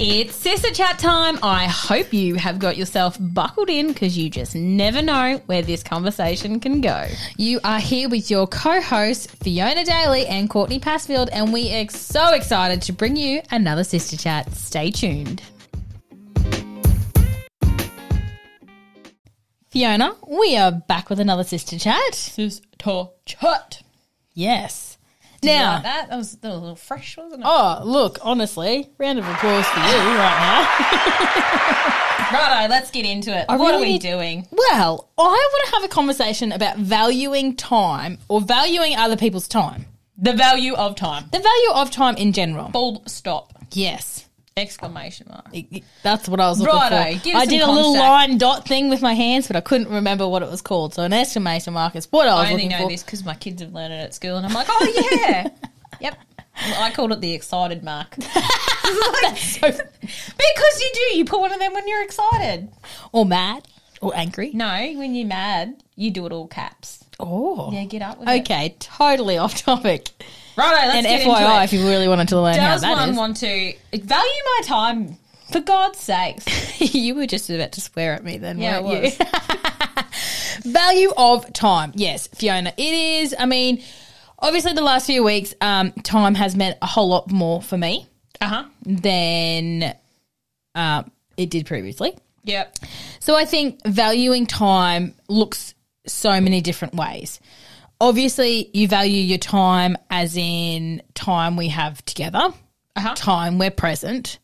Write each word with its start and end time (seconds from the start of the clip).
It's 0.00 0.36
Sister 0.36 0.70
Chat 0.72 0.96
time. 1.00 1.40
I 1.42 1.64
hope 1.64 2.12
you 2.12 2.36
have 2.36 2.60
got 2.60 2.76
yourself 2.76 3.16
buckled 3.18 3.68
in 3.68 3.88
because 3.88 4.16
you 4.16 4.30
just 4.30 4.54
never 4.54 5.02
know 5.02 5.42
where 5.46 5.60
this 5.60 5.82
conversation 5.82 6.60
can 6.60 6.80
go. 6.80 7.08
You 7.36 7.58
are 7.64 7.80
here 7.80 8.08
with 8.08 8.30
your 8.30 8.46
co 8.46 8.80
hosts, 8.80 9.26
Fiona 9.26 9.84
Daly 9.84 10.24
and 10.28 10.48
Courtney 10.48 10.78
Passfield, 10.78 11.30
and 11.32 11.52
we 11.52 11.74
are 11.74 11.88
so 11.88 12.32
excited 12.32 12.80
to 12.82 12.92
bring 12.92 13.16
you 13.16 13.42
another 13.50 13.82
Sister 13.82 14.16
Chat. 14.16 14.52
Stay 14.52 14.92
tuned. 14.92 15.42
Fiona, 19.66 20.14
we 20.28 20.56
are 20.56 20.70
back 20.70 21.10
with 21.10 21.18
another 21.18 21.42
Sister 21.42 21.76
Chat. 21.76 22.14
Sister 22.14 23.08
Chat. 23.26 23.82
Yes. 24.32 24.97
Now, 25.42 25.52
Now, 25.52 25.74
like 25.74 25.82
that? 25.84 26.08
That 26.10 26.16
was, 26.16 26.36
that 26.36 26.48
was 26.48 26.56
a 26.56 26.60
little 26.60 26.76
fresh, 26.76 27.16
wasn't 27.16 27.42
it? 27.42 27.46
oh, 27.48 27.82
look, 27.84 28.18
honestly, 28.22 28.88
round 28.98 29.18
of 29.18 29.28
applause 29.28 29.66
for 29.66 29.78
you 29.80 29.86
right 29.86 30.38
now. 30.40 32.34
Righto, 32.38 32.68
let's 32.68 32.90
get 32.90 33.06
into 33.06 33.36
it. 33.36 33.46
I 33.48 33.56
what 33.56 33.74
are 33.74 33.80
we 33.80 33.98
doing? 33.98 34.46
Well, 34.50 35.08
I 35.16 35.22
want 35.22 35.66
to 35.68 35.72
have 35.76 35.84
a 35.84 35.88
conversation 35.88 36.52
about 36.52 36.76
valuing 36.76 37.56
time 37.56 38.18
or 38.28 38.40
valuing 38.40 38.96
other 38.96 39.16
people's 39.16 39.48
time. 39.48 39.86
The 40.18 40.34
value 40.34 40.74
of 40.74 40.94
time. 40.96 41.24
The 41.32 41.38
value 41.38 41.70
of 41.74 41.90
time 41.90 42.16
in 42.16 42.32
general. 42.32 42.70
Full 42.70 43.02
stop. 43.06 43.52
Yes. 43.72 44.27
Exclamation 44.58 45.26
mark. 45.30 45.46
That's 46.02 46.28
what 46.28 46.40
I 46.40 46.48
was 46.48 46.60
looking 46.60 46.74
Righto, 46.74 47.18
for. 47.18 47.24
give 47.24 47.34
us 47.36 47.42
I 47.42 47.44
some 47.44 47.50
did 47.50 47.60
a 47.62 47.66
little 47.70 47.94
context. 47.94 48.08
line 48.30 48.38
dot 48.38 48.68
thing 48.68 48.88
with 48.90 49.00
my 49.02 49.14
hands, 49.14 49.46
but 49.46 49.56
I 49.56 49.60
couldn't 49.60 49.88
remember 49.88 50.26
what 50.28 50.42
it 50.42 50.50
was 50.50 50.60
called. 50.62 50.94
So 50.94 51.02
an 51.02 51.12
exclamation 51.12 51.72
mark 51.72 51.96
is 51.96 52.06
what 52.10 52.28
I 52.28 52.34
was 52.34 52.46
I 52.48 52.50
only 52.52 52.64
looking 52.64 52.68
know 52.78 52.84
for. 52.84 52.90
this 52.90 53.02
because 53.02 53.24
my 53.24 53.34
kids 53.34 53.62
have 53.62 53.72
learned 53.72 53.94
it 53.94 53.98
at 53.98 54.14
school, 54.14 54.36
and 54.36 54.44
I'm 54.46 54.52
like, 54.52 54.66
oh 54.68 55.18
yeah, 55.22 55.48
yep. 56.00 56.18
I 56.60 56.90
called 56.90 57.12
it 57.12 57.20
the 57.20 57.32
excited 57.34 57.84
mark 57.84 58.14
So- 59.36 59.68
because 59.70 60.80
you 60.80 60.90
do. 60.94 61.16
You 61.18 61.24
put 61.24 61.40
one 61.40 61.52
of 61.52 61.58
them 61.60 61.72
when 61.72 61.86
you're 61.86 62.02
excited. 62.02 62.68
or 63.12 63.24
mad 63.24 63.66
or 64.00 64.12
angry. 64.16 64.50
No, 64.54 64.66
when 64.96 65.14
you're 65.14 65.26
mad, 65.26 65.82
you 65.96 66.10
do 66.10 66.26
it 66.26 66.32
all 66.32 66.46
caps. 66.48 67.04
Oh. 67.20 67.72
Yeah, 67.72 67.84
get 67.84 68.02
up 68.02 68.18
with 68.20 68.28
it. 68.28 68.40
Okay, 68.42 68.76
totally 68.78 69.38
off 69.38 69.60
topic. 69.62 70.10
Righto, 70.58 70.86
let's 70.88 70.96
and 70.96 71.06
get 71.06 71.20
FYI, 71.26 71.62
into 71.62 71.64
if 71.64 71.72
you 71.72 71.88
really 71.88 72.08
wanted 72.08 72.28
to 72.28 72.40
learn 72.40 72.56
how 72.56 72.72
Does 72.72 72.80
that 72.82 72.90
one 72.98 73.10
is. 73.10 73.16
want 73.16 73.36
to 73.38 73.46
value 73.92 74.42
my 74.44 74.60
time? 74.64 75.16
For 75.52 75.60
God's 75.60 75.98
sakes. 75.98 76.44
you 76.94 77.14
were 77.14 77.26
just 77.26 77.48
about 77.48 77.72
to 77.72 77.80
swear 77.80 78.12
at 78.12 78.22
me 78.22 78.36
then, 78.36 78.58
Yeah, 78.58 78.80
weren't 78.80 79.04
it 79.06 79.18
you? 79.18 80.70
Value 80.72 81.10
of 81.16 81.50
time. 81.54 81.92
Yes, 81.94 82.26
Fiona. 82.34 82.72
It 82.76 82.82
is. 83.22 83.34
I 83.38 83.46
mean, 83.46 83.82
obviously, 84.38 84.74
the 84.74 84.82
last 84.82 85.06
few 85.06 85.22
weeks, 85.24 85.54
um, 85.62 85.92
time 85.92 86.34
has 86.34 86.54
meant 86.54 86.76
a 86.82 86.86
whole 86.86 87.08
lot 87.08 87.30
more 87.30 87.62
for 87.62 87.78
me 87.78 88.06
Uh 88.42 88.46
huh. 88.48 88.64
than 88.84 89.94
um, 90.74 91.10
it 91.38 91.48
did 91.50 91.64
previously. 91.66 92.14
Yep. 92.44 92.76
So 93.20 93.34
I 93.36 93.44
think 93.46 93.80
valuing 93.86 94.46
time 94.46 95.14
looks 95.28 95.74
so 96.06 96.40
many 96.40 96.60
different 96.60 96.94
ways. 96.94 97.40
Obviously, 98.00 98.70
you 98.72 98.86
value 98.88 99.20
your 99.22 99.38
time 99.38 99.96
as 100.10 100.36
in 100.36 101.02
time 101.14 101.56
we 101.56 101.68
have 101.68 102.04
together, 102.04 102.52
Uh-huh. 102.96 103.14
time 103.16 103.58
we're 103.58 103.70
present, 103.72 104.38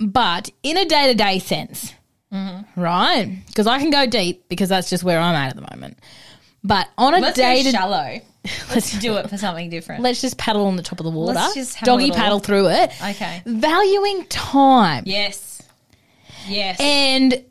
but 0.00 0.50
in 0.62 0.76
a 0.76 0.84
day 0.84 1.06
to 1.08 1.14
day 1.14 1.38
sense, 1.38 1.92
right? 2.76 3.38
Because 3.46 3.66
I 3.66 3.78
can 3.78 3.90
go 3.90 4.06
deep 4.06 4.48
because 4.48 4.68
that's 4.68 4.90
just 4.90 5.04
where 5.04 5.20
I'm 5.20 5.34
at 5.36 5.50
at 5.50 5.56
the 5.56 5.66
moment. 5.74 5.98
But 6.64 6.88
on 6.98 7.14
a 7.14 7.20
Let's 7.20 7.36
day 7.36 7.62
to 7.62 7.70
shallow. 7.70 8.20
Let's 8.70 8.98
do 8.98 9.16
it 9.18 9.28
for 9.30 9.36
something 9.36 9.68
different. 9.68 10.02
let's 10.02 10.22
just 10.22 10.38
paddle 10.38 10.64
on 10.66 10.76
the 10.76 10.82
top 10.82 10.98
of 10.98 11.04
the 11.04 11.10
water, 11.10 11.34
Let's 11.34 11.54
just 11.54 11.78
doggy 11.82 12.04
little- 12.06 12.16
paddle 12.16 12.38
through 12.40 12.68
it. 12.70 12.90
Okay. 13.02 13.42
Valuing 13.44 14.24
time. 14.26 15.04
Yes. 15.06 15.62
Yes. 16.48 16.78
And 16.80 17.44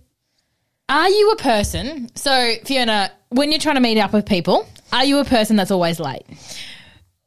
are 0.90 1.09
you 1.09 1.30
a 1.31 1.35
person? 1.35 2.09
So, 2.16 2.56
Fiona, 2.66 3.12
when 3.30 3.52
you're 3.52 3.59
trying 3.59 3.75
to 3.75 3.81
meet 3.81 4.00
up 4.00 4.12
with 4.14 4.25
people, 4.25 4.68
are 4.94 5.06
you 5.06 5.20
a 5.20 5.26
person 5.26 5.56
that's 5.56 5.72
always 5.72 6.00
late? 6.00 6.26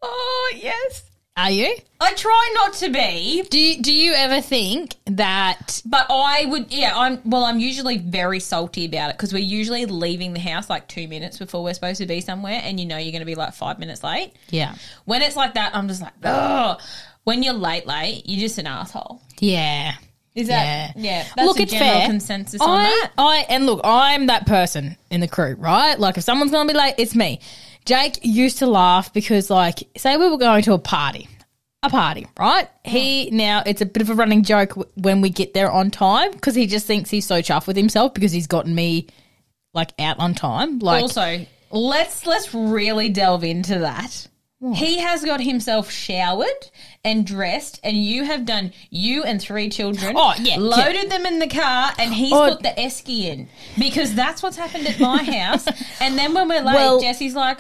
oh 0.03 0.53
yes. 0.57 1.05
Are 1.35 1.51
you? 1.51 1.75
I 1.99 2.13
try 2.13 2.51
not 2.57 2.75
to 2.75 2.91
be, 2.91 3.43
Do 3.49 3.59
you, 3.59 3.83
do 3.83 3.91
you 3.91 4.13
ever 4.13 4.43
think 4.43 4.97
that? 5.07 5.81
but 5.87 6.05
I 6.11 6.45
would. 6.45 6.71
Yeah, 6.71 6.93
I'm. 6.95 7.21
Well, 7.25 7.45
I'm 7.45 7.59
usually 7.59 7.97
very 7.97 8.39
salty 8.39 8.85
about 8.85 9.09
it 9.09 9.17
because 9.17 9.33
we're 9.33 9.39
usually 9.39 9.87
leaving 9.87 10.35
the 10.35 10.41
house 10.41 10.69
like 10.69 10.89
two 10.89 11.09
minutes 11.09 11.39
before 11.39 11.65
we're 11.65 11.73
supposed 11.73 12.03
to 12.03 12.07
be 12.07 12.21
somewhere, 12.21 12.61
and 12.63 12.79
you 12.79 12.85
know 12.85 12.99
you're 12.99 13.13
going 13.13 13.21
to 13.23 13.27
be 13.27 13.35
like 13.35 13.55
five 13.55 13.79
minutes 13.79 14.05
late. 14.05 14.35
Yeah. 14.51 14.75
When 15.07 15.23
it's 15.23 15.35
like 15.35 15.55
that, 15.55 15.75
I'm 15.75 15.89
just 15.89 16.03
like, 16.03 16.13
oh. 16.23 16.77
When 17.25 17.43
you're 17.43 17.55
late, 17.55 17.87
late, 17.87 18.25
you're 18.27 18.41
just 18.41 18.59
an 18.59 18.67
asshole. 18.67 19.23
Yeah. 19.39 19.95
Is 20.35 20.49
that? 20.49 20.97
Yeah. 20.97 21.03
Yeah. 21.03 21.29
That's 21.37 21.47
look, 21.47 21.59
a 21.59 21.63
it's 21.63 21.73
general 21.73 22.01
fair. 22.01 22.09
consensus 22.09 22.61
on 22.61 22.83
that. 22.83 23.11
I 23.19 23.47
and 23.49 23.67
look, 23.67 23.81
I'm 23.85 24.27
that 24.27 24.47
person 24.47 24.97
in 25.11 25.21
the 25.21 25.29
crew, 25.29 25.55
right? 25.59 25.99
Like, 25.99 26.17
if 26.17 26.25
someone's 26.25 26.51
to 26.51 26.65
be 26.67 26.73
late, 26.73 26.95
it's 26.99 27.15
me. 27.15 27.41
Jake 27.85 28.21
used 28.23 28.59
to 28.59 28.67
laugh 28.67 29.13
because, 29.13 29.51
like, 29.51 29.81
say 29.97 30.17
we 30.17 30.29
were 30.29 30.39
going 30.39 30.63
to 30.63 30.73
a 30.73 30.79
party, 30.79 31.29
a 31.83 31.91
party, 31.91 32.27
right? 32.39 32.69
He 32.85 33.31
now 33.31 33.63
it's 33.67 33.81
a 33.83 33.87
bit 33.87 34.01
of 34.01 34.09
a 34.09 34.15
running 34.15 34.43
joke 34.43 34.73
when 34.95 35.21
we 35.21 35.31
get 35.31 35.53
there 35.53 35.71
on 35.71 35.91
time 35.91 36.31
because 36.31 36.55
he 36.55 36.67
just 36.67 36.87
thinks 36.87 37.11
he's 37.11 37.27
so 37.27 37.41
chuffed 37.41 37.67
with 37.67 37.77
himself 37.77 38.15
because 38.15 38.33
he's 38.33 38.47
gotten 38.47 38.75
me 38.75 39.09
like 39.75 39.93
out 39.99 40.19
on 40.19 40.35
time. 40.35 40.79
Like, 40.79 41.03
also, 41.03 41.45
let's 41.71 42.27
let's 42.27 42.55
really 42.55 43.11
delve 43.11 43.45
into 43.45 43.81
that. 43.81 44.29
He 44.75 44.99
has 44.99 45.25
got 45.25 45.41
himself 45.41 45.91
showered 45.91 46.71
and 47.05 47.27
dressed, 47.27 47.81
and 47.83 47.97
you 47.97 48.25
have 48.25 48.45
done 48.45 48.73
you 48.91 49.25
and 49.25 49.41
three 49.41 49.69
children. 49.69 50.15
Oh, 50.17 50.35
yeah, 50.41 50.57
loaded 50.57 51.11
them 51.11 51.27
in 51.27 51.41
the 51.41 51.49
car, 51.49 51.93
and 51.99 52.15
he's 52.15 52.33
Oh. 52.33 52.51
put 52.51 52.63
the 52.63 52.69
esky 52.81 53.25
in 53.25 53.49
because 53.77 54.15
that's 54.15 54.41
what's 54.43 54.57
happened 54.57 54.87
at 54.87 55.01
my 55.01 55.23
house. 55.25 55.67
And 56.01 56.17
then 56.17 56.33
when 56.33 56.49
we're 56.49 56.63
late, 56.63 56.75
Well- 56.75 57.01
Jesse's 57.01 57.35
like. 57.35 57.59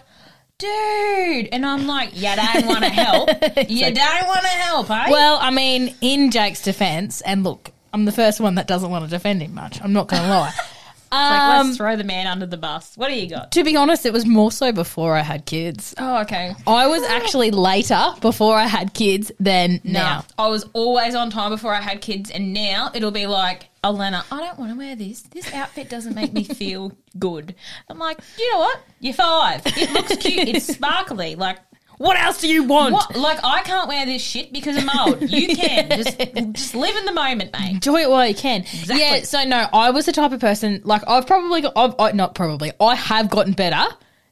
Dude, 0.59 1.49
and 1.51 1.67
I'm 1.67 1.89
like, 1.89 2.15
you 2.15 2.29
don't 2.37 2.67
want 2.67 2.85
to 2.85 2.89
help. 2.91 3.29
you 3.69 3.93
don't 3.93 4.27
want 4.29 4.43
to 4.43 4.47
help, 4.49 4.89
eh? 4.91 5.07
Well, 5.11 5.39
I 5.41 5.51
mean, 5.51 5.93
in 6.01 6.31
Jake's 6.31 6.63
defense, 6.63 7.21
and 7.23 7.43
look, 7.43 7.73
I'm 7.93 8.05
the 8.05 8.13
first 8.13 8.39
one 8.39 8.55
that 8.55 8.69
doesn't 8.69 8.89
want 8.89 9.05
to 9.05 9.11
defend 9.11 9.43
him 9.43 9.55
much. 9.55 9.83
I'm 9.83 9.93
not 9.93 10.07
going 10.07 10.23
to 10.23 10.29
lie. 10.29 10.53
like, 11.13 11.41
um, 11.41 11.67
let's 11.67 11.77
throw 11.77 11.97
the 11.97 12.05
man 12.05 12.27
under 12.27 12.47
the 12.47 12.57
bus. 12.57 12.97
What 12.97 13.09
do 13.09 13.15
you 13.15 13.29
got? 13.29 13.53
to 13.53 13.65
be 13.65 13.77
honest, 13.77 14.07
it 14.07 14.13
was 14.13 14.27
more 14.27 14.51
so 14.51 14.73
before 14.73 15.15
I 15.15 15.21
had 15.23 15.45
kids. 15.47 15.95
Oh, 15.99 16.23
okay. 16.23 16.55
I 16.67 16.87
was 16.87 17.03
actually 17.03 17.51
later 17.51 18.03
before 18.21 18.57
I 18.57 18.67
had 18.67 18.95
kids 18.95 19.31
than 19.39 19.81
No, 19.85 19.93
now. 19.93 20.25
I 20.39 20.49
was 20.49 20.65
always 20.73 21.15
on 21.15 21.31
time 21.31 21.51
before 21.51 21.75
I 21.75 21.81
had 21.81 22.01
kids, 22.01 22.31
and 22.31 22.53
now 22.55 22.91
it'll 22.95 23.11
be 23.11 23.27
like, 23.27 23.67
Elena, 23.85 24.25
I 24.31 24.39
don't 24.41 24.59
want 24.59 24.71
to 24.71 24.79
wear 24.79 24.95
this. 24.97 25.23
This 25.23 25.53
outfit 25.53 25.89
doesn't 25.91 26.15
make 26.15 26.33
me 26.33 26.45
feel 26.45 26.93
good. 27.19 27.55
I'm 27.89 27.99
like, 27.99 28.19
you 28.39 28.53
know 28.53 28.61
what? 28.61 28.81
You're 29.01 29.15
five. 29.15 29.63
It 29.67 29.91
looks 29.93 30.17
cute. 30.17 30.49
It's 30.49 30.67
sparkly. 30.75 31.35
Like, 31.35 31.59
What 31.99 32.19
else 32.19 32.41
do 32.41 32.49
you 32.49 32.65
want? 32.65 32.95
what? 32.95 33.15
Like, 33.17 33.39
I 33.45 33.63
can't 33.63 33.87
wear 33.89 34.05
this 34.07 34.23
shit 34.23 34.53
because 34.53 34.77
I'm 34.77 34.89
old. 34.99 35.23
You 35.31 35.55
can. 35.57 35.89
Just, 35.91 36.19
just 36.53 36.75
live 36.75 36.97
in 36.97 37.05
the 37.05 37.13
moment, 37.13 37.53
mate. 37.53 37.71
Enjoy 37.75 38.01
it 38.01 38.11
while 38.11 38.27
you 38.27 38.35
can. 38.35 38.61
Exactly. 38.63 38.99
Yeah, 39.01 39.23
so 39.23 39.45
no, 39.45 39.69
I 39.73 39.91
was 39.91 40.07
the 40.07 40.13
type 40.13 40.33
of 40.33 40.41
person, 40.41 40.81
like, 40.85 41.03
I've 41.07 41.27
probably 41.27 41.61
got, 41.63 41.73
I've, 41.77 41.95
I, 41.99 42.13
not 42.13 42.35
probably, 42.35 42.73
I 42.81 42.95
have 42.97 43.31
gotten 43.31 43.53
better 43.53 43.85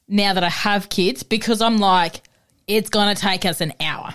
now 0.09 0.33
that 0.35 0.43
I 0.43 0.49
have 0.49 0.89
kids 0.89 1.23
because 1.23 1.61
I'm 1.61 1.79
like, 1.79 2.23
it's 2.67 2.91
going 2.91 3.15
to 3.15 3.21
take 3.21 3.45
us 3.45 3.61
an 3.61 3.73
hour. 3.81 4.15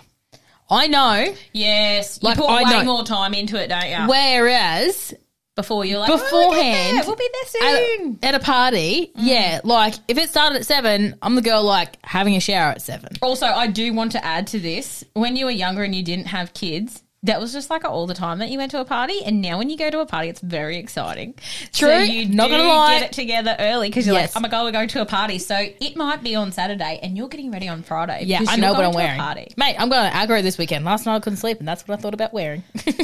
I 0.69 0.87
know. 0.87 1.33
Yes. 1.53 2.19
You 2.21 2.27
Like, 2.29 2.37
put 2.37 2.47
I 2.49 2.63
way 2.63 2.79
know- 2.79 2.83
more 2.95 3.03
time 3.05 3.33
into 3.33 3.61
it, 3.61 3.67
don't 3.67 3.87
you? 3.89 4.07
Whereas 4.09 5.13
Before 5.55 5.85
you're 5.85 5.99
like, 5.99 6.09
"Oh, 6.09 6.17
beforehand, 6.17 7.03
we'll 7.07 7.15
be 7.15 7.29
there 7.31 7.61
soon. 7.61 8.19
at 8.21 8.35
a 8.35 8.39
party, 8.39 9.07
mm. 9.07 9.11
yeah, 9.15 9.61
like 9.63 9.93
if 10.09 10.17
it 10.17 10.29
started 10.29 10.57
at 10.57 10.65
seven, 10.65 11.15
I'm 11.21 11.35
the 11.35 11.41
girl 11.41 11.63
like 11.63 11.97
having 12.03 12.35
a 12.35 12.41
shower 12.41 12.71
at 12.71 12.81
seven. 12.81 13.13
Also, 13.21 13.45
I 13.45 13.67
do 13.67 13.93
want 13.93 14.11
to 14.13 14.25
add 14.25 14.47
to 14.47 14.59
this. 14.59 15.05
When 15.13 15.37
you 15.37 15.45
were 15.45 15.51
younger 15.51 15.83
and 15.83 15.95
you 15.95 16.03
didn't 16.03 16.27
have 16.27 16.53
kids, 16.53 17.01
that 17.25 17.39
was 17.39 17.53
just 17.53 17.69
like 17.69 17.83
all 17.85 18.07
the 18.07 18.13
time 18.13 18.39
that 18.39 18.49
you 18.49 18.57
went 18.57 18.71
to 18.71 18.79
a 18.79 18.85
party. 18.85 19.23
And 19.25 19.41
now 19.41 19.57
when 19.57 19.69
you 19.69 19.77
go 19.77 19.89
to 19.89 19.99
a 19.99 20.05
party, 20.05 20.29
it's 20.29 20.39
very 20.41 20.77
exciting. 20.77 21.33
True. 21.73 21.89
So 21.89 21.97
you 21.99 22.27
Not 22.29 22.49
gonna 22.49 22.63
lie. 22.63 22.99
get 22.99 23.09
it 23.09 23.11
together 23.13 23.55
early 23.59 23.89
because 23.89 24.05
you're 24.07 24.15
Yes. 24.15 24.33
like, 24.35 24.39
oh 24.39 24.43
my 24.43 24.49
God, 24.49 24.63
we're 24.63 24.71
going 24.71 24.87
to 24.89 25.01
a 25.01 25.05
party. 25.05 25.37
So 25.39 25.55
it 25.57 25.95
might 25.95 26.23
be 26.23 26.35
on 26.35 26.51
Saturday 26.51 26.99
and 27.03 27.17
you're 27.17 27.27
getting 27.27 27.51
ready 27.51 27.67
on 27.67 27.83
Friday. 27.83 28.23
Yeah, 28.25 28.41
I 28.47 28.55
know 28.57 28.73
what 28.73 28.85
I'm 28.85 28.93
wearing. 28.93 29.19
Party. 29.19 29.53
Mate, 29.57 29.75
I'm 29.77 29.89
going 29.89 30.09
to 30.09 30.15
aggro 30.17 30.41
this 30.41 30.57
weekend. 30.57 30.85
Last 30.85 31.05
night 31.05 31.15
I 31.15 31.19
couldn't 31.19 31.37
sleep, 31.37 31.59
and 31.59 31.67
that's 31.67 31.87
what 31.87 31.97
I 31.97 32.01
thought 32.01 32.13
about 32.13 32.33
wearing. 32.33 32.63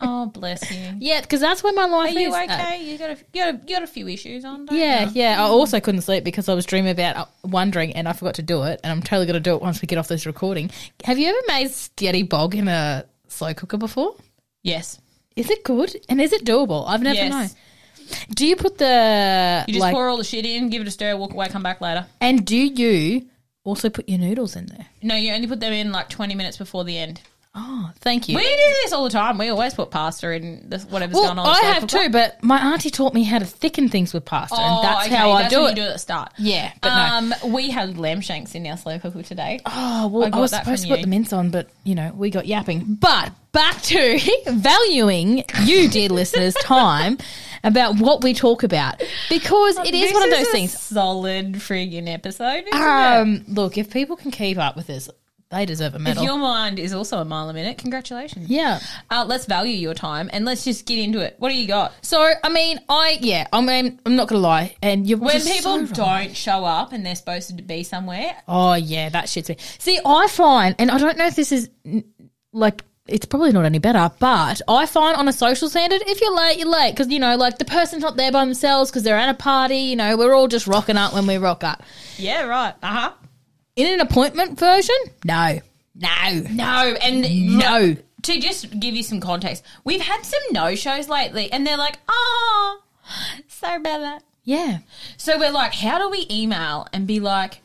Oh, 0.00 0.26
bless 0.26 0.70
you. 0.70 0.94
yeah, 1.00 1.20
because 1.20 1.40
that's 1.40 1.62
where 1.62 1.72
my 1.72 1.84
life 1.86 2.14
Are 2.14 2.18
you 2.20 2.28
is. 2.28 2.34
Uh, 2.34 2.44
okay? 2.44 2.82
You 2.84 2.98
got 2.98 3.10
a, 3.10 3.16
you 3.32 3.42
got 3.42 3.54
a, 3.54 3.58
you 3.66 3.74
got 3.76 3.82
a 3.82 3.86
few 3.86 4.06
issues 4.08 4.44
on, 4.44 4.66
don't 4.66 4.76
yeah, 4.78 5.06
you? 5.06 5.10
yeah. 5.14 5.36
I 5.42 5.48
also 5.48 5.80
couldn't 5.80 6.02
sleep 6.02 6.24
because 6.24 6.48
I 6.48 6.54
was 6.54 6.64
dreaming 6.66 6.92
about 6.92 7.16
uh, 7.16 7.24
wondering, 7.44 7.94
and 7.94 8.08
I 8.08 8.12
forgot 8.12 8.34
to 8.34 8.42
do 8.42 8.62
it. 8.64 8.80
And 8.84 8.92
I'm 8.92 9.02
totally 9.02 9.26
going 9.26 9.34
to 9.34 9.40
do 9.40 9.54
it 9.56 9.62
once 9.62 9.82
we 9.82 9.86
get 9.86 9.98
off 9.98 10.08
this 10.08 10.24
recording. 10.26 10.70
Have 11.04 11.18
you 11.18 11.28
ever 11.28 11.38
made 11.48 11.70
spaghetti 11.70 12.22
bog 12.22 12.54
in 12.54 12.68
a 12.68 13.06
slow 13.28 13.54
cooker 13.54 13.76
before? 13.76 14.14
Yes. 14.62 14.98
Is 15.36 15.50
it 15.50 15.62
good? 15.64 15.94
And 16.08 16.20
is 16.20 16.32
it 16.32 16.44
doable? 16.44 16.84
I've 16.88 17.02
never 17.02 17.14
Yes. 17.16 17.30
known. 17.30 17.48
Do 18.34 18.46
you 18.46 18.56
put 18.56 18.78
the 18.78 19.64
You 19.68 19.74
just 19.74 19.80
like, 19.82 19.92
pour 19.94 20.08
all 20.08 20.16
the 20.16 20.24
shit 20.24 20.46
in, 20.46 20.70
give 20.70 20.82
it 20.82 20.88
a 20.88 20.90
stir, 20.90 21.16
walk 21.16 21.32
away, 21.32 21.48
come 21.48 21.62
back 21.62 21.80
later. 21.80 22.06
and 22.20 22.44
do 22.44 22.56
you 22.56 23.26
also 23.64 23.90
put 23.90 24.08
your 24.08 24.18
noodles 24.18 24.56
in 24.56 24.66
there? 24.66 24.86
No, 25.02 25.14
you 25.14 25.32
only 25.32 25.46
put 25.46 25.60
them 25.60 25.72
in 25.72 25.92
like 25.92 26.08
20 26.08 26.34
minutes 26.34 26.56
before 26.56 26.84
the 26.84 26.96
end. 26.96 27.20
Oh, 27.54 27.90
thank 27.96 28.28
you. 28.28 28.36
We 28.36 28.42
do 28.42 28.74
this 28.82 28.92
all 28.92 29.04
the 29.04 29.10
time. 29.10 29.36
We 29.38 29.48
always 29.48 29.74
put 29.74 29.90
pasta 29.90 30.30
in 30.30 30.68
the, 30.68 30.78
whatever's 30.80 31.14
well, 31.14 31.34
going 31.34 31.38
on. 31.38 31.46
I 31.46 31.60
have 31.72 31.86
too, 31.86 32.08
but 32.10 32.42
my 32.42 32.72
auntie 32.72 32.90
taught 32.90 33.14
me 33.14 33.24
how 33.24 33.38
to 33.38 33.44
thicken 33.44 33.88
things 33.88 34.12
with 34.12 34.24
pasta, 34.24 34.56
Oh, 34.56 34.62
and 34.62 34.84
that's 34.84 35.06
okay, 35.06 35.16
how 35.16 35.32
I 35.32 35.42
that's 35.42 35.54
do 35.54 35.66
it. 35.66 35.70
You 35.70 35.74
do 35.74 35.82
it 35.82 35.86
at 35.86 35.92
the 35.94 35.98
start. 35.98 36.32
Yeah, 36.38 36.72
but 36.80 36.88
no. 36.88 37.34
um, 37.48 37.52
we 37.52 37.70
had 37.70 37.98
lamb 37.98 38.20
shanks 38.20 38.54
in 38.54 38.66
our 38.66 38.76
slow 38.76 38.98
cooker 38.98 39.22
today. 39.22 39.60
Oh, 39.66 40.08
well, 40.08 40.24
I 40.32 40.36
I, 40.36 40.40
was 40.40 40.50
supposed 40.52 40.84
to 40.84 40.88
put 40.90 41.00
the 41.00 41.08
mince 41.08 41.32
on, 41.32 41.50
but, 41.50 41.68
you 41.84 41.94
know, 41.94 42.12
we 42.14 42.30
got 42.30 42.46
yapping. 42.46 42.94
But 42.94 43.32
back 43.52 43.80
to 43.82 44.20
valuing 44.46 45.44
you, 45.62 45.88
dear 45.88 46.10
listeners, 46.10 46.54
time 46.62 47.18
about 47.64 47.96
what 47.98 48.22
we 48.22 48.34
talk 48.34 48.62
about. 48.62 49.02
Because 49.28 49.78
it 49.78 49.94
is 49.94 50.00
This 50.02 50.14
one 50.14 50.22
of 50.22 50.30
those 50.30 50.48
a 50.48 50.52
things. 50.52 50.78
Solid 50.78 51.54
friggin' 51.54 52.06
episode. 52.12 52.64
Isn't 52.68 52.68
it? 52.68 52.74
Um, 52.74 53.44
look, 53.48 53.78
if 53.78 53.90
people 53.90 54.16
can 54.16 54.30
keep 54.30 54.58
up 54.58 54.76
with 54.76 54.86
this, 54.86 55.08
they 55.50 55.64
deserve 55.64 55.94
a 55.94 55.98
medal. 55.98 56.22
If 56.22 56.26
your 56.28 56.38
mind 56.38 56.78
is 56.78 56.92
also 56.92 57.18
a 57.18 57.24
mile 57.24 57.48
a 57.48 57.54
minute, 57.54 57.78
congratulations. 57.78 58.50
yeah. 58.50 58.80
Uh, 59.10 59.24
let's 59.26 59.46
value 59.46 59.72
your 59.72 59.94
time 59.94 60.28
and 60.32 60.44
let's 60.44 60.64
just 60.64 60.84
get 60.84 60.98
into 60.98 61.20
it. 61.20 61.36
What 61.38 61.48
do 61.48 61.54
you 61.54 61.66
got? 61.66 61.92
So, 62.04 62.32
I 62.42 62.48
mean, 62.50 62.78
I, 62.88 63.18
yeah, 63.20 63.46
I 63.52 63.60
mean, 63.62 63.98
I'm 64.04 64.14
not 64.16 64.28
going 64.28 64.40
to 64.40 64.46
lie. 64.46 64.76
And 64.82 65.06
you're 65.08 65.18
When 65.18 65.40
people 65.40 65.86
so 65.86 65.94
don't 65.94 66.36
show 66.36 66.64
up 66.64 66.92
and 66.92 67.04
they're 67.04 67.14
supposed 67.14 67.56
to 67.56 67.62
be 67.62 67.82
somewhere, 67.82 68.36
Oh 68.46 68.74
yeah, 68.74 69.08
that 69.08 69.24
shits 69.26 69.48
me. 69.48 69.56
See, 69.78 69.98
I 70.04 70.28
find, 70.28 70.74
and 70.78 70.90
I 70.90 70.98
don't 70.98 71.16
know 71.16 71.26
if 71.26 71.36
this 71.36 71.50
is 71.52 71.70
like 72.52 72.84
it's 73.06 73.24
probably 73.24 73.52
not 73.52 73.64
any 73.64 73.78
better, 73.78 74.10
but 74.18 74.60
I 74.68 74.84
find 74.84 75.16
on 75.16 75.28
a 75.28 75.32
social 75.32 75.70
standard, 75.70 76.02
if 76.06 76.20
you're 76.20 76.36
late, 76.36 76.58
you're 76.58 76.68
late 76.68 76.90
because 76.92 77.08
you 77.08 77.18
know, 77.18 77.36
like 77.36 77.56
the 77.56 77.64
person's 77.64 78.02
not 78.02 78.16
there 78.18 78.30
by 78.30 78.44
themselves 78.44 78.90
because 78.90 79.02
they're 79.02 79.16
at 79.16 79.30
a 79.30 79.34
party. 79.34 79.78
You 79.78 79.96
know, 79.96 80.16
we're 80.18 80.34
all 80.34 80.46
just 80.46 80.66
rocking 80.66 80.98
up 80.98 81.14
when 81.14 81.26
we 81.26 81.38
rock 81.38 81.64
up. 81.64 81.82
yeah, 82.18 82.42
right. 82.42 82.74
Uh 82.82 82.86
huh. 82.86 83.12
In 83.78 83.86
an 83.94 84.00
appointment 84.00 84.58
version, 84.58 84.96
no, 85.24 85.60
no, 85.94 86.30
No, 86.50 86.96
and 87.00 87.56
no. 87.58 87.96
to 88.22 88.40
just 88.40 88.78
give 88.80 88.94
you 88.94 89.04
some 89.04 89.20
context, 89.20 89.62
we've 89.84 90.00
had 90.00 90.24
some 90.24 90.40
no 90.50 90.74
shows 90.74 91.08
lately, 91.08 91.52
and 91.52 91.64
they're 91.64 91.76
like, 91.76 91.98
"Oh, 92.08 92.80
so 93.46 93.78
bad." 93.78 94.22
Yeah, 94.42 94.78
So 95.16 95.38
we're 95.38 95.52
like, 95.52 95.74
how 95.74 95.98
do 95.98 96.08
we 96.10 96.26
email 96.30 96.88
and 96.92 97.06
be 97.06 97.20
like, 97.20 97.60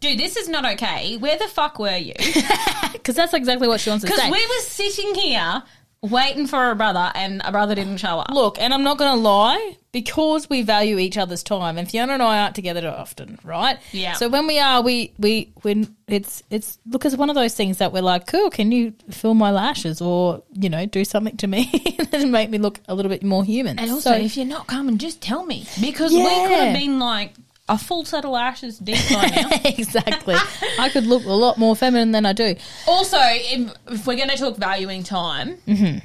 "Dude, 0.00 0.18
this 0.18 0.36
is 0.36 0.48
not 0.48 0.64
okay. 0.64 1.16
Where 1.18 1.36
the 1.36 1.48
fuck 1.48 1.78
were 1.78 1.96
you?" 1.98 2.14
because 2.92 3.14
that's 3.16 3.34
exactly 3.34 3.68
what 3.68 3.80
she 3.80 3.90
wants 3.90 4.04
to 4.06 4.10
say. 4.10 4.16
Because 4.16 4.32
we 4.32 4.46
were 4.46 4.62
sitting 4.62 5.14
here 5.14 5.62
waiting 6.02 6.46
for 6.46 6.70
a 6.70 6.74
brother, 6.74 7.10
and 7.14 7.40
a 7.44 7.52
brother 7.52 7.74
didn't 7.74 7.98
show 7.98 8.18
up. 8.18 8.30
Look, 8.32 8.58
and 8.60 8.74
I'm 8.74 8.82
not 8.84 8.98
going 8.98 9.12
to 9.14 9.20
lie, 9.20 9.76
because 9.92 10.48
we 10.50 10.62
value 10.62 10.98
each 10.98 11.16
other's 11.16 11.42
time, 11.42 11.78
and 11.78 11.88
Fiona 11.88 12.14
and 12.14 12.22
I 12.22 12.40
aren't 12.42 12.54
together 12.54 12.88
often, 12.88 13.38
right? 13.44 13.78
Yeah. 13.92 14.14
So 14.14 14.28
when 14.28 14.46
we 14.46 14.58
are, 14.58 14.82
we 14.82 15.12
we 15.18 15.52
when 15.62 15.94
it's 16.08 16.42
it's 16.50 16.78
look 16.86 17.04
it's 17.04 17.16
one 17.16 17.28
of 17.30 17.34
those 17.36 17.54
things 17.54 17.78
that 17.78 17.92
we're 17.92 18.02
like, 18.02 18.26
cool, 18.26 18.50
can 18.50 18.72
you 18.72 18.94
fill 19.10 19.34
my 19.34 19.50
lashes 19.50 20.00
or 20.00 20.42
you 20.52 20.68
know 20.70 20.86
do 20.86 21.04
something 21.04 21.36
to 21.38 21.46
me 21.46 21.96
and 22.12 22.32
make 22.32 22.50
me 22.50 22.58
look 22.58 22.80
a 22.88 22.94
little 22.94 23.10
bit 23.10 23.22
more 23.22 23.44
human? 23.44 23.78
And 23.78 23.90
also, 23.90 24.10
So- 24.10 24.16
if 24.16 24.36
you're 24.36 24.46
not 24.46 24.66
coming, 24.66 24.98
just 24.98 25.20
tell 25.22 25.44
me 25.44 25.66
because 25.80 26.12
we 26.12 26.22
could 26.24 26.50
have 26.50 26.76
been 26.76 26.98
like 26.98 27.34
a 27.68 27.78
full 27.78 28.04
set 28.04 28.24
of 28.24 28.30
lashes 28.30 28.78
deep 28.78 28.98
by 29.12 29.26
now. 29.26 29.50
exactly, 29.64 30.34
I 30.78 30.88
could 30.88 31.06
look 31.06 31.24
a 31.24 31.28
lot 31.32 31.58
more 31.58 31.76
feminine 31.76 32.10
than 32.12 32.26
I 32.26 32.32
do. 32.32 32.54
also, 32.86 33.18
if, 33.20 33.72
if 33.88 34.06
we're 34.06 34.16
going 34.16 34.28
to 34.30 34.36
talk 34.36 34.56
valuing 34.56 35.02
time, 35.02 35.56
Mm-hmm. 35.66 35.98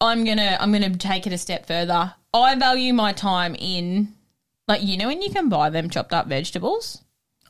I'm 0.00 0.24
gonna 0.24 0.56
I'm 0.60 0.70
gonna 0.70 0.96
take 0.96 1.26
it 1.26 1.32
a 1.32 1.38
step 1.38 1.66
further. 1.66 2.14
I 2.32 2.54
value 2.54 2.94
my 2.94 3.12
time 3.12 3.56
in 3.58 4.14
like 4.68 4.80
you 4.82 4.96
know 4.96 5.08
when 5.08 5.22
you 5.22 5.30
can 5.30 5.48
buy 5.48 5.70
them 5.70 5.90
chopped 5.90 6.12
up 6.12 6.28
vegetables. 6.28 7.02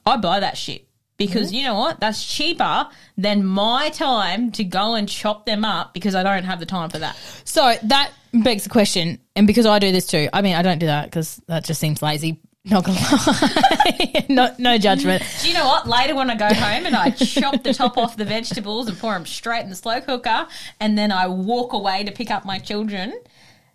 I 0.07 0.17
buy 0.17 0.41
that 0.41 0.57
shit 0.57 0.87
because 1.19 1.53
you 1.53 1.63
know 1.65 1.75
what? 1.75 2.01
That's 2.01 2.25
cheaper 2.25 2.89
than 3.19 3.45
my 3.45 3.91
time 3.91 4.51
to 4.53 4.65
go 4.65 4.95
and 4.95 5.07
chop 5.07 5.45
them 5.45 5.63
up 5.63 5.93
because 5.93 6.15
I 6.15 6.23
don't 6.23 6.45
have 6.45 6.59
the 6.59 6.65
time 6.65 6.89
for 6.89 7.01
that. 7.01 7.17
So 7.45 7.75
that 7.83 8.13
begs 8.33 8.65
the 8.65 8.71
question, 8.71 9.19
and 9.37 9.47
because 9.47 9.67
I 9.67 9.79
do 9.79 9.93
this 9.93 10.07
too, 10.07 10.29
I 10.33 10.41
mean, 10.41 10.55
I 10.55 10.63
don't 10.63 10.79
do 10.79 10.87
that 10.87 11.05
because 11.05 11.43
that 11.49 11.65
just 11.65 11.81
seems 11.81 12.01
lazy. 12.01 12.41
Not 12.71 12.85
gonna 12.85 12.99
lie, 13.01 14.27
no, 14.29 14.55
no 14.59 14.79
judgment. 14.79 15.23
Do 15.43 15.49
you 15.49 15.55
know 15.55 15.67
what? 15.67 15.87
Later 15.89 16.15
when 16.15 16.31
I 16.31 16.35
go 16.37 16.47
home 16.53 16.87
and 16.87 16.95
I 16.95 17.11
chop 17.11 17.63
the 17.63 17.73
top 17.73 17.97
off 17.97 18.17
the 18.17 18.25
vegetables 18.25 18.89
and 18.89 18.99
pour 18.99 19.13
them 19.15 19.25
straight 19.27 19.63
in 19.63 19.71
the 19.71 19.77
slow 19.77 20.01
cooker, 20.01 20.47
and 20.81 20.99
then 20.99 21.11
I 21.13 21.27
walk 21.29 21.73
away 21.73 22.05
to 22.05 22.13
pick 22.13 22.31
up 22.31 22.45
my 22.45 22.59
children, 22.59 23.19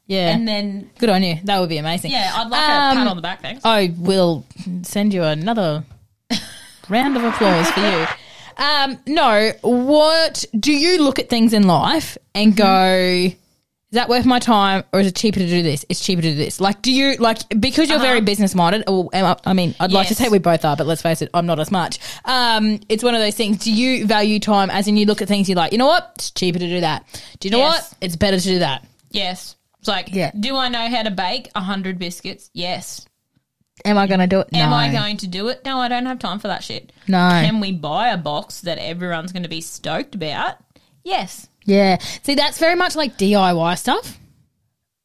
Yeah, 0.07 0.29
and 0.29 0.47
then 0.47 0.91
good 0.99 1.09
on 1.09 1.23
you. 1.23 1.39
That 1.45 1.59
would 1.59 1.69
be 1.69 1.77
amazing. 1.77 2.11
yeah, 2.11 2.31
I'd 2.35 2.49
like 2.49 2.59
a 2.61 2.73
Um, 2.73 2.97
pat 2.97 3.07
on 3.07 3.15
the 3.15 3.21
back, 3.21 3.41
thanks. 3.41 3.61
I 3.65 3.93
will 3.97 4.45
send 4.83 5.13
you 5.13 5.23
another 5.23 5.83
round 6.89 7.17
of 7.17 7.23
applause 7.23 7.69
for 7.71 7.79
you. 7.79 8.05
Um, 8.55 8.99
no, 9.07 9.51
what 9.61 10.45
do 10.59 10.71
you 10.71 11.01
look 11.01 11.17
at 11.17 11.29
things 11.29 11.53
in 11.53 11.65
life 11.65 12.17
and 12.35 12.55
go? 12.55 13.29
Is 13.93 13.95
that 13.95 14.09
worth 14.09 14.25
my 14.25 14.39
time, 14.39 14.85
or 14.91 15.01
is 15.01 15.05
it 15.05 15.15
cheaper 15.15 15.37
to 15.37 15.45
do 15.45 15.61
this? 15.61 15.85
It's 15.87 16.03
cheaper 16.03 16.23
to 16.23 16.31
do 16.31 16.35
this. 16.35 16.59
Like, 16.59 16.81
do 16.81 16.91
you 16.91 17.15
like 17.17 17.37
because 17.59 17.91
you're 17.91 17.99
very 17.99 18.21
business 18.21 18.55
minded? 18.55 18.85
Or 18.89 19.07
I, 19.13 19.53
mean, 19.53 19.75
I'd 19.79 19.91
like 19.91 20.07
to 20.07 20.15
Uh-huh. 20.15 20.23
Say 20.23 20.29
we 20.29 20.39
both 20.39 20.65
are, 20.65 20.75
but 20.75 20.87
let's 20.87 21.03
face 21.03 21.21
it, 21.21 21.29
I'm 21.31 21.45
not 21.45 21.59
as 21.59 21.69
much. 21.69 21.99
Um, 22.25 22.79
it's 22.89 23.03
one 23.03 23.13
of 23.13 23.21
those 23.21 23.35
things. 23.35 23.59
Do 23.59 23.71
you 23.71 24.07
value 24.07 24.39
time 24.39 24.71
as 24.71 24.87
in 24.87 24.97
you 24.97 25.05
look 25.05 25.21
at 25.21 25.27
things 25.27 25.47
you're 25.47 25.55
like, 25.57 25.73
you 25.73 25.77
know 25.77 25.85
what, 25.85 26.11
it's 26.15 26.31
cheaper 26.31 26.57
to 26.57 26.67
do 26.67 26.81
that. 26.81 27.05
Do 27.39 27.47
you 27.47 27.51
know 27.51 27.59
Yes. 27.59 27.91
what, 27.91 27.97
it's 28.01 28.15
better 28.15 28.39
to 28.39 28.43
do 28.43 28.59
that. 28.59 28.83
Yes. 29.11 29.55
It's 29.77 29.87
like, 29.87 30.09
Yeah. 30.11 30.31
do 30.39 30.55
I 30.55 30.69
know 30.69 30.89
how 30.89 31.03
to 31.03 31.11
bake 31.11 31.51
a 31.53 31.61
hundred 31.61 31.99
biscuits? 31.99 32.49
Yes. 32.51 33.05
Am 33.85 33.99
I 33.99 34.07
going 34.07 34.21
to 34.21 34.27
do 34.27 34.39
it? 34.39 34.47
Am 34.53 34.73
I 34.73 34.91
going 34.91 35.17
to 35.17 35.27
do 35.27 35.49
it? 35.49 35.61
No, 35.65 35.77
I 35.77 35.87
don't 35.87 36.07
have 36.07 36.17
time 36.17 36.39
for 36.39 36.47
that 36.47 36.63
shit. 36.63 36.91
No. 37.07 37.17
Can 37.29 37.59
we 37.59 37.71
buy 37.71 38.07
a 38.09 38.17
box 38.17 38.61
that 38.61 38.79
everyone's 38.79 39.31
going 39.31 39.43
to 39.43 39.49
be 39.49 39.61
stoked 39.61 40.15
about? 40.15 40.55
Yes. 41.03 41.47
Yeah. 41.65 41.98
See, 42.24 42.36
that's 42.36 42.57
very 42.60 42.75
much 42.75 42.95
like 42.95 43.18
DIY 43.18 43.77
stuff. 43.77 44.19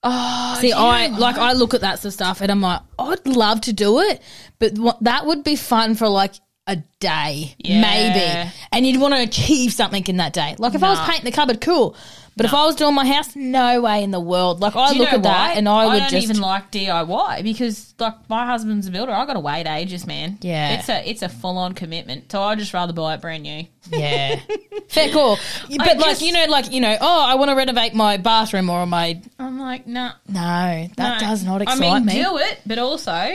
Oh, 0.03 0.57
See, 0.61 0.73
I 0.73 1.09
like 1.09 1.37
I 1.39 1.55
look 1.55 1.75
at 1.75 1.81
that 1.81 1.97
sort 1.99 2.07
of 2.07 2.13
stuff 2.13 2.41
and 2.41 2.53
I'm 2.53 2.61
like, 2.61 2.81
I'd 2.99 3.27
love 3.27 3.63
to 3.63 3.73
do 3.73 3.99
it, 4.01 4.23
but 4.61 4.79
what, 4.79 5.03
that 5.03 5.27
would 5.27 5.43
be 5.43 5.57
fun 5.57 5.97
for 5.97 6.09
like 6.09 6.35
a 6.69 6.77
day, 7.01 7.55
Yeah. 7.59 7.81
maybe, 7.81 8.51
and 8.71 8.87
you'd 8.87 9.01
want 9.01 9.15
to 9.15 9.21
achieve 9.23 9.73
something 9.73 10.07
in 10.07 10.19
that 10.19 10.33
day. 10.33 10.55
Like 10.59 10.75
if 10.75 10.83
I 10.85 10.91
was 10.91 11.01
painting 11.01 11.25
the 11.25 11.33
cupboard, 11.33 11.61
cool, 11.61 11.97
but 12.38 12.46
if 12.46 12.55
I 12.55 12.64
was 12.64 12.76
doing 12.76 12.94
my 12.94 13.05
house, 13.06 13.37
no 13.37 13.82
way 13.82 14.02
in 14.02 14.11
the 14.11 14.20
world. 14.20 14.61
Like 14.61 14.75
I 14.75 14.88
Do 14.88 14.94
you 14.94 15.00
look 15.02 15.11
know 15.11 15.17
at 15.19 15.23
that 15.25 15.56
and 15.58 15.69
I 15.69 15.85
would 15.87 15.99
don't 15.99 16.11
just 16.11 16.23
even 16.31 16.40
like 16.40 16.73
DIY 16.73 17.43
because 17.43 17.94
like 17.99 18.14
my 18.31 18.46
husband's 18.46 18.87
a 18.87 18.90
builder. 18.90 19.12
I 19.12 19.26
got 19.26 19.35
to 19.35 19.40
wait 19.40 19.67
ages, 19.67 20.06
man. 20.06 20.38
Yeah. 20.40 20.79
it's 20.79 20.88
a 20.88 21.06
it's 21.11 21.20
a 21.23 21.29
full 21.29 21.58
on 21.58 21.75
commitment. 21.75 22.32
So 22.32 22.40
I 22.40 22.50
would 22.50 22.58
just 22.61 22.73
rather 22.73 22.94
buy 22.94 23.14
it 23.14 23.20
brand 23.20 23.43
new. 23.43 23.64
yeah, 23.90 24.40
fair 24.88 25.11
call. 25.12 25.37
But 25.76 25.99
like 25.99 25.99
just- 25.99 26.23
you 26.23 26.33
know, 26.33 26.47
like 26.49 26.73
you 26.73 26.80
know, 26.80 26.97
oh, 26.99 27.25
I 27.26 27.35
want 27.35 27.50
to 27.50 27.57
renovate 27.57 27.92
my 27.95 28.16
bathroom 28.16 28.71
or 28.71 28.87
my 28.87 29.21
I'm 29.38 29.59
like, 29.61 29.87
nah, 29.87 30.12
no, 30.28 30.88
that 30.97 31.21
no. 31.21 31.26
does 31.28 31.45
not 31.45 31.61
excite 31.61 31.83
I 31.83 31.99
mean, 31.99 32.07
me. 32.07 32.23
do 32.23 32.38
it, 32.38 32.61
but 32.64 32.78
also 32.78 33.33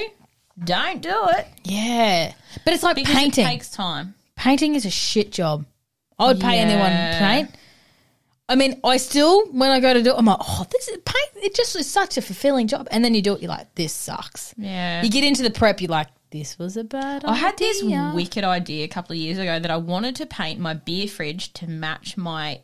don't 0.64 1.02
do 1.02 1.10
it 1.30 1.48
yeah, 1.64 2.32
but 2.64 2.74
it's 2.74 2.84
like 2.84 2.96
because 2.96 3.16
painting. 3.16 3.44
it 3.46 3.50
takes 3.50 3.70
time. 3.70 4.14
painting 4.36 4.76
is 4.76 4.86
a 4.86 4.90
shit 4.90 5.32
job. 5.32 5.66
I 6.20 6.28
would 6.28 6.40
pay 6.40 6.58
Yeah. 6.58 6.62
anyone 6.62 6.92
to 6.92 7.18
paint. 7.20 7.56
I 8.54 8.56
mean, 8.56 8.80
I 8.84 8.98
still 8.98 9.48
when 9.48 9.72
I 9.72 9.80
go 9.80 9.96
to 9.96 10.04
do 10.04 10.12
it, 10.12 10.16
I'm 10.16 10.26
like, 10.26 10.38
oh, 10.40 10.64
this 10.70 10.88
is 10.88 10.98
paint. 11.04 11.44
It 11.44 11.56
just 11.56 11.76
is 11.76 11.90
such 11.90 12.18
a 12.18 12.22
fulfilling 12.22 12.68
job. 12.68 12.88
And 12.92 13.04
then 13.04 13.16
you 13.16 13.22
do 13.24 13.34
it, 13.34 13.42
you're 13.42 13.50
like, 13.50 13.74
this 13.74 13.92
sucks. 13.92 14.54
Yeah. 14.58 15.02
You 15.02 15.10
get 15.10 15.24
into 15.24 15.42
the 15.42 15.50
prep, 15.50 15.82
you're 15.82 15.90
like, 15.90 16.10
this 16.30 16.60
was 16.60 16.78
a 16.78 16.84
bad. 16.84 17.26
I 17.26 17.34
had 17.34 17.58
this 17.58 17.82
idea. 17.84 18.12
wicked 18.14 18.44
idea 18.44 18.86
a 18.86 18.88
couple 18.88 19.14
of 19.14 19.18
years 19.18 19.40
ago 19.40 19.60
that 19.60 19.72
I 19.72 19.78
wanted 19.78 20.18
to 20.18 20.28
paint 20.28 20.60
my 20.60 20.76
beer 20.76 21.08
fridge 21.08 21.52
to 21.54 21.68
match 21.68 22.16
my 22.16 22.62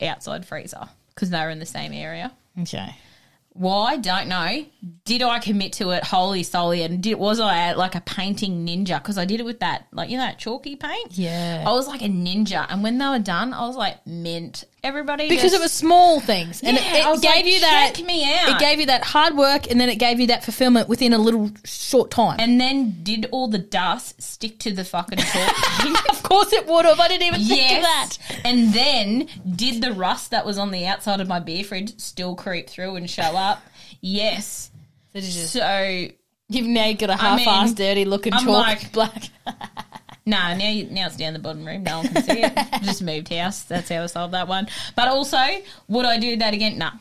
outside 0.00 0.46
freezer 0.46 0.88
because 1.08 1.30
they 1.30 1.40
were 1.40 1.50
in 1.50 1.58
the 1.58 1.66
same 1.66 1.92
area. 1.92 2.30
Okay. 2.60 2.94
Why? 3.54 3.96
Don't 3.96 4.28
know. 4.28 4.64
Did 5.04 5.22
I 5.22 5.40
commit 5.40 5.72
to 5.74 5.90
it 5.90 6.04
wholly 6.04 6.44
solely? 6.44 6.82
And 6.82 7.02
did 7.02 7.16
was 7.16 7.40
I 7.40 7.72
like 7.72 7.96
a 7.96 8.00
painting 8.00 8.64
ninja? 8.64 9.02
Because 9.02 9.18
I 9.18 9.24
did 9.24 9.40
it 9.40 9.44
with 9.44 9.60
that, 9.60 9.86
like 9.92 10.10
you 10.10 10.16
know, 10.16 10.24
that 10.24 10.38
chalky 10.38 10.76
paint. 10.76 11.18
Yeah. 11.18 11.64
I 11.66 11.72
was 11.72 11.88
like 11.88 12.02
a 12.02 12.08
ninja, 12.08 12.66
and 12.68 12.84
when 12.84 12.98
they 12.98 13.06
were 13.06 13.18
done, 13.18 13.52
I 13.52 13.66
was 13.66 13.76
like 13.76 14.04
mint. 14.06 14.64
Everybody 14.84 15.28
Because 15.28 15.44
just- 15.50 15.54
it 15.54 15.60
was 15.60 15.72
small 15.72 16.20
things, 16.20 16.60
and 16.62 16.76
Yeah, 16.76 16.82
it, 17.12 17.16
it 17.16 17.22
gave 17.22 17.30
like, 17.36 17.46
you 17.46 17.60
that. 17.60 17.92
check 17.96 18.04
me 18.06 18.24
out. 18.32 18.48
It 18.50 18.58
gave 18.58 18.78
you 18.80 18.86
that 18.86 19.02
hard 19.02 19.34
work, 19.36 19.70
and 19.70 19.80
then 19.80 19.88
it 19.88 19.96
gave 19.96 20.20
you 20.20 20.26
that 20.28 20.44
fulfillment 20.44 20.88
within 20.88 21.12
a 21.14 21.18
little 21.18 21.50
short 21.64 22.10
time. 22.10 22.36
and 22.38 22.60
then 22.60 23.02
did 23.02 23.26
all 23.32 23.48
the 23.48 23.58
dust 23.58 24.20
stick 24.22 24.58
to 24.60 24.72
the 24.72 24.84
fucking 24.84 25.18
chalk? 25.18 26.08
of 26.10 26.22
course, 26.22 26.52
it 26.52 26.66
would 26.66 26.84
have. 26.84 27.00
I 27.00 27.08
didn't 27.08 27.26
even 27.26 27.40
think 27.40 27.78
of 27.78 27.82
that. 27.82 28.18
And 28.44 28.72
then 28.74 29.28
did 29.56 29.82
the 29.82 29.92
rust 29.92 30.30
that 30.32 30.44
was 30.44 30.58
on 30.58 30.70
the 30.70 30.86
outside 30.86 31.20
of 31.20 31.28
my 31.28 31.40
beer 31.40 31.64
fridge 31.64 31.98
still 31.98 32.34
creep 32.36 32.68
through 32.68 32.96
and 32.96 33.08
show 33.08 33.22
up? 33.22 33.62
Yes. 34.02 34.70
So 35.14 35.20
did 35.20 35.24
you- 35.32 35.42
So 35.46 36.08
You've 36.50 36.66
now 36.66 36.92
got 36.92 37.08
a 37.08 37.16
half-assed, 37.16 37.64
mean, 37.64 37.74
dirty 37.74 38.04
looking 38.04 38.34
I'm 38.34 38.44
chalk 38.44 38.48
like- 38.66 38.92
black. 38.92 39.22
nah, 40.26 40.54
now 40.54 40.68
you, 40.68 40.86
now 40.90 41.06
it's 41.06 41.16
down 41.16 41.32
the 41.32 41.38
bottom 41.38 41.64
room. 41.64 41.82
No 41.82 41.98
one 41.98 42.08
can 42.08 42.22
see 42.22 42.42
it. 42.42 42.52
Just 42.82 43.02
moved 43.02 43.28
house. 43.32 43.62
That's 43.62 43.88
how 43.88 44.02
I 44.02 44.06
solved 44.06 44.34
that 44.34 44.48
one. 44.48 44.68
But 44.96 45.08
also, 45.08 45.38
would 45.88 46.06
I 46.06 46.18
do 46.18 46.36
that 46.36 46.54
again? 46.54 46.78
Nah. 46.78 46.92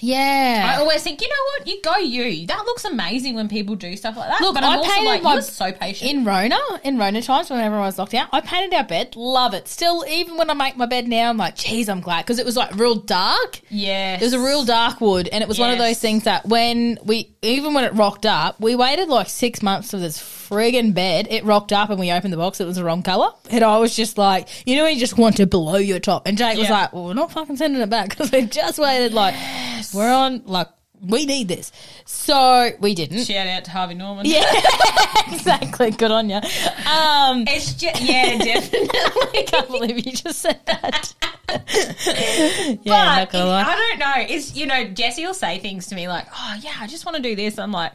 Yeah. 0.00 0.72
I 0.74 0.80
always 0.80 1.02
think, 1.02 1.20
you 1.20 1.28
know 1.28 1.34
what? 1.58 1.66
You 1.66 1.82
go 1.82 1.96
you. 1.96 2.46
That 2.46 2.64
looks 2.64 2.84
amazing 2.84 3.34
when 3.34 3.48
people 3.48 3.74
do 3.74 3.96
stuff 3.96 4.16
like 4.16 4.30
that. 4.30 4.40
Look, 4.40 4.54
but 4.54 4.64
I'm 4.64 4.72
I 4.72 4.76
also 4.76 4.90
painted 4.90 5.06
like, 5.06 5.22
my- 5.22 5.32
you're 5.34 5.42
so 5.42 5.72
patient. 5.72 6.10
in 6.10 6.24
Rona, 6.24 6.58
in 6.82 6.98
Rona 6.98 7.22
times 7.22 7.50
when 7.50 7.60
everyone 7.60 7.86
was 7.86 7.98
locked 7.98 8.14
out, 8.14 8.28
I 8.32 8.40
painted 8.40 8.74
our 8.74 8.84
bed. 8.84 9.16
Love 9.16 9.54
it. 9.54 9.68
Still, 9.68 10.04
even 10.08 10.36
when 10.36 10.50
I 10.50 10.54
make 10.54 10.76
my 10.76 10.86
bed 10.86 11.08
now, 11.08 11.28
I'm 11.28 11.36
like, 11.36 11.56
geez, 11.56 11.88
I'm 11.88 12.00
glad 12.00 12.22
because 12.24 12.38
it 12.38 12.46
was 12.46 12.56
like 12.56 12.74
real 12.76 12.94
dark. 12.94 13.60
Yeah. 13.68 14.16
It 14.16 14.22
was 14.22 14.32
a 14.32 14.40
real 14.40 14.64
dark 14.64 15.00
wood, 15.00 15.28
and 15.28 15.42
it 15.42 15.48
was 15.48 15.58
one 15.58 15.70
of 15.70 15.78
those 15.78 15.98
things 15.98 16.24
that 16.24 16.46
when 16.46 16.98
we, 17.04 17.34
even 17.42 17.74
when 17.74 17.84
it 17.84 17.92
rocked 17.94 18.26
up, 18.26 18.60
we 18.60 18.74
waited 18.74 19.08
like 19.08 19.28
six 19.28 19.62
months 19.62 19.90
for 19.90 19.98
this 19.98 20.18
friggin' 20.52 20.92
bed. 20.94 21.26
It 21.30 21.44
rocked 21.44 21.72
up, 21.72 21.90
and 21.90 21.98
we 21.98 22.12
opened 22.12 22.32
the 22.32 22.36
box. 22.36 22.60
It 22.60 22.66
was 22.66 22.76
the 22.76 22.84
wrong 22.84 23.02
color, 23.02 23.30
and 23.50 23.64
I 23.64 23.78
was 23.78 23.94
just 23.96 24.18
like, 24.18 24.48
you 24.66 24.76
know, 24.76 24.84
when 24.84 24.94
you 24.94 25.00
just 25.00 25.16
want 25.18 25.36
to 25.38 25.46
blow 25.46 25.76
your 25.76 25.98
top. 26.00 26.26
And 26.26 26.36
Jake 26.36 26.58
was 26.58 26.68
like, 26.70 26.92
well, 26.92 27.04
we're 27.06 27.14
not 27.14 27.32
fucking 27.32 27.56
sending 27.56 27.80
it 27.80 27.90
back 27.90 28.10
because 28.10 28.30
we 28.30 28.42
just 28.46 28.78
waited. 28.78 29.12
Like, 29.14 29.34
we're 29.94 30.12
on 30.12 30.42
like. 30.46 30.68
We 31.04 31.26
need 31.26 31.48
this, 31.48 31.72
so 32.04 32.70
we 32.78 32.94
didn't. 32.94 33.24
Shout 33.24 33.48
out 33.48 33.64
to 33.64 33.72
Harvey 33.72 33.94
Norman. 33.94 34.24
Yeah, 34.24 34.44
exactly. 35.32 35.90
Good 35.90 36.12
on 36.12 36.30
you. 36.30 36.36
Um, 36.36 37.42
It's 37.48 37.74
just, 37.74 38.00
yeah, 38.00 38.38
definitely. 38.38 38.88
I 39.40 39.44
can't 39.48 39.66
believe 39.68 40.06
you 40.06 40.12
just 40.12 40.38
said 40.38 40.60
that. 40.66 41.12
yeah, 41.48 42.76
but 42.84 43.16
not 43.16 43.30
gonna 43.32 43.44
it- 43.44 43.48
lie. 43.48 43.62
I 43.64 43.74
don't 43.74 43.98
know. 43.98 44.34
It's 44.36 44.54
you 44.54 44.66
know, 44.66 44.84
Jesse 44.84 45.26
will 45.26 45.34
say 45.34 45.58
things 45.58 45.88
to 45.88 45.96
me 45.96 46.06
like, 46.06 46.26
"Oh 46.32 46.56
yeah, 46.60 46.74
I 46.78 46.86
just 46.86 47.04
want 47.04 47.16
to 47.16 47.22
do 47.22 47.34
this." 47.34 47.58
I'm 47.58 47.72
like, 47.72 47.92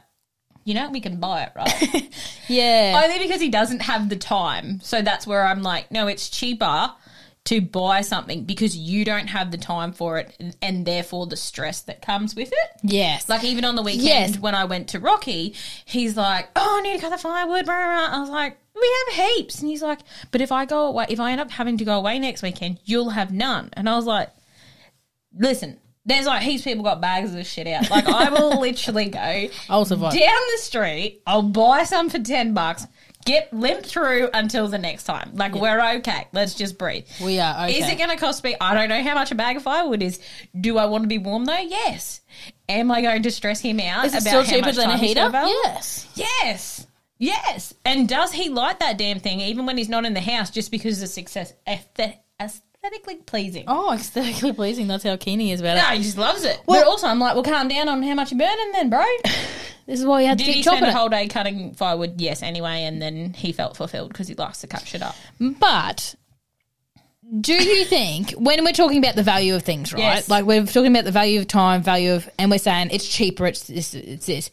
you 0.68 0.74
know, 0.74 0.90
we 0.90 1.00
can 1.00 1.18
buy 1.20 1.44
it, 1.44 1.52
right? 1.56 2.14
Yeah, 2.50 3.02
Only 3.04 3.20
because 3.20 3.42
he 3.42 3.50
doesn't 3.50 3.82
have 3.82 4.08
the 4.10 4.16
time. 4.16 4.80
So 4.82 5.02
that's 5.02 5.26
where 5.28 5.46
I'm 5.46 5.64
like, 5.64 5.92
no, 5.92 6.08
it's 6.08 6.30
cheaper 6.30 6.92
to 7.46 7.62
buy 7.62 8.02
something 8.02 8.44
because 8.46 8.76
you 8.78 9.04
don't 9.06 9.28
have 9.28 9.52
the 9.52 9.58
time 9.58 9.92
for 9.94 10.18
it, 10.18 10.36
and, 10.40 10.56
and 10.62 10.86
therefore 10.86 11.28
the 11.28 11.36
stress 11.38 11.82
that 11.84 12.02
comes 12.02 12.36
with 12.36 12.50
it. 12.52 12.70
yes. 12.84 13.28
Like 13.30 13.44
even 13.44 13.64
on 13.66 13.76
the 13.76 13.82
weekend 13.82 14.04
Yes. 14.06 14.40
when 14.40 14.56
I 14.56 14.66
went 14.66 14.90
to 14.90 15.00
Rocky, 15.00 15.56
he's 15.86 16.16
like, 16.18 16.50
"Oh, 16.56 16.78
I 16.80 16.82
need 16.82 16.96
to 16.96 17.02
cut 17.02 17.10
the 17.12 17.18
firewood." 17.18 17.66
Blah, 17.66 17.76
blah, 17.76 18.08
blah. 18.10 18.18
I 18.18 18.20
was 18.22 18.30
like, 18.30 18.58
"We 18.76 18.90
have 19.16 19.28
heaps," 19.28 19.60
and 19.62 19.70
he's 19.70 19.82
like, 19.82 20.00
"But 20.32 20.42
if 20.42 20.52
I 20.52 20.66
go 20.66 20.88
away, 20.88 21.06
if 21.10 21.20
I 21.22 21.32
end 21.32 21.40
up 21.42 21.52
having 21.52 21.78
to 21.78 21.86
go 21.86 21.98
away 21.98 22.20
next 22.20 22.42
weekend, 22.44 22.80
you'll 22.86 23.12
have 23.12 23.32
none." 23.34 23.70
And 23.74 23.88
I 23.90 23.96
was 23.96 24.06
like, 24.06 24.30
"Listen." 25.38 25.80
There's 26.08 26.26
like 26.26 26.42
heaps 26.42 26.62
of 26.62 26.66
people 26.66 26.84
got 26.84 27.02
bags 27.02 27.36
of 27.36 27.46
shit 27.46 27.68
out. 27.68 27.90
Like 27.92 28.08
I 28.08 28.30
will 28.30 28.60
literally 28.62 29.06
go 29.10 29.48
I'll 29.70 29.86
survive. 29.86 30.14
down 30.14 30.40
the 30.56 30.58
street. 30.62 31.22
I'll 31.28 31.44
buy 31.44 31.84
some 31.84 32.10
for 32.10 32.18
ten 32.20 32.54
bucks. 32.54 32.88
Get 33.26 33.52
limp 33.52 33.86
through 33.86 34.30
until 34.34 34.70
the 34.70 34.78
next 34.78 35.04
time. 35.04 35.32
Like 35.34 35.54
we're 35.54 35.98
okay. 35.98 36.28
Let's 36.32 36.54
just 36.54 36.78
breathe. 36.78 37.06
We 37.22 37.40
are 37.42 37.66
okay. 37.66 37.78
Is 37.80 37.90
it 37.90 37.98
going 37.98 38.10
to 38.10 38.16
cost 38.16 38.42
me? 38.42 38.56
I 38.62 38.74
don't 38.74 38.88
know 38.88 39.04
how 39.04 39.16
much 39.16 39.32
a 39.32 39.36
bag 39.36 39.58
of 39.58 39.64
firewood 39.64 40.02
is. 40.02 40.22
Do 40.58 40.78
I 40.78 40.86
want 40.86 41.04
to 41.04 41.10
be 41.10 41.18
warm 41.18 41.44
though? 41.44 41.58
Yes. 41.60 42.22
Am 42.70 42.90
I 42.90 43.02
going 43.02 43.24
to 43.24 43.32
stress 43.32 43.60
him 43.60 43.82
out 43.82 44.06
Is 44.06 44.14
it 44.14 44.22
about 44.22 44.30
still 44.30 44.44
how 44.44 44.50
cheaper 44.50 44.66
much 44.68 44.76
than 44.78 44.86
a 44.90 44.92
time 44.94 45.00
he's 45.00 45.10
heater? 45.10 45.20
got 45.20 45.28
available? 45.30 45.52
Yes. 45.66 46.08
Yes. 46.16 46.88
Yes. 47.20 47.74
And 47.84 48.08
does 48.08 48.32
he 48.32 48.48
like 48.48 48.80
that 48.80 48.98
damn 48.98 49.20
thing 49.20 49.42
even 49.42 49.66
when 49.66 49.78
he's 49.78 49.90
not 49.90 50.06
in 50.06 50.14
the 50.14 50.22
house 50.22 50.50
just 50.50 50.72
because 50.72 51.02
it's 51.04 51.14
success 51.14 51.52
aesthet- 51.68 52.20
aesthetically 52.88 53.16
pleasing? 53.18 53.66
Oh, 53.68 53.94
aesthetically 53.94 54.54
pleasing. 54.54 54.88
That's 54.88 55.04
how 55.04 55.16
keen 55.18 55.40
he 55.40 55.52
is 55.52 55.60
about 55.62 55.78
it. 55.78 55.82
No, 55.82 55.88
he 55.96 56.02
just 56.04 56.18
loves 56.18 56.44
it. 56.44 56.60
Well- 56.66 56.82
but 56.84 56.88
also, 56.88 57.08
I'm 57.08 57.20
like, 57.20 57.34
well, 57.36 57.44
calm 57.44 57.68
down 57.68 57.90
on 57.90 58.02
how 58.04 58.14
much 58.16 58.32
you're 58.32 58.40
burning 58.40 58.72
then, 58.74 58.90
bro. 58.90 59.04
This 59.88 60.02
is 60.02 60.06
why 60.06 60.20
you 60.20 60.28
had 60.28 60.38
to 60.40 60.44
Did 60.44 60.54
he 60.54 60.64
spend 60.64 60.84
a 60.84 60.90
it. 60.90 60.94
whole 60.94 61.08
day 61.08 61.30
cutting 61.30 61.74
firewood? 61.74 62.20
Yes, 62.20 62.44
anyway, 62.44 62.84
and 62.84 63.02
then 63.02 63.32
he 63.34 63.54
felt 63.54 63.78
fulfilled 63.78 64.10
because 64.10 64.28
he 64.28 64.36
likes 64.36 64.60
to 64.60 64.68
cut 64.68 64.86
shit 64.86 65.02
up. 65.02 65.16
But 65.40 66.14
do 67.40 67.54
you 67.54 67.86
think 67.86 68.32
when 68.32 68.66
we're 68.66 68.74
talking 68.74 68.98
about 68.98 69.16
the 69.16 69.24
value 69.24 69.56
of 69.56 69.64
things, 69.64 69.94
right? 69.94 70.02
Yes. 70.02 70.30
Like 70.30 70.44
we're 70.44 70.66
talking 70.66 70.92
about 70.92 71.06
the 71.06 71.12
value 71.14 71.40
of 71.40 71.48
time, 71.48 71.84
value 71.84 72.16
of, 72.16 72.30
and 72.38 72.52
we're 72.52 72.58
saying 72.58 72.90
it's 72.92 73.08
cheaper. 73.08 73.46
It's 73.48 73.66
this. 73.68 73.94
It's 73.94 74.26
this. 74.26 74.52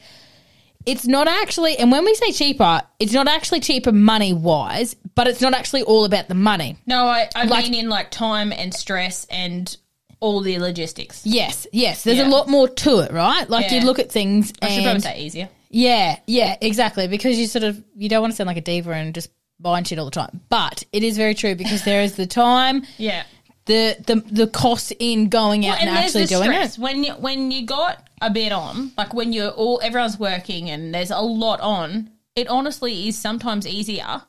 It's 0.87 1.05
not 1.05 1.27
actually, 1.27 1.79
and 1.79 1.91
when 1.91 2.05
we 2.05 2.15
say 2.15 2.31
cheaper, 2.31 2.83
it's 3.01 3.13
not 3.13 3.27
actually 3.27 3.59
cheaper 3.59 3.91
money 3.91 4.33
wise, 4.35 4.95
but 5.15 5.27
it's 5.27 5.41
not 5.41 5.55
actually 5.55 5.83
all 5.83 6.05
about 6.05 6.29
the 6.29 6.35
money. 6.35 6.77
No, 6.87 7.05
I, 7.07 7.29
I 7.35 7.45
Like- 7.45 7.65
mean 7.65 7.75
in 7.75 7.89
like 7.89 8.11
time 8.11 8.53
and 8.53 8.73
stress 8.75 9.27
and 9.31 9.77
all 10.21 10.41
the 10.41 10.59
logistics. 10.59 11.23
Yes, 11.27 11.67
yes. 11.73 12.03
There's 12.05 12.19
Yeah. 12.19 12.29
a 12.29 12.31
lot 12.31 12.49
more 12.49 12.69
to 12.69 13.01
it, 13.01 13.13
right? 13.13 13.49
Like 13.51 13.71
you 13.71 13.81
look 13.81 13.99
at 13.99 14.11
things. 14.11 14.53
I 14.63 14.69
should 14.69 14.83
probably 14.85 15.01
say 15.01 15.21
easier. 15.21 15.49
Yeah, 15.71 16.19
yeah, 16.27 16.57
exactly. 16.61 17.09
Because 17.09 17.39
you 17.39 17.47
sort 17.47 17.65
of 17.65 17.83
you 17.97 18.09
don't 18.09 18.21
want 18.23 18.33
to 18.33 18.37
sound 18.37 18.47
like 18.49 18.57
a 18.57 18.61
diva 18.63 18.93
and 18.93 19.15
just 19.15 19.29
buying 19.61 19.85
shit 19.85 19.99
all 19.99 20.05
the 20.07 20.11
time. 20.11 20.41
But 20.49 20.85
it 20.93 21.03
is 21.03 21.17
very 21.17 21.35
true 21.35 21.55
because 21.55 21.85
there 21.85 22.01
is 22.03 22.15
the 22.17 22.27
time, 22.27 22.87
Yeah. 22.99 23.25
the 23.67 23.97
the 24.07 24.17
the 24.31 24.47
cost 24.47 24.93
in 24.99 25.29
going 25.29 25.67
out 25.67 25.81
and, 25.81 25.89
there's 25.89 26.07
actually 26.17 26.27
doing 26.27 26.45
stress. 26.45 26.79
it. 26.79 26.81
When 26.81 27.05
you 27.05 27.13
when 27.15 27.51
you 27.51 27.67
got 27.67 28.07
a 28.23 28.31
bit 28.31 28.53
on, 28.53 28.93
like 28.97 29.13
when 29.13 29.33
you're 29.33 29.51
all 29.51 29.81
everyone's 29.83 30.19
working 30.19 30.71
and 30.71 30.95
there's 30.95 31.11
a 31.11 31.21
lot 31.21 31.61
on, 31.61 32.11
it 32.37 32.49
honestly 32.49 33.09
is 33.09 33.19
sometimes 33.19 33.67
easier. 33.67 34.23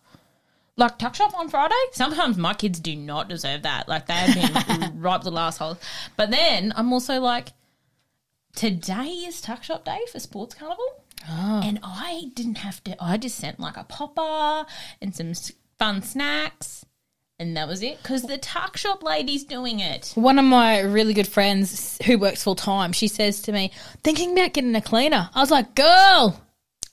Like 0.78 0.98
tuck 1.00 1.16
shop 1.16 1.38
on 1.38 1.50
Friday. 1.50 1.76
Sometimes 1.94 2.38
my 2.38 2.54
kids 2.54 2.80
do 2.80 2.96
not 2.96 3.30
deserve 3.30 3.62
that. 3.64 3.88
Like 3.88 4.08
they 4.08 4.14
have 4.14 4.68
been 4.68 5.00
ripe 5.02 5.24
last 5.26 5.58
hole. 5.58 5.78
But 6.18 6.32
then 6.32 6.74
I'm 6.76 6.92
also 6.92 7.20
like, 7.20 7.54
today 8.56 9.08
is 9.08 9.42
tuck 9.42 9.64
shop 9.64 9.86
day 9.86 10.00
for 10.12 10.20
sports 10.20 10.54
carnival, 10.56 11.04
oh. 11.30 11.62
and 11.64 11.80
I 11.82 12.32
didn't 12.34 12.60
have 12.60 12.84
to. 12.86 13.02
I 13.02 13.18
just 13.18 13.38
sent 13.38 13.60
like 13.60 13.78
a 13.78 13.86
popper 13.86 14.70
and 15.02 15.16
some 15.16 15.34
fun 15.80 16.02
snacks. 16.02 16.86
And 17.38 17.58
that 17.58 17.68
was 17.68 17.84
it 17.84 18.02
because 18.02 18.24
the 18.24 18.38
tuck 18.38 18.78
shop 18.78 19.04
lady's 19.04 19.44
doing 19.44 19.82
it. 19.82 20.14
One 20.16 20.40
of 20.40 20.46
my 20.46 20.80
really 20.80 21.14
good 21.14 21.28
friends 21.28 22.00
who 22.06 22.18
works 22.18 22.44
full 22.44 22.56
time, 22.56 22.94
she 22.94 23.10
says 23.10 23.42
to 23.42 23.52
me, 23.52 23.72
"Thinking 24.06 24.32
about 24.32 24.54
getting 24.54 24.74
a 24.74 24.82
cleaner." 24.82 25.30
I 25.36 25.42
was 25.42 25.52
like, 25.52 25.76
"Girl, 25.76 26.42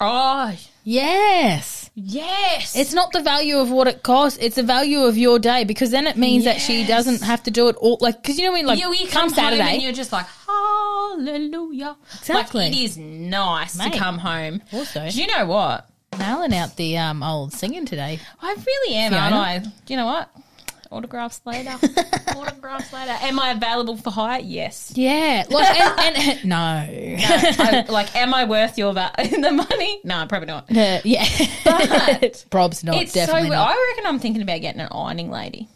Oh, 0.05 0.57
yes." 0.85 1.91
yes. 1.95 2.77
It's 2.77 2.93
not 2.93 3.13
the 3.13 3.23
value 3.23 3.59
of 3.59 3.71
what 3.71 3.87
it 3.89 4.03
costs; 4.03 4.39
it's 4.41 4.57
the 4.57 4.63
value 4.63 5.01
of 5.01 5.17
your 5.17 5.39
day 5.39 5.65
because 5.65 5.91
then 5.91 6.07
it 6.07 6.17
means 6.17 6.45
that 6.45 6.61
she 6.61 6.85
doesn't 6.87 7.23
have 7.23 7.43
to 7.45 7.51
do 7.51 7.69
it 7.69 7.77
all. 7.77 7.99
Like, 8.01 8.23
because 8.23 8.39
you 8.39 8.47
know 8.47 8.53
when 8.53 8.67
like 8.67 8.79
you, 8.79 8.93
you 8.93 9.07
come 9.09 9.29
come 9.29 9.31
Saturday, 9.31 9.75
and 9.75 9.83
you're 9.83 9.93
just 9.93 10.13
like, 10.13 10.27
hallelujah. 10.47 11.97
Exactly. 12.19 12.65
Like, 12.65 12.73
it 12.73 12.79
is 12.79 12.97
nice 12.99 13.77
Mate. 13.77 13.93
to 13.93 13.99
come 13.99 14.19
home. 14.19 14.63
Also- 14.73 15.09
Do 15.09 15.21
you 15.21 15.27
know 15.27 15.47
what? 15.47 15.89
nailing 16.19 16.55
out 16.55 16.77
the 16.77 16.99
um 16.99 17.23
old 17.23 17.53
singing 17.53 17.87
today. 17.87 18.19
I 18.41 18.55
really 18.67 18.95
am, 18.97 19.13
Fiona? 19.13 19.25
aren't 19.25 19.35
I? 19.35 19.59
Do 19.59 19.71
you 19.89 19.97
know 19.97 20.07
what? 20.07 20.31
Autographs 20.93 21.41
later. 21.45 21.71
Autographs 22.37 22.93
later. 22.93 23.17
Am 23.23 23.39
I 23.41 23.53
available 23.53 23.97
for 23.97 24.11
hire? 24.11 24.41
Yes. 24.43 24.93
Yeah, 24.95 25.45
like 25.51 25.81
and, 25.81 26.17
and 26.17 26.45
no, 26.49 26.57
I- 26.57 27.87
like, 27.89 28.15
am 28.15 28.35
I 28.35 28.45
worth 28.45 28.77
your 28.79 28.93
va- 28.93 29.13
the 29.19 29.51
money? 29.53 30.01
No, 30.05 30.27
probably 30.29 30.47
not. 30.49 30.71
Uh, 30.71 31.01
yeah, 31.05 31.25
But 31.65 32.45
Prob's 32.51 32.85
not 32.85 32.97
it's 33.03 33.13
so. 33.13 33.21
definitely 33.21 33.51
not. 33.51 33.71
I 33.71 33.89
reckon 33.91 34.07
I'm 34.07 34.19
thinking 34.19 34.43
about 34.43 34.61
getting 34.61 34.81
an 34.81 34.89
ironing 34.93 35.31
lady. 35.31 35.69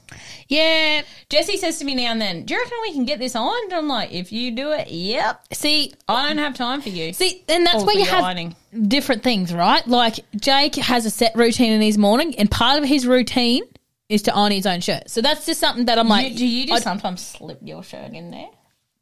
Yeah, 0.49 1.03
Jesse 1.29 1.57
says 1.57 1.81
to 1.81 1.85
me 1.85 1.97
now 1.97 2.13
and 2.13 2.21
then, 2.21 2.45
"Do 2.45 2.55
you 2.55 2.61
reckon 2.61 2.79
we 2.83 2.93
can 2.93 3.05
get 3.05 3.19
this 3.19 3.35
ironed?" 3.35 3.73
I'm 3.73 3.89
like, 3.89 4.13
"If 4.13 4.31
you 4.31 4.53
do 4.53 4.71
it, 4.71 4.89
yep. 4.89 5.43
see, 5.53 5.93
I 6.09 6.29
don't 6.29 6.39
have 6.39 6.55
time 6.55 6.81
for 6.83 6.89
you." 6.89 7.13
see, 7.13 7.43
and 7.49 7.67
that's 7.67 7.83
Or 7.83 7.87
where 7.87 7.97
you 7.97 8.05
have 8.05 8.23
ironing. 8.23 8.55
different 8.87 9.25
things, 9.25 9.53
right? 9.53 9.85
Like 9.89 10.21
Jake 10.41 10.77
has 10.77 11.05
a 11.05 11.11
set 11.11 11.35
routine 11.35 11.73
in 11.73 11.81
his 11.81 11.99
morning, 11.99 12.37
and 12.39 12.49
part 12.49 12.81
of 12.81 12.89
his 12.89 13.09
routine 13.09 13.65
is 14.09 14.23
to 14.23 14.35
iron 14.35 14.53
his 14.53 14.67
own 14.67 14.81
shirt. 14.81 15.11
So 15.11 15.21
that's 15.21 15.47
just 15.47 15.59
something 15.61 15.87
that 15.87 15.99
I'm 15.99 16.09
like, 16.09 16.33
You- 16.33 16.39
do 16.39 16.47
you 16.47 16.67
just 16.67 16.83
I- 16.87 16.91
sometimes 16.91 17.21
slip 17.27 17.59
your 17.63 17.83
shirt 17.83 18.13
in 18.13 18.31
there? 18.31 18.49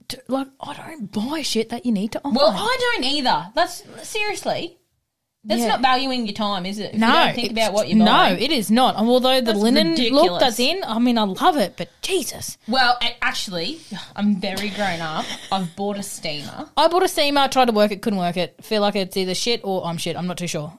d- 0.09 0.19
like 0.29 0.49
I 0.61 0.75
don't 0.75 1.11
buy 1.13 1.43
shit 1.43 1.71
that 1.71 1.87
you 1.87 1.93
need 1.93 2.13
to 2.13 2.21
iron. 2.25 2.35
Well, 2.35 2.53
I 2.55 2.77
don't 2.81 3.05
either. 3.05 3.47
That's 3.55 3.83
seriously. 4.03 4.79
That's 5.47 5.61
Yeah. 5.61 5.69
not 5.69 5.83
valuing 5.83 6.25
your 6.25 6.33
time, 6.35 6.65
is 6.65 6.79
it? 6.79 6.95
If 6.95 7.01
no, 7.01 7.07
you 7.07 7.13
don't 7.13 7.35
think 7.35 7.53
about 7.53 7.73
what 7.75 7.89
you're 7.89 7.99
no, 7.99 8.07
buying. 8.07 8.41
it 8.41 8.51
is 8.51 8.71
not. 8.71 8.97
And 8.97 9.07
although 9.07 9.41
the 9.41 9.53
That's 9.53 9.59
linen 9.59 9.89
look 9.91 9.99
ridiculous. 9.99 10.41
that's 10.41 10.59
in, 10.61 10.83
I 10.87 10.99
mean, 10.99 11.19
I 11.19 11.25
love 11.25 11.59
it, 11.59 11.75
but 11.77 11.91
Jesus, 12.01 12.57
Well, 12.67 12.99
actually, 13.21 13.81
I'm 14.17 14.41
very 14.41 14.71
grown 14.71 15.01
up. 15.03 15.27
I've 15.53 15.77
bought 15.77 15.99
a 15.99 16.03
steamer. 16.03 16.71
I 16.79 16.89
bought 16.89 17.03
a 17.03 17.09
steamer, 17.09 17.43
I 17.43 17.49
tried 17.49 17.67
to 17.67 17.73
work 17.73 17.91
it, 17.93 18.01
couldn't 18.01 18.19
work 18.19 18.39
it. 18.39 18.57
Feel 18.65 18.81
like 18.81 18.97
it's 18.97 19.19
either 19.19 19.35
shit 19.35 19.61
or 19.65 19.85
I'm 19.87 19.99
shit. 19.99 20.17
I'm 20.17 20.27
not 20.27 20.39
too 20.39 20.47
sure. 20.47 20.79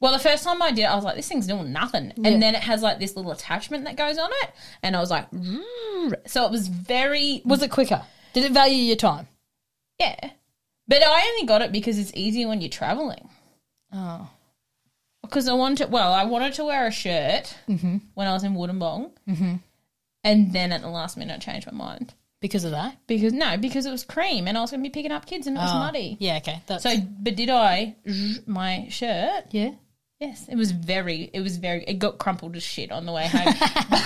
Well, 0.00 0.12
the 0.12 0.18
first 0.18 0.44
time 0.44 0.62
I 0.62 0.70
did, 0.72 0.82
it, 0.82 0.90
I 0.90 0.94
was 0.96 1.04
like, 1.04 1.16
"This 1.16 1.28
thing's 1.28 1.46
doing 1.46 1.72
nothing," 1.72 2.12
Yeah. 2.16 2.30
and 2.30 2.42
then 2.42 2.54
it 2.54 2.62
has 2.62 2.82
like 2.82 2.98
this 2.98 3.16
little 3.16 3.32
attachment 3.32 3.84
that 3.84 3.96
goes 3.96 4.16
on 4.18 4.30
it, 4.42 4.50
and 4.82 4.96
I 4.96 5.00
was 5.00 5.10
like, 5.10 5.30
"Rrrr." 5.30 6.14
so 6.26 6.44
it 6.46 6.50
was 6.50 6.68
very 6.68 7.42
Was 7.44 7.62
it 7.62 7.70
quicker? 7.70 8.02
Did 8.32 8.44
it 8.44 8.52
value 8.52 8.76
your 8.82 8.96
time? 8.96 9.28
yeah. 9.98 10.30
But 10.88 11.02
I 11.04 11.20
only 11.28 11.46
got 11.46 11.62
it 11.62 11.70
because 11.70 11.98
it's 11.98 12.12
easier 12.14 12.48
when 12.48 12.60
you're 12.60 12.70
traveling. 12.70 13.28
Oh, 13.92 14.28
because 15.22 15.46
I 15.48 15.52
wanted. 15.52 15.90
Well, 15.92 16.12
I 16.12 16.24
wanted 16.24 16.54
to 16.54 16.64
wear 16.64 16.86
a 16.86 16.90
shirt 16.90 17.54
when 17.66 18.26
I 18.26 18.32
was 18.32 18.42
in 18.42 18.54
Wollongong, 18.54 19.10
mm-hmm. 19.28 19.56
and 20.24 20.52
then 20.52 20.72
at 20.72 20.80
the 20.80 20.88
last 20.88 21.16
minute, 21.16 21.34
I 21.34 21.38
changed 21.38 21.66
my 21.70 21.76
mind 21.76 22.14
because 22.40 22.64
of 22.64 22.70
that. 22.72 22.96
because 23.06 23.32
no, 23.32 23.56
because 23.58 23.84
it 23.86 23.90
was 23.92 24.02
cream, 24.02 24.48
and 24.48 24.56
I 24.56 24.62
was 24.62 24.70
going 24.70 24.82
to 24.82 24.88
be 24.88 24.92
picking 24.92 25.12
up 25.12 25.26
kids, 25.26 25.46
and 25.46 25.56
it 25.56 25.60
was 25.60 25.70
Oh, 25.72 25.78
muddy. 25.78 26.16
Yeah, 26.18 26.38
okay. 26.38 26.62
That's, 26.66 26.82
So, 26.82 26.96
but 27.20 27.36
did 27.36 27.50
I 27.50 27.94
my 28.46 28.88
shirt? 28.90 29.44
yeah. 29.50 29.72
Yes, 30.20 30.46
it 30.50 30.54
was 30.56 30.72
very. 30.72 31.30
It 31.32 31.40
was 31.40 31.56
very. 31.56 31.82
It 31.84 31.94
got 31.98 32.18
crumpled 32.18 32.54
as 32.54 32.62
shit 32.62 32.92
on 32.92 33.06
the 33.06 33.12
way 33.12 33.26
home. 33.26 33.54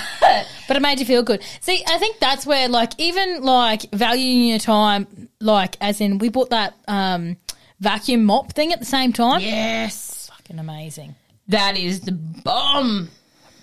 But 0.67 0.79
it 0.79 0.81
made 0.81 0.99
you 0.99 1.05
feel 1.07 1.23
good. 1.23 1.43
See, 1.61 1.85
I 1.87 1.99
think 1.99 2.19
that's 2.19 2.47
where 2.47 2.69
like 2.69 2.93
even 2.99 3.43
like 3.43 3.83
valuing 3.93 4.47
your 4.49 4.59
time, 4.59 5.29
like 5.41 5.77
as 5.81 6.01
in 6.01 6.17
we 6.19 6.29
bought 6.31 6.51
that 6.51 6.75
um 6.89 7.37
vacuum 7.81 8.25
mop 8.25 8.53
thing 8.55 8.73
at 8.73 8.79
the 8.81 8.87
same 8.87 9.13
time. 9.13 9.43
Yes. 9.43 10.31
Fucking 10.35 10.59
amazing. 10.59 11.15
That 11.49 11.77
is 11.77 12.01
the 12.01 12.13
bomb. 12.13 13.11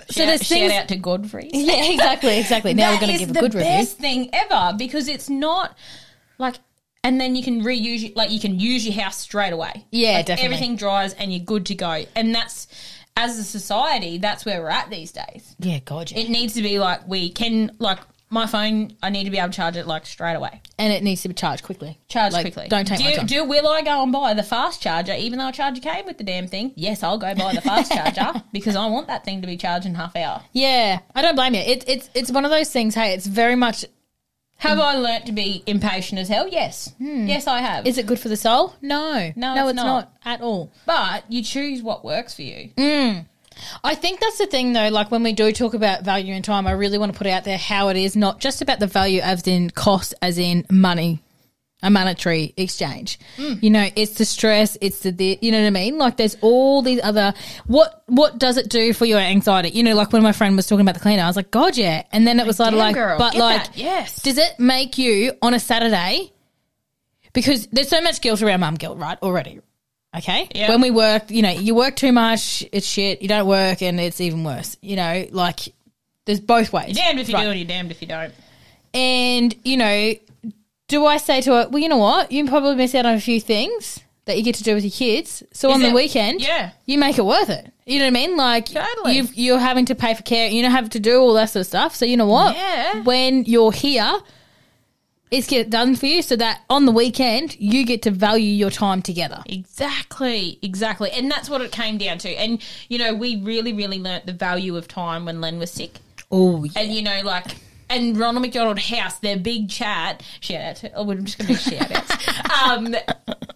So 0.09 0.21
shout, 0.21 0.27
there's 0.27 0.41
shout 0.41 0.47
things- 0.59 0.71
out 0.73 0.87
to 0.89 0.95
Godfrey. 0.97 1.49
Yeah, 1.53 1.85
exactly, 1.91 2.37
exactly. 2.39 2.73
Now 2.75 2.91
we're 2.93 2.99
going 3.01 3.13
to 3.13 3.17
give 3.19 3.31
a 3.31 3.33
good 3.33 3.55
review. 3.55 3.61
best 3.69 3.97
thing 3.97 4.29
ever 4.33 4.73
because 4.77 5.07
it's 5.07 5.29
not 5.29 5.75
like, 6.37 6.55
and 7.03 7.19
then 7.19 7.35
you 7.35 7.43
can 7.43 7.61
reuse 7.63 8.15
like 8.15 8.31
you 8.31 8.39
can 8.39 8.59
use 8.59 8.85
your 8.85 9.01
house 9.01 9.17
straight 9.17 9.53
away. 9.53 9.85
Yeah, 9.91 10.13
Like, 10.17 10.25
definitely. 10.27 10.45
Everything 10.55 10.75
dries 10.75 11.13
and 11.13 11.31
you're 11.33 11.43
good 11.43 11.65
to 11.67 11.75
go. 11.75 12.03
And 12.15 12.33
that's 12.33 12.67
as 13.17 13.37
a 13.37 13.43
society, 13.43 14.17
that's 14.17 14.45
where 14.45 14.61
we're 14.61 14.69
at 14.69 14.89
these 14.89 15.11
days. 15.11 15.55
Yeah, 15.59 15.79
God, 15.79 16.11
yeah. 16.11 16.19
It 16.19 16.29
needs 16.29 16.53
to 16.53 16.61
be 16.61 16.79
like 16.79 17.07
we 17.07 17.29
can 17.29 17.75
like 17.79 17.99
my 18.29 18.45
phone. 18.47 18.95
I 19.03 19.09
need 19.09 19.25
to 19.25 19.29
be 19.29 19.37
able 19.37 19.49
to 19.49 19.55
charge 19.55 19.75
it 19.75 19.85
like 19.85 20.05
straight 20.05 20.35
away. 20.35 20.61
and 20.79 20.93
it 20.93 21.03
needs 21.03 21.21
to 21.23 21.27
be 21.27 21.33
charged 21.33 21.63
quickly. 21.63 21.99
Charge 22.07 22.31
Like, 22.31 22.45
quickly. 22.45 22.67
Don't 22.69 22.85
take 22.85 22.99
do, 22.99 23.03
my 23.03 23.13
time. 23.15 23.25
Do 23.25 23.43
will 23.43 23.67
I 23.67 23.81
go 23.81 24.01
and 24.03 24.11
buy 24.11 24.33
the 24.33 24.43
fast 24.43 24.81
charger, 24.81 25.13
even 25.13 25.37
though 25.39 25.45
I 25.47 25.51
charge 25.51 25.77
a 25.77 25.81
charger 25.81 25.97
came 25.97 26.05
with 26.05 26.17
the 26.17 26.23
damn 26.23 26.47
thing? 26.47 26.71
Yes, 26.75 27.03
I'll 27.03 27.17
go 27.17 27.35
buy 27.35 27.53
the 27.53 27.61
fast 27.61 27.91
charger 27.91 28.41
because 28.53 28.75
I 28.77 28.85
want 28.85 29.07
that 29.07 29.25
thing 29.25 29.41
to 29.41 29.47
be 29.47 29.57
charged 29.57 29.85
in 29.85 29.95
half 29.95 30.15
hour. 30.15 30.43
yeah, 30.53 30.99
I 31.13 31.21
don't 31.21 31.35
blame 31.35 31.55
you. 31.55 31.61
It, 31.61 31.83
it's 31.87 32.09
it's 32.13 32.31
one 32.31 32.45
of 32.45 32.51
those 32.51 32.69
things. 32.71 32.95
Hey, 32.95 33.13
it's 33.13 33.27
very 33.27 33.55
much. 33.55 33.83
Have 34.61 34.79
I 34.79 34.95
learnt 34.95 35.25
to 35.25 35.31
be 35.31 35.63
impatient 35.65 36.19
as 36.21 36.27
hell? 36.29 36.47
Yes. 36.47 36.93
Yes, 36.99 37.47
I 37.47 37.59
have. 37.61 37.83
Hmm. 37.83 37.87
Is 37.87 37.97
it 37.97 38.05
good 38.05 38.19
for 38.19 38.29
the 38.29 38.37
soul? 38.37 38.75
No, 38.81 39.31
No, 39.35 39.67
it's 39.67 39.75
not. 39.75 39.85
not 39.85 40.13
at 40.23 40.41
all. 40.41 40.71
but 40.85 41.23
you 41.29 41.43
choose 41.43 41.81
what 41.81 42.05
works 42.05 42.35
for 42.35 42.43
you. 42.43 42.69
I 43.83 43.95
think 43.95 44.19
that's 44.19 44.37
the 44.37 44.45
thing, 44.47 44.73
though. 44.73 44.89
Like 44.89 45.11
when 45.11 45.23
we 45.23 45.33
do 45.33 45.51
talk 45.51 45.73
about 45.73 46.03
value 46.03 46.33
and 46.33 46.43
time, 46.43 46.65
I 46.67 46.71
really 46.71 46.97
want 46.97 47.11
to 47.11 47.17
put 47.17 47.27
out 47.27 47.43
there 47.43 47.57
how 47.57 47.89
it 47.89 47.97
is 47.97 48.15
not 48.15 48.39
just 48.39 48.61
about 48.61 48.79
the 48.79 48.87
value 48.87 49.21
as 49.21 49.45
in 49.47 49.69
cost, 49.71 50.13
as 50.21 50.37
in 50.37 50.65
money, 50.69 51.21
a 51.83 51.89
monetary 51.89 52.53
exchange. 52.57 53.19
Mm. 53.37 53.63
You 53.63 53.69
know, 53.69 53.87
it's 53.95 54.13
the 54.13 54.25
stress, 54.25 54.77
it's 54.81 54.99
the, 54.99 55.11
the, 55.11 55.39
you 55.41 55.51
know 55.51 55.59
what 55.61 55.67
I 55.67 55.71
mean. 55.71 55.97
Like 55.97 56.17
there's 56.17 56.37
all 56.41 56.81
these 56.81 56.99
other. 57.01 57.33
What 57.65 58.03
what 58.07 58.37
does 58.37 58.57
it 58.57 58.69
do 58.69 58.93
for 58.93 59.05
your 59.05 59.19
anxiety? 59.19 59.69
You 59.69 59.83
know, 59.83 59.95
like 59.95 60.13
when 60.13 60.23
my 60.23 60.31
friend 60.31 60.55
was 60.55 60.67
talking 60.67 60.81
about 60.81 60.95
the 60.95 61.01
cleaner, 61.01 61.23
I 61.23 61.27
was 61.27 61.35
like, 61.35 61.51
God, 61.51 61.77
yeah. 61.77 62.03
And 62.11 62.27
then 62.27 62.39
it 62.39 62.45
was 62.45 62.59
like, 62.59 62.73
like, 62.73 62.95
girl, 62.95 63.17
but 63.17 63.35
like, 63.35 63.65
that, 63.65 63.77
yes. 63.77 64.21
does 64.21 64.37
it 64.37 64.59
make 64.59 64.97
you 64.97 65.33
on 65.41 65.53
a 65.53 65.59
Saturday? 65.59 66.31
Because 67.33 67.67
there's 67.67 67.89
so 67.89 68.01
much 68.01 68.21
guilt 68.21 68.41
around 68.41 68.59
mum 68.59 68.75
guilt, 68.75 68.97
right? 68.97 69.17
Already. 69.21 69.61
Okay. 70.15 70.49
Yeah. 70.53 70.69
When 70.69 70.81
we 70.81 70.91
work, 70.91 71.31
you 71.31 71.41
know, 71.41 71.51
you 71.51 71.73
work 71.73 71.95
too 71.95 72.11
much, 72.11 72.65
it's 72.73 72.85
shit. 72.85 73.21
You 73.21 73.29
don't 73.29 73.47
work, 73.47 73.81
and 73.81 73.99
it's 73.99 74.19
even 74.19 74.43
worse. 74.43 74.75
You 74.81 74.97
know, 74.97 75.25
like 75.31 75.59
there's 76.25 76.41
both 76.41 76.73
ways. 76.73 76.87
You're 76.87 76.95
damned 76.95 77.19
if 77.19 77.29
you 77.29 77.35
Right. 77.35 77.43
do 77.45 77.49
and 77.51 77.59
you're 77.59 77.67
damned 77.67 77.91
if 77.91 78.01
you 78.01 78.07
don't. 78.07 78.33
And 78.93 79.55
you 79.63 79.77
know, 79.77 80.13
do 80.91 81.05
I 81.05 81.17
say 81.17 81.41
to 81.41 81.51
her, 81.53 81.67
well, 81.69 81.81
you 81.81 81.89
know 81.89 81.97
what? 81.97 82.31
You 82.31 82.45
probably 82.47 82.75
miss 82.75 82.93
out 82.95 83.05
on 83.05 83.13
a 83.15 83.19
few 83.21 83.39
things 83.39 83.99
that 84.25 84.37
you 84.37 84.43
get 84.43 84.55
to 84.55 84.63
do 84.63 84.75
with 84.75 84.83
your 84.83 84.91
kids. 84.91 85.41
So 85.51 85.71
on 85.71 85.81
the 85.81 85.87
it- 85.89 85.93
weekend, 85.95 86.41
Yeah. 86.41 86.71
you 86.85 86.97
make 86.99 87.17
it 87.17 87.25
worth 87.25 87.49
it. 87.49 87.71
You 87.85 87.99
know 87.99 88.05
what 88.05 88.09
I 88.17 88.27
mean? 88.27 88.37
Like 88.37 88.65
Totally. 88.67 89.15
you've, 89.15 89.33
you're 89.35 89.59
having 89.59 89.85
to 89.85 89.95
pay 89.95 90.13
for 90.13 90.21
care. 90.23 90.47
You 90.49 90.61
don't 90.61 90.71
have 90.71 90.89
to 90.91 90.99
do 90.99 91.19
all 91.19 91.33
that 91.33 91.49
sort 91.49 91.61
of 91.61 91.67
stuff. 91.67 91.95
So 91.95 92.05
you 92.05 92.15
know 92.17 92.27
what? 92.27 92.55
Yeah. 92.55 93.01
When 93.03 93.43
you're 93.45 93.71
here, 93.71 94.13
it's 95.31 95.47
get 95.47 95.61
it 95.61 95.69
done 95.69 95.95
for 95.95 96.05
you, 96.07 96.21
so 96.21 96.35
that 96.35 96.61
on 96.69 96.85
the 96.85 96.91
weekend 96.91 97.55
you 97.57 97.85
get 97.85 98.01
to 98.01 98.11
value 98.11 98.51
your 98.51 98.69
time 98.69 99.01
together. 99.01 99.41
Exactly, 99.45 100.59
exactly. 100.61 101.09
And 101.11 101.31
that's 101.31 101.49
what 101.49 101.61
it 101.61 101.71
came 101.71 101.97
down 101.97 102.17
to. 102.19 102.29
And, 102.29 102.61
you 102.89 102.97
know, 102.97 103.13
we 103.13 103.37
really, 103.37 103.71
really 103.73 103.97
learnt 103.97 104.25
the 104.25 104.33
value 104.33 104.75
of 104.75 104.87
time 104.89 105.23
when 105.25 105.39
Len 105.39 105.57
was 105.57 105.71
sick. 105.71 105.99
Oh 106.29 106.63
yeah. 106.65 106.71
And, 106.81 106.93
you 106.93 107.01
know, 107.01 107.21
like, 107.23 107.45
and 107.91 108.17
Ronald 108.17 108.41
McDonald 108.41 108.79
House, 108.79 109.19
their 109.19 109.37
big 109.37 109.69
chat, 109.69 110.23
shout 110.39 110.61
out 110.61 110.75
to, 110.77 110.93
oh, 110.93 111.11
I'm 111.11 111.25
just 111.25 111.37
going 111.37 111.55
to 111.55 111.55
shout 111.55 111.91
outs. 111.91 112.61
um, 112.63 112.95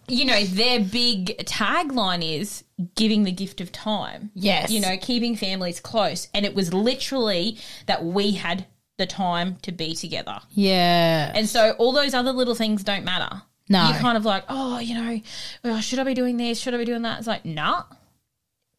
you 0.08 0.24
know, 0.24 0.44
their 0.44 0.80
big 0.80 1.38
tagline 1.46 2.22
is 2.22 2.64
giving 2.94 3.24
the 3.24 3.32
gift 3.32 3.60
of 3.60 3.72
time. 3.72 4.30
Yes. 4.34 4.70
You 4.70 4.80
know, 4.80 4.96
keeping 5.00 5.36
families 5.36 5.80
close. 5.80 6.28
And 6.34 6.44
it 6.46 6.54
was 6.54 6.72
literally 6.72 7.58
that 7.86 8.04
we 8.04 8.32
had 8.32 8.66
the 8.98 9.06
time 9.06 9.56
to 9.62 9.72
be 9.72 9.94
together. 9.94 10.38
Yeah. 10.50 11.32
And 11.34 11.48
so 11.48 11.72
all 11.78 11.92
those 11.92 12.14
other 12.14 12.32
little 12.32 12.54
things 12.54 12.84
don't 12.84 13.04
matter. 13.04 13.42
No. 13.68 13.88
You're 13.88 13.98
kind 13.98 14.16
of 14.16 14.24
like, 14.24 14.44
oh, 14.48 14.78
you 14.78 14.94
know, 14.94 15.20
well, 15.64 15.80
should 15.80 15.98
I 15.98 16.04
be 16.04 16.14
doing 16.14 16.36
this? 16.36 16.60
Should 16.60 16.74
I 16.74 16.78
be 16.78 16.84
doing 16.84 17.02
that? 17.02 17.18
It's 17.18 17.26
like, 17.26 17.44
nah. 17.44 17.84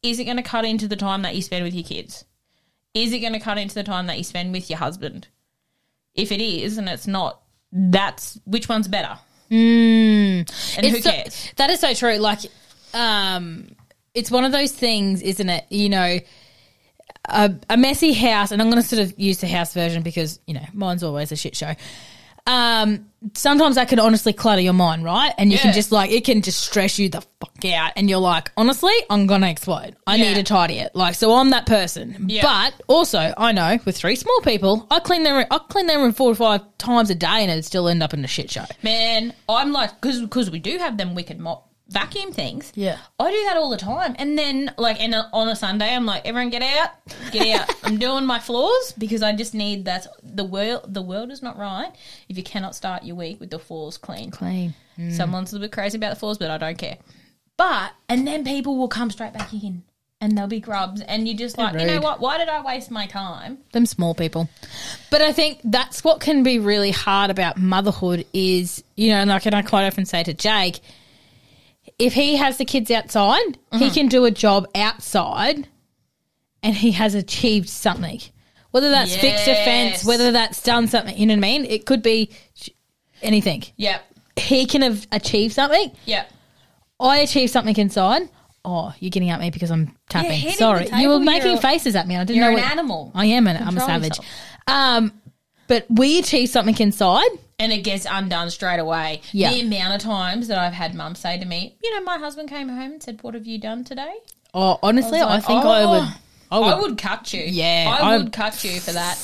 Is 0.01 0.19
it 0.19 0.25
going 0.25 0.37
to 0.37 0.43
cut 0.43 0.63
into 0.63 0.87
the 0.87 0.95
time 0.95 1.23
that 1.23 1.35
you 1.35 1.41
spend 1.41 1.65
with 1.65 1.73
your 1.73 1.83
kids? 1.83 2.23
Is 2.93 3.11
it 3.11 3.19
going 3.19 3.33
to 3.33 3.39
cut 3.39 3.57
into 3.57 3.75
the 3.75 3.83
time 3.83 4.07
that 4.07 4.17
you 4.17 4.23
spend 4.23 4.53
with 4.53 4.69
your 4.69 4.79
husband? 4.79 5.27
If 6.17 6.31
it 6.31 6.41
is 6.41 6.77
and 6.77 6.89
it's 6.89 7.07
not, 7.07 7.41
that's 7.71 8.37
which 8.45 8.67
one's 8.67 8.87
better? 8.89 9.17
And 9.49 10.45
who 10.49 10.95
It's 10.97 11.03
so- 11.03 11.11
cares? 11.11 11.51
that 11.55 11.69
is 11.69 11.79
so 11.79 11.93
true. 11.93 12.17
Like, 12.17 12.39
um, 12.93 13.69
it's 14.13 14.29
one 14.31 14.43
of 14.43 14.51
those 14.51 14.71
things, 14.73 15.21
isn't 15.21 15.47
it? 15.49 15.65
You 15.69 15.89
know, 15.89 16.19
a, 17.29 17.53
a 17.69 17.77
messy 17.77 18.13
house, 18.13 18.51
and 18.51 18.61
I'm 18.61 18.69
going 18.69 18.81
to 18.81 18.87
sort 18.87 19.01
of 19.01 19.17
use 19.19 19.37
the 19.39 19.47
house 19.47 19.73
version 19.73 20.01
because 20.03 20.39
you 20.47 20.53
know 20.53 20.65
mine's 20.73 21.03
always 21.03 21.31
a 21.31 21.35
shit 21.35 21.55
show. 21.55 21.73
Um, 22.47 23.05
sometimes 23.33 23.75
that 23.75 23.89
can 23.89 23.99
honestly 23.99 24.31
clutter 24.31 24.61
your 24.61 24.73
mind, 24.73 25.03
right? 25.03 25.33
And 25.37 25.51
you 25.51 25.57
can 25.57 25.73
just 25.73 25.91
like 25.91 26.11
it 26.11 26.23
can 26.23 26.41
just 26.41 26.61
stress 26.61 26.97
you 26.97 27.09
the 27.09 27.21
fuck 27.41 27.65
out, 27.65 27.91
and 27.95 28.09
you're 28.09 28.19
like, 28.19 28.51
honestly, 28.55 28.93
I'm 29.09 29.27
gonna 29.27 29.49
explode. 29.49 29.95
I 30.07 30.15
Yeah. 30.15 30.29
need 30.29 30.35
to 30.35 30.43
tidy 30.43 30.75
it. 30.79 30.95
Like, 30.95 31.15
so 31.15 31.33
I'm 31.33 31.49
that 31.49 31.65
person. 31.65 32.25
Yeah. 32.29 32.43
But 32.43 32.81
also, 32.87 33.33
I 33.37 33.51
know 33.51 33.77
with 33.85 33.97
three 33.97 34.15
small 34.15 34.39
people, 34.41 34.87
I 34.89 34.99
clean 35.01 35.23
their 35.23 35.45
I 35.51 35.57
clean 35.57 35.87
their 35.87 35.99
room 35.99 36.13
four 36.13 36.31
to 36.31 36.35
five 36.35 36.61
times 36.77 37.09
a 37.09 37.15
day, 37.15 37.27
and 37.43 37.51
it 37.51 37.65
still 37.65 37.87
end 37.89 38.01
up 38.01 38.13
in 38.13 38.23
a 38.23 38.27
shit 38.27 38.49
show. 38.49 38.65
Man, 38.81 39.33
I'm 39.49 39.71
like, 39.73 39.99
because 39.99 40.49
we 40.49 40.59
do 40.59 40.77
have 40.77 40.97
them 40.97 41.13
wicked 41.13 41.39
mop 41.39 41.66
vacuum 41.89 42.31
things. 42.31 42.71
Yeah. 42.75 42.97
I 43.19 43.31
do 43.31 43.43
that 43.45 43.57
all 43.57 43.69
the 43.69 43.77
time. 43.77 44.15
And 44.19 44.37
then, 44.37 44.73
like, 44.77 44.99
and 45.01 45.15
on 45.33 45.47
a 45.47 45.55
Sunday, 45.55 45.93
I'm 45.93 46.05
like, 46.05 46.25
everyone 46.25 46.49
get 46.49 46.61
out, 46.61 46.91
get 47.31 47.59
out. 47.59 47.73
I'm 47.83 47.97
doing 47.97 48.25
my 48.25 48.39
floors 48.39 48.93
because 48.97 49.23
I 49.23 49.33
just 49.33 49.53
need 49.53 49.85
that. 49.85 50.07
The 50.23 50.43
world, 50.43 50.93
the 50.93 51.01
world 51.01 51.31
is 51.31 51.41
not 51.41 51.57
right 51.57 51.91
if 52.29 52.37
you 52.37 52.43
cannot 52.43 52.75
start 52.75 53.03
your 53.03 53.15
week 53.15 53.39
with 53.39 53.49
the 53.49 53.59
floors 53.59 53.97
clean. 53.97 54.31
Clean. 54.31 54.73
Hmm. 54.95 55.11
Someone's 55.11 55.51
a 55.51 55.55
little 55.55 55.67
bit 55.67 55.73
crazy 55.73 55.97
about 55.97 56.09
the 56.09 56.19
floors, 56.19 56.37
but 56.37 56.51
I 56.51 56.57
don't 56.57 56.77
care. 56.77 56.97
But, 57.55 57.93
and 58.07 58.27
then 58.27 58.43
people 58.43 58.77
will 58.77 58.87
come 58.87 59.09
straight 59.09 59.33
back 59.33 59.53
in 59.53 59.83
and 60.19 60.37
they'll 60.37 60.47
be 60.47 60.59
grubs. 60.59 61.01
And 61.01 61.27
you're 61.27 61.37
just 61.37 61.57
like, 61.57 61.79
you 61.79 61.85
know 61.85 61.99
what? 61.99 62.19
Why 62.19 62.37
did 62.37 62.49
I 62.49 62.61
waste 62.61 62.91
my 62.91 63.07
time? 63.07 63.59
them 63.71 63.85
small 63.85 64.13
people. 64.13 64.49
But 65.11 65.21
I 65.21 65.31
think 65.31 65.59
that's 65.63 66.03
what 66.03 66.19
can 66.19 66.43
be 66.43 66.59
really 66.59 66.91
hard 66.91 67.29
about 67.31 67.57
motherhood 67.57 68.25
is, 68.33 68.83
you 68.95 69.09
know, 69.11 69.23
like, 69.25 69.45
and 69.45 69.55
I 69.55 69.61
quite 69.61 69.85
often 69.85 70.05
say 70.05 70.23
to 70.23 70.33
Jake, 70.33 70.79
if 71.99 72.13
he 72.13 72.35
has 72.35 72.57
the 72.57 72.65
kids 72.65 72.91
outside, 72.91 73.57
he 73.73 73.89
can 73.89 74.07
do 74.07 74.25
a 74.25 74.31
job 74.31 74.67
outside 74.75 75.67
and 76.63 76.75
he 76.75 76.91
has 76.91 77.15
achieved 77.15 77.69
something. 77.69 78.21
Whether 78.71 78.89
that's 78.91 79.15
fixed 79.15 79.47
a 79.47 79.55
fence, 79.65 80.05
whether 80.05 80.31
that's 80.31 80.61
done 80.61 80.87
something, 80.87 81.17
you 81.17 81.25
know 81.25 81.33
what 81.33 81.39
I 81.39 81.41
mean? 81.41 81.65
It 81.65 81.85
could 81.85 82.01
be 82.03 82.29
anything. 83.21 83.63
Yep. 83.77 84.03
He 84.35 84.65
can 84.65 84.81
have 84.83 85.07
achieved 85.11 85.55
something. 85.55 85.91
Yep. 86.05 86.31
I 86.99 87.17
achieved 87.19 87.51
something 87.51 87.75
inside. 87.77 88.29
Oh, 88.65 88.93
you're 88.99 89.09
getting 89.09 89.29
at 89.29 89.39
me 89.39 89.49
because 89.49 89.71
I'm 89.71 89.95
tapping. 90.09 90.31
hitting 90.31 90.57
Sorry, 90.57 90.89
you 90.97 91.09
were 91.09 91.19
making 91.19 91.51
you're- 91.51 91.61
faces 91.61 91.95
at 91.95 92.07
me. 92.07 92.17
I 92.17 92.23
didn't 92.25 92.41
know. 92.41 92.49
You're 92.49 92.57
an 92.57 92.63
what- 92.63 92.71
animal. 92.71 93.11
I 93.15 93.25
am 93.27 93.47
an 93.47 93.55
I'm 93.65 93.77
a 93.77 93.79
savage. 93.79 94.09
yourself. 94.17 94.27
Um, 94.67 95.13
but 95.67 95.85
we 95.89 96.19
achieve 96.19 96.49
something 96.49 96.77
inside. 96.79 97.29
and 97.59 97.71
it 97.71 97.79
gets 97.83 98.05
undone 98.09 98.49
straight 98.51 98.79
away. 98.79 99.21
Yeah. 99.31 99.51
The 99.51 99.61
amount 99.61 99.95
of 99.95 100.01
times 100.01 100.47
that 100.49 100.57
I've 100.59 100.73
had 100.73 100.93
mum 100.95 101.15
say 101.15 101.37
to 101.39 101.45
me, 101.45 101.75
you 101.83 101.93
know, 101.95 102.01
my 102.03 102.17
husband 102.17 102.49
came 102.49 102.69
home 102.69 102.91
and 102.93 103.03
said, 103.03 103.19
"What 103.23 103.33
have 103.33 103.47
you 103.47 103.57
done 103.59 103.83
today?" 103.83 104.13
Oh, 104.53 104.79
honestly, 104.83 105.19
I, 105.19 105.25
like, 105.25 105.43
think 105.45 105.63
I 105.65 105.83
oh, 105.83 105.89
would. 105.91 106.07
I 106.51 106.59
would. 106.59 106.67
I 106.73 106.79
would 106.81 106.97
cut 106.97 107.33
you. 107.33 107.41
Yeah, 107.43 107.97
I 107.99 108.13
I- 108.13 108.17
would 108.17 108.31
cut 108.31 108.63
you 108.63 108.79
for 108.79 108.91
that. 108.93 109.17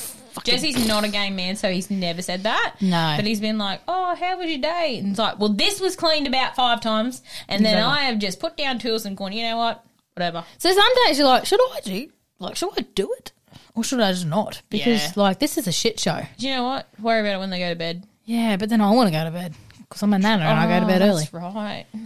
Jesse's 0.43 0.88
not 0.88 1.03
a 1.03 1.10
game 1.10 1.36
man, 1.36 1.56
so 1.56 1.71
he's 1.71 1.91
never 1.91 2.23
said 2.23 2.41
that. 2.41 2.77
No. 2.82 3.13
but 3.15 3.23
he's 3.25 3.39
been 3.39 3.60
like, 3.60 3.82
"Oh, 3.88 4.15
how 4.15 4.39
was 4.39 4.49
your 4.49 4.58
day?" 4.58 4.97
And 4.97 5.10
it's 5.12 5.19
like, 5.19 5.38
"Well, 5.39 5.49
this 5.49 5.79
was 5.79 5.95
cleaned 5.95 6.25
about 6.25 6.56
five 6.56 6.82
times, 6.82 7.21
and 7.47 7.63
then 7.63 7.75
Exactly. 7.77 7.99
I 7.99 8.03
have 8.10 8.17
just 8.17 8.39
put 8.39 8.58
down 8.58 8.79
tools 8.79 9.06
and 9.06 9.15
gone, 9.15 9.32
you 9.32 9.43
know 9.43 9.58
what, 9.58 9.86
whatever." 10.15 10.43
So 10.58 10.71
some 10.73 10.91
days 11.06 11.19
you're 11.19 11.27
like, 11.27 11.45
should 11.45 11.60
I 11.62 11.82
do? 11.82 12.10
Like, 12.39 12.56
should 12.56 12.71
I 12.75 12.82
do 12.95 13.13
it, 13.19 13.32
or 13.75 13.83
should 13.83 13.99
I 13.99 14.12
just 14.12 14.25
not? 14.25 14.62
Because 14.69 15.03
Yeah. 15.03 15.12
like 15.15 15.39
this 15.39 15.57
is 15.57 15.67
a 15.67 15.71
shit 15.71 15.99
show. 15.99 16.21
Do 16.38 16.47
you 16.47 16.55
know 16.55 16.63
what? 16.63 16.88
Worry 16.99 17.21
about 17.21 17.36
it 17.36 17.39
when 17.39 17.49
they 17.49 17.59
go 17.59 17.69
to 17.69 17.75
bed. 17.75 18.05
Yeah, 18.25 18.57
but 18.57 18.69
then 18.69 18.81
I 18.81 18.91
want 18.91 19.07
to 19.07 19.12
go 19.17 19.23
to 19.23 19.31
bed 19.31 19.53
because 19.79 20.01
I'm 20.03 20.13
a 20.13 20.19
nana 20.19 20.43
and 20.45 20.59
I 20.59 20.67
go 20.67 20.79
to 20.79 20.86
oh, 20.86 20.88
bed 20.88 21.01
Oh, 21.01 21.05
early. 21.07 21.23
That's 21.31 21.33
right. 21.33 21.86
You 21.93 21.99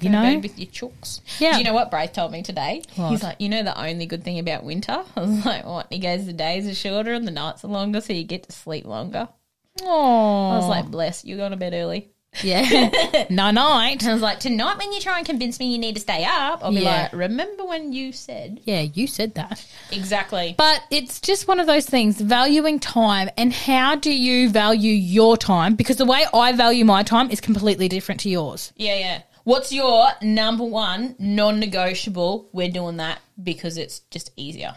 to 0.00 0.08
know? 0.10 0.22
bed 0.22 0.42
with 0.42 0.58
your 0.58 0.68
chooks. 0.68 1.20
Yeah. 1.38 1.52
Do 1.52 1.58
you 1.58 1.64
know 1.64 1.72
what 1.72 1.90
Braith 1.90 2.12
told 2.12 2.30
me 2.32 2.42
today? 2.42 2.82
What? 2.96 3.10
He's 3.10 3.22
like, 3.22 3.40
you 3.40 3.48
know, 3.48 3.62
the 3.62 3.78
only 3.80 4.04
good 4.04 4.24
thing 4.24 4.38
about 4.38 4.62
winter. 4.64 5.02
I 5.16 5.20
was 5.20 5.46
like, 5.46 5.64
what? 5.64 5.86
He 5.90 5.98
goes, 5.98 6.26
the 6.26 6.34
days 6.34 6.66
are 6.66 6.74
shorter 6.74 7.14
and 7.14 7.26
the 7.26 7.30
nights 7.30 7.64
are 7.64 7.68
longer, 7.68 8.00
so 8.02 8.12
you 8.12 8.24
get 8.24 8.42
to 8.44 8.52
sleep 8.52 8.84
longer. 8.84 9.28
Oh, 9.82 10.50
I 10.50 10.56
was 10.56 10.68
like, 10.68 10.86
bless, 10.90 11.24
you're 11.24 11.38
going 11.38 11.52
to 11.52 11.56
bed 11.56 11.72
early. 11.74 12.10
Yeah. 12.42 13.26
no 13.30 13.50
night. 13.50 14.06
I 14.06 14.12
was 14.12 14.22
like, 14.22 14.40
tonight 14.40 14.78
when 14.78 14.92
you 14.92 15.00
try 15.00 15.18
and 15.18 15.26
convince 15.26 15.58
me 15.58 15.72
you 15.72 15.78
need 15.78 15.94
to 15.96 16.00
stay 16.00 16.24
up, 16.24 16.60
I'll 16.62 16.70
be 16.72 16.80
Yeah. 16.80 17.02
like, 17.02 17.12
remember 17.12 17.64
when 17.64 17.92
you 17.92 18.12
said 18.12 18.60
Yeah, 18.64 18.80
you 18.82 19.06
said 19.06 19.34
that. 19.34 19.64
exactly. 19.90 20.54
But 20.58 20.82
it's 20.90 21.20
just 21.20 21.48
one 21.48 21.60
of 21.60 21.66
those 21.66 21.86
things, 21.86 22.20
valuing 22.20 22.78
time 22.78 23.30
and 23.36 23.52
how 23.52 23.94
do 23.96 24.12
you 24.12 24.50
value 24.50 24.92
your 24.92 25.36
time? 25.36 25.74
Because 25.74 25.96
the 25.96 26.04
way 26.04 26.24
I 26.34 26.52
value 26.52 26.84
my 26.84 27.02
time 27.02 27.30
is 27.30 27.40
completely 27.40 27.88
different 27.88 28.20
to 28.22 28.30
yours. 28.30 28.72
Yeah, 28.76 28.96
yeah. 28.98 29.22
What's 29.44 29.72
your 29.72 30.08
number 30.22 30.64
one 30.64 31.14
non-negotiable? 31.20 32.48
We're 32.52 32.68
doing 32.70 32.96
that 32.96 33.20
because 33.42 33.78
it's 33.78 34.00
just 34.10 34.32
easier. 34.36 34.74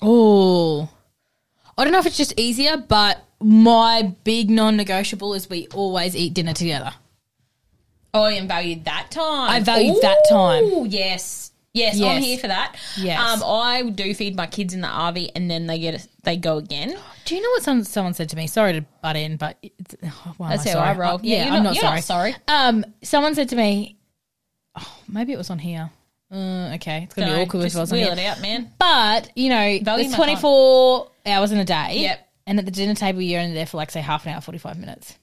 Oh. 0.00 0.88
I 1.76 1.84
don't 1.84 1.92
know 1.92 1.98
if 1.98 2.06
it's 2.06 2.16
just 2.16 2.38
easier, 2.38 2.76
but 2.76 3.24
my 3.42 4.14
big 4.24 4.50
non 4.50 4.76
negotiable 4.76 5.34
is 5.34 5.48
we 5.50 5.68
always 5.74 6.14
eat 6.16 6.34
dinner 6.34 6.52
together. 6.52 6.92
Oh, 8.14 8.26
and 8.26 8.46
valued 8.48 8.84
that 8.84 9.10
time. 9.10 9.50
I 9.50 9.60
valued 9.60 10.02
that 10.02 10.18
time. 10.28 10.64
Oh, 10.66 10.84
yes. 10.84 11.50
Yes, 11.74 11.98
I'm 11.98 12.20
here 12.20 12.36
for 12.36 12.48
that. 12.48 12.76
Yes. 12.98 13.18
Um, 13.18 13.42
I 13.48 13.88
do 13.88 14.12
feed 14.12 14.36
my 14.36 14.46
kids 14.46 14.74
in 14.74 14.82
the 14.82 14.88
RV 14.88 15.30
and 15.34 15.50
then 15.50 15.66
they 15.66 15.78
get 15.78 16.06
they 16.22 16.36
go 16.36 16.58
again. 16.58 16.94
Do 17.24 17.34
you 17.34 17.40
know 17.40 17.48
what 17.48 17.62
some, 17.62 17.82
someone 17.84 18.12
said 18.12 18.28
to 18.28 18.36
me? 18.36 18.46
Sorry 18.46 18.74
to 18.74 18.82
butt 19.00 19.16
in, 19.16 19.38
but 19.38 19.56
it's, 19.62 19.94
oh, 20.04 20.34
That's 20.38 20.66
I 20.66 20.72
how 20.72 20.78
I 20.80 20.94
roll. 20.94 21.14
Uh, 21.14 21.18
Yeah, 21.22 21.36
yeah, 21.36 21.44
you're 21.46 21.54
I'm 21.54 21.62
not- 21.62 21.74
not, 21.74 21.80
sorry. 21.80 21.94
not 21.94 22.04
sorry. 22.04 22.34
Um, 22.46 22.84
someone 23.02 23.34
said 23.34 23.48
to 23.50 23.56
me, 23.56 23.96
oh, 24.78 24.98
maybe 25.08 25.32
it 25.32 25.38
was 25.38 25.48
on 25.48 25.58
here. 25.58 25.90
Uh, 26.30 26.72
okay, 26.74 27.04
it's 27.04 27.14
gonna 27.14 27.34
be 27.34 27.42
awkward 27.42 27.62
just 27.62 27.76
it 27.76 27.80
was 27.80 27.92
on 27.92 27.98
wheel 27.98 28.12
it 28.12 28.18
out, 28.18 28.40
man. 28.42 28.70
But 28.78 29.30
you 29.36 29.48
know, 29.50 29.78
Value 29.82 30.04
it's 30.04 30.12
my 30.12 30.26
time. 30.26 30.36
24 30.36 31.10
hours 31.26 31.52
in 31.52 31.58
a 31.58 31.64
day. 31.64 31.96
Yep. 32.00 32.28
And 32.46 32.58
at 32.58 32.64
the 32.64 32.70
dinner 32.70 32.94
table, 32.94 33.20
you're 33.22 33.40
only 33.40 33.54
there 33.54 33.66
for 33.66 33.76
like 33.76 33.90
say 33.90 34.00
half 34.00 34.26
an 34.26 34.32
hour, 34.32 34.40
45 34.40 34.78
minutes. 34.78 35.18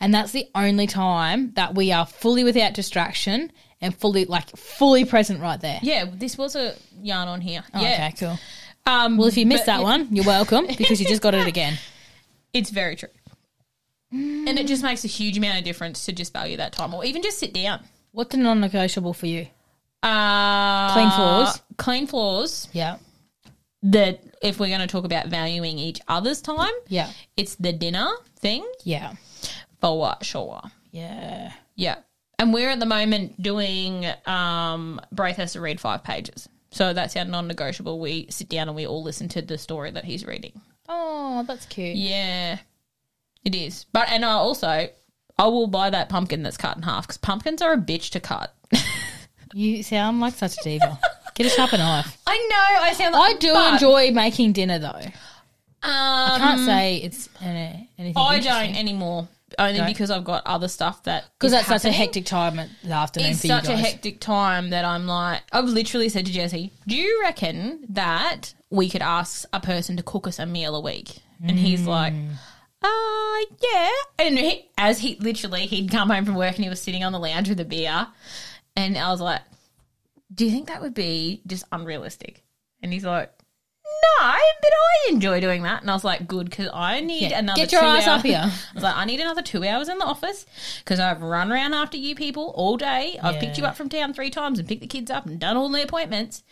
And 0.00 0.14
that's 0.14 0.32
the 0.32 0.46
only 0.54 0.86
time 0.86 1.52
that 1.54 1.74
we 1.74 1.90
are 1.92 2.04
fully 2.04 2.44
without 2.44 2.74
distraction 2.74 3.50
and 3.80 3.94
fully 3.96 4.26
like 4.26 4.48
fully 4.56 5.04
present 5.04 5.40
right 5.40 5.60
there. 5.60 5.78
Yeah, 5.82 6.04
this 6.12 6.36
was 6.36 6.54
a 6.54 6.74
yarn 7.00 7.28
on 7.28 7.40
here. 7.40 7.64
Oh, 7.72 7.80
yeah. 7.80 8.08
Okay, 8.08 8.14
cool. 8.18 8.38
Um, 8.86 9.16
Well, 9.16 9.26
if 9.28 9.36
you 9.36 9.46
missed 9.46 9.64
but 9.66 9.78
that 9.78 9.82
one, 9.82 10.08
you're 10.14 10.24
welcome 10.26 10.66
because 10.78 11.00
you 11.00 11.06
just 11.06 11.22
got 11.22 11.34
it 11.34 11.46
again. 11.46 11.78
It's 12.52 12.70
very 12.70 12.96
true. 12.96 13.08
And 14.12 14.48
it 14.58 14.66
just 14.66 14.82
makes 14.82 15.04
a 15.04 15.08
huge 15.08 15.36
amount 15.36 15.58
of 15.58 15.64
difference 15.64 16.04
to 16.06 16.12
just 16.12 16.32
value 16.32 16.58
that 16.58 16.72
time 16.72 16.94
or 16.94 17.04
even 17.04 17.22
just 17.22 17.38
sit 17.38 17.52
down. 17.52 17.82
What's 18.12 18.30
the 18.30 18.36
non-negotiable 18.38 19.12
for 19.14 19.26
you? 19.26 19.48
Uh, 20.02 20.92
Clean 20.92 21.10
floors. 21.10 21.62
Clean 21.76 22.06
floors. 22.06 22.68
Yeah. 22.72 22.98
That 23.90 24.20
if 24.42 24.58
we're 24.58 24.68
going 24.68 24.80
to 24.80 24.86
talk 24.86 25.04
about 25.04 25.26
valuing 25.28 25.78
each 25.78 26.00
other's 26.08 26.40
time, 26.40 26.72
Yeah. 26.88 27.10
it's 27.36 27.54
the 27.56 27.72
dinner 27.72 28.08
thing 28.40 28.66
Yeah. 28.84 29.12
for 29.80 29.98
what? 29.98 30.24
Sure. 30.24 30.60
Yeah. 30.90 31.52
Yeah. 31.74 31.96
And 32.38 32.52
we're 32.52 32.70
at 32.70 32.80
the 32.80 32.86
moment 32.86 33.40
doing, 33.40 34.06
um, 34.26 35.00
Braith 35.12 35.36
has 35.36 35.52
to 35.52 35.60
read 35.60 35.80
five 35.80 36.02
pages. 36.04 36.48
So 36.70 36.92
that's 36.92 37.16
our 37.16 37.24
non 37.24 37.46
negotiable. 37.48 37.98
We 38.00 38.26
sit 38.30 38.48
down 38.48 38.68
and 38.68 38.76
we 38.76 38.86
all 38.86 39.02
listen 39.02 39.28
to 39.30 39.42
the 39.42 39.56
story 39.56 39.90
that 39.92 40.04
he's 40.04 40.26
reading. 40.26 40.60
Oh, 40.88 41.44
that's 41.46 41.66
cute. 41.66 41.96
Yeah, 41.96 42.58
it 43.44 43.54
is. 43.54 43.86
But, 43.92 44.08
and 44.10 44.24
I 44.24 44.32
also, 44.32 44.88
I 45.38 45.46
will 45.46 45.66
buy 45.68 45.90
that 45.90 46.08
pumpkin 46.08 46.42
that's 46.42 46.56
cut 46.56 46.76
in 46.76 46.82
half 46.82 47.04
because 47.06 47.18
pumpkins 47.18 47.62
are 47.62 47.72
a 47.72 47.78
bitch 47.78 48.10
to 48.10 48.20
cut. 48.20 48.54
You 49.54 49.82
sound 49.82 50.20
like 50.20 50.34
such 50.34 50.58
a 50.58 50.62
diva. 50.64 50.98
Get 51.36 51.46
a 51.46 51.50
sharper 51.50 51.76
knife. 51.76 52.16
I 52.26 52.36
know. 52.50 52.82
I 52.82 52.92
sound 52.94 53.14
Like, 53.14 53.36
I 53.36 53.38
do 53.38 53.52
but, 53.52 53.74
enjoy 53.74 54.10
making 54.10 54.52
dinner 54.52 54.78
though. 54.78 55.00
Um, 55.82 56.40
Can't 56.40 56.60
say 56.60 56.96
it's 56.96 57.28
uh, 57.40 57.44
anything. 57.98 58.14
I 58.16 58.40
don't 58.40 58.74
anymore. 58.74 59.28
Only 59.58 59.78
Don't? 59.78 59.86
because 59.86 60.10
I've 60.10 60.24
got 60.24 60.44
other 60.44 60.66
stuff 60.66 61.04
that 61.04 61.26
because 61.38 61.52
that's 61.52 61.68
such 61.68 61.84
a 61.84 61.92
hectic 61.92 62.24
time 62.24 62.58
at 62.58 62.68
the 62.82 62.92
afternoon 62.92 63.30
It's 63.30 63.42
such 63.42 63.68
a 63.68 63.76
hectic 63.76 64.18
time 64.18 64.70
that 64.70 64.84
I'm 64.84 65.06
like, 65.06 65.42
I've 65.52 65.66
literally 65.66 66.08
said 66.08 66.26
to 66.26 66.32
Jesse, 66.32 66.72
"Do 66.88 66.96
you 66.96 67.20
reckon 67.22 67.84
that 67.90 68.54
we 68.70 68.90
could 68.90 69.02
ask 69.02 69.48
a 69.52 69.60
person 69.60 69.96
to 69.98 70.02
cook 70.02 70.26
us 70.26 70.40
a 70.40 70.46
meal 70.46 70.74
a 70.74 70.80
week?" 70.80 71.20
And 71.46 71.58
he's 71.58 71.86
like, 71.86 72.12
"Uh, 72.82 73.38
yeah." 73.62 73.90
And 74.18 74.36
he, 74.36 74.68
as 74.76 74.98
he 74.98 75.16
literally, 75.20 75.66
he'd 75.66 75.92
come 75.92 76.10
home 76.10 76.24
from 76.24 76.34
work 76.34 76.56
and 76.56 76.64
he 76.64 76.68
was 76.68 76.82
sitting 76.82 77.04
on 77.04 77.12
the 77.12 77.20
lounge 77.20 77.48
with 77.48 77.60
a 77.60 77.64
beer, 77.64 78.08
and 78.74 78.98
I 78.98 79.10
was 79.12 79.20
like, 79.20 79.42
"Do 80.34 80.44
you 80.44 80.50
think 80.50 80.68
that 80.68 80.80
would 80.82 80.94
be 80.94 81.42
just 81.46 81.64
unrealistic?" 81.72 82.44
And 82.82 82.92
he's 82.92 83.04
like. 83.04 83.32
No, 84.20 84.32
but 84.60 84.72
I 84.72 85.10
enjoy 85.10 85.40
doing 85.40 85.62
that, 85.62 85.80
and 85.82 85.90
I 85.90 85.94
was 85.94 86.02
like, 86.04 86.26
"Good," 86.26 86.50
because 86.50 86.68
I 86.74 87.00
need 87.00 87.30
Yeah. 87.30 87.38
another. 87.38 87.56
Get 87.62 87.72
your 87.72 87.80
two 87.82 87.86
ass 87.86 88.06
hours. 88.06 88.18
up 88.20 88.24
here. 88.26 88.42
I 88.44 88.74
was 88.74 88.82
like, 88.82 88.96
I 88.96 89.04
need 89.04 89.20
another 89.20 89.42
two 89.42 89.64
hours 89.66 89.88
in 89.88 89.98
the 89.98 90.04
office 90.04 90.44
because 90.80 90.98
I've 90.98 91.22
run 91.22 91.52
around 91.52 91.72
after 91.74 91.96
you 91.96 92.14
people 92.14 92.52
all 92.56 92.76
day. 92.76 93.18
I've 93.22 93.38
picked 93.40 93.56
you 93.58 93.62
Yeah. 93.64 93.70
up 93.70 93.76
from 93.76 93.88
town 93.88 94.12
three 94.12 94.30
times 94.30 94.58
and 94.58 94.66
picked 94.66 94.80
the 94.80 94.86
kids 94.88 95.10
up 95.10 95.24
and 95.26 95.38
done 95.38 95.56
all 95.56 95.68
the 95.68 95.82
appointments. 95.82 96.42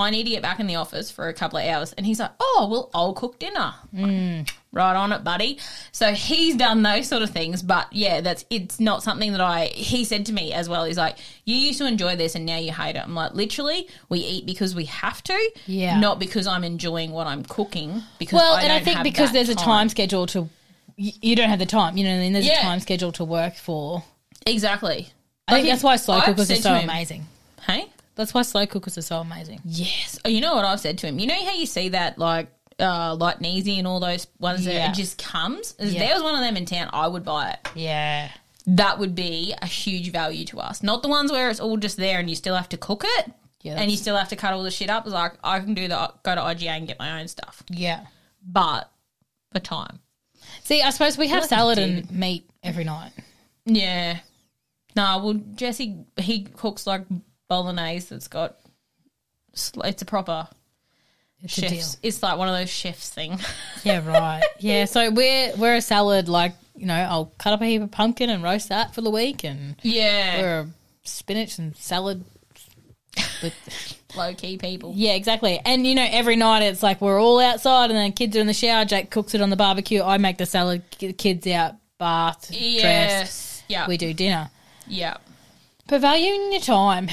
I 0.00 0.10
need 0.10 0.24
to 0.24 0.30
get 0.30 0.42
back 0.42 0.60
in 0.60 0.66
the 0.66 0.76
office 0.76 1.10
for 1.10 1.28
a 1.28 1.34
couple 1.34 1.58
of 1.58 1.64
hours. 1.66 1.92
And 1.94 2.04
he's 2.06 2.18
like, 2.20 2.30
Oh, 2.40 2.68
well, 2.70 2.90
I'll 2.94 3.12
cook 3.12 3.38
dinner. 3.38 3.74
Mm. 3.94 4.50
Right 4.72 4.94
on 4.94 5.12
it, 5.12 5.24
buddy. 5.24 5.58
So 5.90 6.12
he's 6.12 6.54
done 6.56 6.82
those 6.82 7.08
sort 7.08 7.22
of 7.22 7.30
things. 7.30 7.62
But 7.62 7.92
yeah, 7.92 8.20
that's 8.20 8.44
it's 8.50 8.78
not 8.78 9.02
something 9.02 9.32
that 9.32 9.40
I 9.40 9.66
he 9.66 10.04
said 10.04 10.26
to 10.26 10.32
me 10.32 10.52
as 10.52 10.68
well. 10.68 10.84
He's 10.84 10.96
like, 10.96 11.16
You 11.44 11.56
used 11.56 11.78
to 11.78 11.86
enjoy 11.86 12.16
this 12.16 12.34
and 12.34 12.46
now 12.46 12.56
you 12.58 12.72
hate 12.72 12.96
it. 12.96 13.02
I'm 13.02 13.14
like, 13.14 13.34
literally, 13.34 13.88
we 14.08 14.20
eat 14.20 14.46
because 14.46 14.74
we 14.74 14.84
have 14.86 15.22
to. 15.24 15.50
Yeah. 15.66 15.98
Not 15.98 16.18
because 16.18 16.46
I'm 16.46 16.64
enjoying 16.64 17.10
what 17.10 17.26
I'm 17.26 17.42
cooking. 17.44 18.02
Because 18.18 18.36
Well, 18.38 18.54
I 18.54 18.62
and 18.62 18.72
I 18.72 18.80
think 18.80 19.02
because 19.02 19.32
there's 19.32 19.48
a 19.48 19.54
time 19.54 19.88
schedule 19.88 20.26
to, 20.28 20.48
you, 20.96 21.34
don't 21.34 21.48
have 21.48 21.58
the 21.58 21.66
time. 21.66 21.96
You 21.96 22.04
know, 22.04 22.10
what 22.10 22.16
I 22.16 22.20
mean, 22.20 22.32
there's 22.32 22.46
Yeah. 22.46 22.60
a 22.60 22.62
time 22.62 22.80
schedule 22.80 23.12
to 23.12 23.24
work 23.24 23.54
for. 23.56 24.04
Exactly. 24.46 25.08
I 25.48 25.54
think 25.54 25.68
that's 25.68 25.82
why 25.82 25.96
slow 25.96 26.20
cookers 26.20 26.50
are 26.50 26.56
so 26.56 26.74
amazing. 26.74 27.26
Hey? 27.66 27.86
That's 28.20 28.34
why 28.34 28.42
slow 28.42 28.66
cookers 28.66 28.98
are 28.98 29.02
so 29.02 29.16
amazing. 29.18 29.60
Yes. 29.64 30.18
Oh, 30.24 30.28
you 30.28 30.40
know 30.42 30.54
what 30.54 30.64
I've 30.66 30.78
said 30.80 30.98
to 30.98 31.06
him? 31.06 31.18
You 31.18 31.26
know 31.26 31.42
how 31.44 31.54
you 31.54 31.64
see 31.66 31.88
that 31.90 32.18
like 32.18 32.48
uh 32.78 33.14
light 33.14 33.38
and 33.38 33.46
easy 33.46 33.78
and 33.78 33.86
all 33.88 33.98
those 33.98 34.26
ones 34.38 34.64
that 34.66 34.90
it 34.90 34.94
just 34.94 35.16
comes? 35.16 35.74
If 35.78 35.92
Yeah. 35.92 36.00
there 36.00 36.14
was 36.14 36.22
one 36.22 36.34
of 36.34 36.40
them 36.40 36.56
in 36.56 36.66
town, 36.66 36.90
I 36.92 37.08
would 37.08 37.24
buy 37.24 37.52
it. 37.52 37.68
Yeah. 37.74 38.30
That 38.66 38.98
would 38.98 39.14
be 39.14 39.54
a 39.60 39.66
huge 39.66 40.12
value 40.12 40.44
to 40.46 40.60
us. 40.60 40.82
Not 40.82 41.02
the 41.02 41.08
ones 41.08 41.32
where 41.32 41.48
it's 41.48 41.60
all 41.60 41.78
just 41.78 41.96
there 41.96 42.18
and 42.18 42.28
you 42.28 42.36
still 42.36 42.54
have 42.54 42.68
to 42.68 42.76
cook 42.76 43.04
it. 43.06 43.32
Yeah, 43.62 43.76
and 43.80 43.90
you 43.90 43.96
still 43.96 44.16
have 44.16 44.28
to 44.30 44.36
cut 44.36 44.52
all 44.54 44.62
the 44.62 44.70
shit 44.70 44.88
up. 44.90 45.04
It's 45.06 45.12
like 45.14 45.32
I 45.42 45.60
can 45.60 45.74
do 45.74 45.88
the 45.88 46.12
go 46.22 46.34
to 46.34 46.40
IGA 46.42 46.68
and 46.68 46.86
get 46.86 46.98
my 46.98 47.20
own 47.20 47.28
stuff. 47.28 47.62
Yeah. 47.70 48.06
But 48.46 48.90
the 49.52 49.60
time. 49.60 50.00
See, 50.62 50.82
I 50.82 50.90
suppose 50.90 51.16
we 51.18 51.28
have 51.28 51.44
salad 51.44 51.78
and 51.78 52.10
meat 52.10 52.48
every 52.62 52.84
night. 52.84 53.12
Yeah. 53.66 54.18
No, 54.96 55.18
well 55.22 55.34
Jesse 55.54 56.04
he 56.18 56.44
cooks 56.44 56.86
like 56.86 57.02
bolognese 57.50 58.06
that's 58.08 58.28
got 58.28 58.56
it's 59.52 60.00
a 60.00 60.04
proper 60.04 60.46
It's 61.42 61.58
a 61.58 61.60
chef's 61.62 61.98
it's 62.02 62.22
like 62.22 62.38
one 62.38 62.48
of 62.48 62.54
those 62.54 62.70
chefs 62.70 63.10
thing. 63.10 63.38
Yeah, 63.84 64.06
right. 64.06 64.44
yeah, 64.58 64.84
so 64.84 65.10
we're 65.10 65.54
we're 65.56 65.76
a 65.76 65.80
salad 65.80 66.28
like 66.28 66.52
you 66.76 66.86
know 66.86 66.94
I'll 66.94 67.32
cut 67.38 67.52
up 67.52 67.60
a 67.60 67.64
heap 67.64 67.82
of 67.82 67.90
pumpkin 67.90 68.30
and 68.30 68.42
roast 68.42 68.68
that 68.68 68.94
for 68.94 69.00
the 69.00 69.10
week, 69.10 69.42
and 69.42 69.76
yeah. 69.82 70.40
we're 70.40 70.60
a 70.60 70.68
spinach 71.02 71.58
and 71.58 71.76
salad. 71.76 72.24
With 73.42 73.54
low 74.16 74.34
key 74.34 74.56
people. 74.58 74.92
yeah, 74.94 75.14
exactly. 75.14 75.60
And 75.64 75.86
you 75.86 75.94
know 75.94 76.06
every 76.08 76.36
night 76.36 76.62
it's 76.62 76.82
like 76.82 77.00
we're 77.00 77.20
all 77.20 77.40
outside, 77.40 77.90
and 77.90 77.98
then 77.98 78.12
kids 78.12 78.36
are 78.36 78.40
in 78.40 78.46
the 78.46 78.54
shower. 78.54 78.84
Jake 78.84 79.10
cooks 79.10 79.34
it 79.34 79.40
on 79.40 79.50
the 79.50 79.56
barbecue. 79.56 80.02
I 80.02 80.18
make 80.18 80.38
the 80.38 80.46
salad. 80.46 80.82
The 80.98 81.12
kids 81.14 81.46
out, 81.46 81.74
bath. 81.98 82.50
Yes. 82.52 83.64
Yeah. 83.66 83.88
We 83.88 83.96
do 83.96 84.12
dinner. 84.14 84.50
yeah. 84.86 85.16
But 85.90 86.02
valuing 86.02 86.52
your 86.52 86.60
time. 86.60 87.08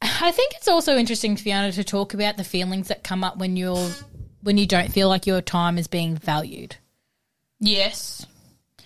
I 0.00 0.32
think 0.32 0.54
it's 0.56 0.66
also 0.66 0.96
interesting, 0.96 1.36
Fiona, 1.36 1.70
to 1.72 1.84
talk 1.84 2.14
about 2.14 2.38
the 2.38 2.44
feelings 2.44 2.88
that 2.88 3.04
come 3.04 3.22
up 3.22 3.36
when 3.36 3.58
you're 3.58 3.90
when 4.40 4.56
you 4.56 4.66
don't 4.66 4.90
feel 4.90 5.10
like 5.10 5.26
your 5.26 5.42
time 5.42 5.76
is 5.76 5.88
being 5.88 6.16
valued. 6.16 6.76
Yes. 7.60 8.24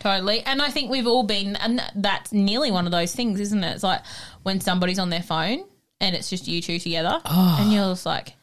Totally. 0.01 0.41
And 0.41 0.61
I 0.61 0.71
think 0.71 0.91
we've 0.91 1.07
all 1.07 1.23
been, 1.23 1.55
and 1.55 1.81
that's 1.95 2.33
nearly 2.33 2.73
one 2.73 2.87
of 2.87 2.91
those 2.91 3.15
things, 3.15 3.39
isn't 3.39 3.63
it? 3.63 3.75
It's 3.75 3.85
like 3.85 4.01
when 4.43 4.61
somebody's 4.61 4.99
on 4.99 5.11
their 5.11 5.23
phone 5.23 5.65
and 6.01 6.17
it's 6.17 6.29
just 6.29 6.49
you 6.49 6.61
two 6.61 6.81
together, 6.81 7.21
oh. 7.25 7.59
and 7.61 7.73
you're 7.73 7.91
just 7.93 8.05
like, 8.05 8.35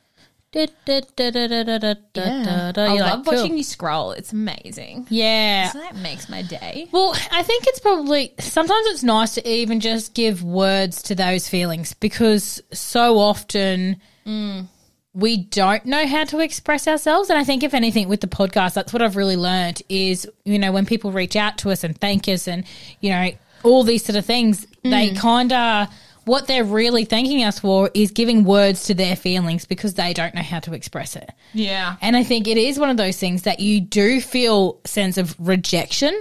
I 2.78 2.96
love 2.96 3.28
watching 3.28 3.58
you 3.58 3.64
scroll. 3.64 4.12
It's 4.12 4.34
amazing. 4.34 5.06
Yeah. 5.10 5.70
So 5.70 5.80
that 5.80 5.96
makes 5.98 6.28
my 6.30 6.42
day. 6.42 6.88
Well, 6.92 7.16
I 7.32 7.44
think 7.44 7.66
it's 7.68 7.80
probably 7.80 8.34
sometimes 8.40 8.88
it's 8.88 9.04
nice 9.04 9.36
to 9.36 9.48
even 9.48 9.80
just 9.80 10.14
give 10.14 10.44
words 10.44 11.04
to 11.04 11.16
those 11.16 11.48
feelings 11.48 11.94
because 11.94 12.62
so 12.74 13.20
often 13.20 13.98
mm. 14.26 14.66
we 15.14 15.38
don't 15.38 15.86
know 15.86 16.08
how 16.08 16.24
to 16.26 16.40
express 16.40 16.88
ourselves. 16.88 17.30
And 17.30 17.38
I 17.38 17.44
think 17.44 17.64
if 17.64 17.74
anything 17.74 18.10
with 18.10 18.22
the 18.22 18.28
podcast, 18.28 18.74
that's 18.74 18.92
what 18.92 19.02
I've 19.02 19.16
really 19.16 19.38
learned 19.38 19.84
is, 19.88 20.28
you 20.46 20.58
know, 20.58 20.72
when 20.72 20.86
people 20.86 21.12
reach 21.12 21.36
out 21.36 21.60
to 21.60 21.70
us 21.70 21.84
and 21.84 21.96
thank 22.00 22.28
us 22.28 22.48
and, 22.48 22.66
you 23.02 23.12
know, 23.12 23.32
all 23.64 23.84
these 23.84 24.04
sort 24.04 24.16
of 24.16 24.26
things, 24.26 24.66
mm. 24.84 24.90
they 24.90 25.12
kind 25.12 25.54
of 25.54 25.90
what 26.30 26.48
they're 26.48 26.64
really 26.64 27.04
thanking 27.06 27.44
us 27.44 27.60
for 27.60 27.90
is 27.94 28.12
giving 28.12 28.44
words 28.46 28.86
to 28.86 28.94
their 28.94 29.16
feelings 29.16 29.66
because 29.66 29.96
they 29.96 30.14
don't 30.14 30.34
know 30.34 30.42
how 30.42 30.60
to 30.62 30.74
express 30.74 31.16
it. 31.16 31.30
Yeah. 31.54 31.98
And 32.02 32.16
I 32.16 32.24
think 32.24 32.48
it 32.48 32.58
is 32.58 32.80
one 32.80 32.90
of 32.90 32.98
those 32.98 33.18
things 33.18 33.42
that 33.44 33.60
you 33.60 33.82
do 33.82 34.22
feel 34.22 34.80
sense 34.86 35.18
of 35.18 35.36
rejection 35.40 36.14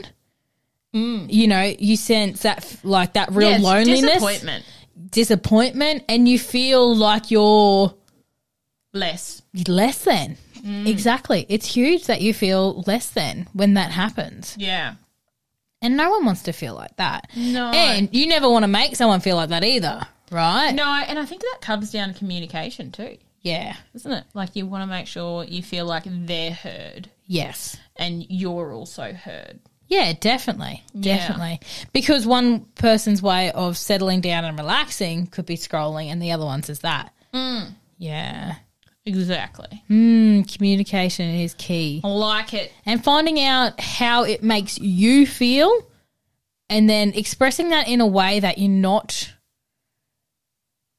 You 0.93 1.47
know, 1.47 1.75
you 1.79 1.97
sense 1.97 2.43
that 2.43 2.77
like 2.83 3.13
that 3.13 3.31
real 3.31 3.51
Yeah, 3.53 3.59
loneliness, 3.59 4.01
disappointment. 4.01 4.65
disappointment, 5.11 6.03
and 6.09 6.29
you 6.29 6.39
feel 6.39 6.93
like 6.97 7.31
you're 7.31 7.95
Less. 8.93 9.43
less 9.69 10.03
than. 10.05 10.37
Mm. 10.57 10.89
Exactly. 10.89 11.47
It's 11.49 11.67
huge 11.67 12.07
that 12.07 12.21
you 12.21 12.35
feel 12.35 12.83
less 12.87 13.11
than 13.11 13.47
when 13.53 13.75
that 13.75 13.91
happens. 13.93 14.57
Yeah. 14.59 14.95
And 15.81 15.97
no 15.97 16.11
one 16.11 16.25
wants 16.25 16.43
to 16.43 16.53
feel 16.53 16.75
like 16.75 16.97
that. 16.97 17.31
No. 17.37 17.71
And 17.71 18.09
you 18.13 18.27
never 18.27 18.51
want 18.51 18.65
to 18.65 18.69
make 18.69 18.97
someone 18.97 19.21
feel 19.21 19.37
like 19.37 19.51
that 19.51 19.63
either, 19.65 20.07
right? 20.31 20.73
No, 20.73 20.85
and 20.85 21.19
I 21.19 21.25
think 21.25 21.43
that 21.43 21.59
comes 21.61 21.93
down 21.93 22.13
to 22.13 22.19
communication 22.19 22.91
too, 22.91 23.17
Yeah. 23.43 23.77
isn't 23.95 24.11
it? 24.13 24.25
Like 24.35 24.57
you 24.57 24.67
want 24.67 24.83
to 24.83 24.87
make 24.87 25.07
sure 25.07 25.45
you 25.45 25.63
feel 25.63 25.87
like 25.87 26.03
they're 26.07 26.51
heard 26.53 27.11
Yes. 27.27 27.77
and 27.97 28.27
you're 28.29 28.73
also 28.73 29.13
heard. 29.13 29.61
Yeah, 29.87 30.13
definitely. 30.19 30.83
Yeah. 30.93 31.17
Definitely. 31.17 31.61
Because 31.93 32.27
one 32.27 32.61
person's 32.75 33.23
way 33.23 33.51
of 33.53 33.77
settling 33.79 34.21
down 34.21 34.45
and 34.45 34.59
relaxing 34.59 35.29
could 35.29 35.47
be 35.47 35.57
scrolling, 35.57 36.07
and 36.09 36.21
the 36.21 36.33
other 36.33 36.45
one's 36.45 36.69
is 36.69 36.81
that. 36.81 37.15
Mm. 37.33 37.73
Yeah. 37.99 38.57
Exactly. 39.09 39.83
Mm, 39.89 40.53
communication 40.55 41.29
is 41.31 41.55
key. 41.55 42.01
I 42.05 42.09
like 42.09 42.53
it. 42.55 42.73
And 42.85 43.03
finding 43.03 43.41
out 43.41 43.81
how 43.81 44.25
it 44.25 44.43
makes 44.43 44.79
you 44.79 45.27
feel 45.27 45.73
and 46.69 46.89
then 46.89 47.13
expressing 47.15 47.71
that 47.71 47.89
in 47.89 48.01
a 48.03 48.07
way 48.07 48.41
that 48.41 48.59
you're 48.59 48.69
not 48.71 49.33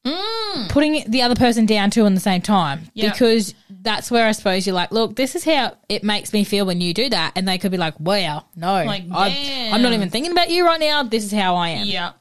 Mm. 0.06 0.70
putting 0.70 1.04
the 1.10 1.20
other 1.20 1.34
person 1.34 1.66
down 1.66 1.90
too 1.90 2.06
in 2.06 2.14
the 2.14 2.20
same 2.20 2.40
time. 2.40 2.90
Yeah. 2.94 3.10
Because 3.12 3.54
that's 3.68 4.10
where 4.10 4.26
I 4.26 4.32
suppose 4.32 4.66
you're 4.66 4.74
like, 4.74 4.90
look, 4.92 5.14
this 5.14 5.34
is 5.34 5.44
how 5.44 5.76
it 5.90 6.02
makes 6.02 6.32
me 6.32 6.42
feel 6.42 6.64
when 6.64 6.80
you 6.80 6.94
do 6.94 7.10
that. 7.10 7.32
And 7.36 7.46
they 7.46 7.58
could 7.58 7.70
be 7.70 7.76
like, 7.76 8.00
wow, 8.00 8.46
no, 8.56 8.82
Like, 8.84 9.04
I'm. 9.12 9.74
I'm 9.74 9.82
not 9.82 9.92
even 9.92 10.08
thinking 10.08 10.32
about 10.32 10.48
you 10.48 10.64
right 10.64 10.80
now. 10.80 11.02
This 11.02 11.24
is 11.24 11.32
how 11.32 11.54
I 11.56 11.68
am. 11.70 11.86
Yeah. 11.86 12.12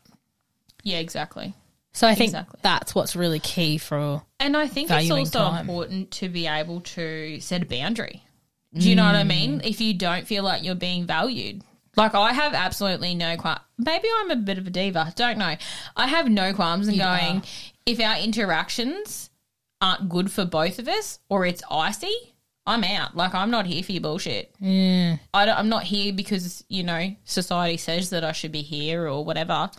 Yeah, 0.84 0.97
exactly. 0.97 1.54
So 1.91 2.08
I 2.08 2.15
think 2.15 2.30
Exactly. 2.30 2.60
that's 2.62 2.93
what's 2.93 3.15
really 3.15 3.39
key 3.39 3.78
for. 3.78 4.23
And 4.39 4.56
I 4.56 4.67
think 4.67 4.89
it's 4.91 5.10
also 5.12 5.39
time. 5.39 5.62
important 5.62 6.12
to 6.12 6.30
be 6.30 6.47
able 6.47 6.82
to 6.82 7.39
set 7.39 7.63
a 7.63 7.65
boundary. 7.65 8.23
Do 8.73 8.88
you 8.88 8.95
know 8.95 9.06
what 9.06 9.15
I 9.15 9.23
mm. 9.23 9.28
mean? 9.28 9.62
If 9.63 9.82
you 9.82 9.95
don't 9.95 10.28
feel 10.28 10.43
like 10.43 10.63
you're 10.63 10.75
being 10.75 11.06
valued. 11.06 11.63
Like 11.95 12.13
I 12.13 12.34
have 12.34 12.54
absolutely 12.54 13.15
no 13.15 13.36
qualms. 13.36 13.62
Maybe 13.78 14.08
I'm 14.19 14.32
a 14.32 14.36
bit 14.36 14.58
of 14.58 14.67
a 14.67 14.69
diva. 14.69 15.12
Don't 15.15 15.38
know. 15.38 15.56
I 15.95 16.08
have 16.08 16.30
no 16.30 16.54
qualms 16.54 16.88
in 16.88 16.93
You 16.93 17.02
going 17.02 17.38
are. 17.38 17.43
if 17.86 17.99
our 17.99 18.17
interactions 18.19 19.30
aren't 19.82 20.08
good 20.10 20.32
for 20.32 20.45
both 20.45 20.80
of 20.80 20.88
us 20.88 21.19
or 21.30 21.45
it's 21.45 21.63
icy, 21.69 22.13
I'm 22.65 22.84
out. 22.84 23.17
Like 23.17 23.34
I'm 23.34 23.49
not 23.49 23.65
here 23.65 23.82
for 23.82 23.91
your 23.91 24.02
bullshit. 24.02 24.54
Yeah. 24.60 25.17
I 25.34 25.45
don't, 25.45 25.58
I'm 25.58 25.69
not 25.69 25.84
here 25.84 26.13
because 26.13 26.63
you 26.69 26.84
know 26.84 27.15
society 27.25 27.78
says 27.78 28.12
that 28.12 28.23
I 28.23 28.32
should 28.32 28.52
be 28.52 28.62
here 28.62 29.08
or 29.08 29.25
whatever. 29.25 29.71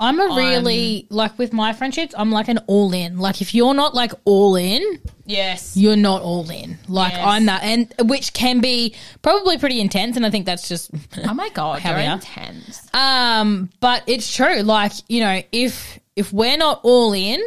I'm 0.00 0.18
a 0.18 0.24
really, 0.34 1.06
like 1.10 1.38
with 1.38 1.52
my 1.52 1.74
friendships, 1.74 2.14
I'm 2.16 2.32
like 2.32 2.48
an 2.48 2.58
all 2.66 2.92
in. 2.94 3.18
Like 3.18 3.42
if 3.42 3.54
you're 3.54 3.74
not 3.74 3.94
like 3.94 4.12
all 4.24 4.56
in, 4.56 4.82
Yes. 5.26 5.76
you're 5.76 5.94
not 5.96 6.22
all 6.22 6.48
in. 6.50 6.78
Like 6.88 7.12
Yes. 7.12 7.22
I'm 7.24 7.46
that. 7.46 7.62
And 7.62 7.92
which 8.08 8.32
can 8.32 8.60
be 8.60 8.94
probably 9.22 9.58
pretty 9.58 9.78
intense. 9.80 10.16
And 10.16 10.24
I 10.24 10.30
think 10.30 10.46
that's 10.46 10.66
just. 10.68 10.90
Oh 11.24 11.34
my 11.34 11.50
god, 11.50 11.78
How 11.82 11.90
you're 11.90 11.98
we 12.00 12.06
are. 12.06 12.14
intense. 12.14 12.80
Um, 12.94 13.68
but 13.80 14.02
it's 14.06 14.34
true. 14.34 14.62
Like, 14.62 14.92
you 15.08 15.20
know, 15.20 15.42
if 15.52 16.00
if 16.16 16.32
we're 16.32 16.56
not 16.56 16.80
all 16.82 17.12
in, 17.12 17.40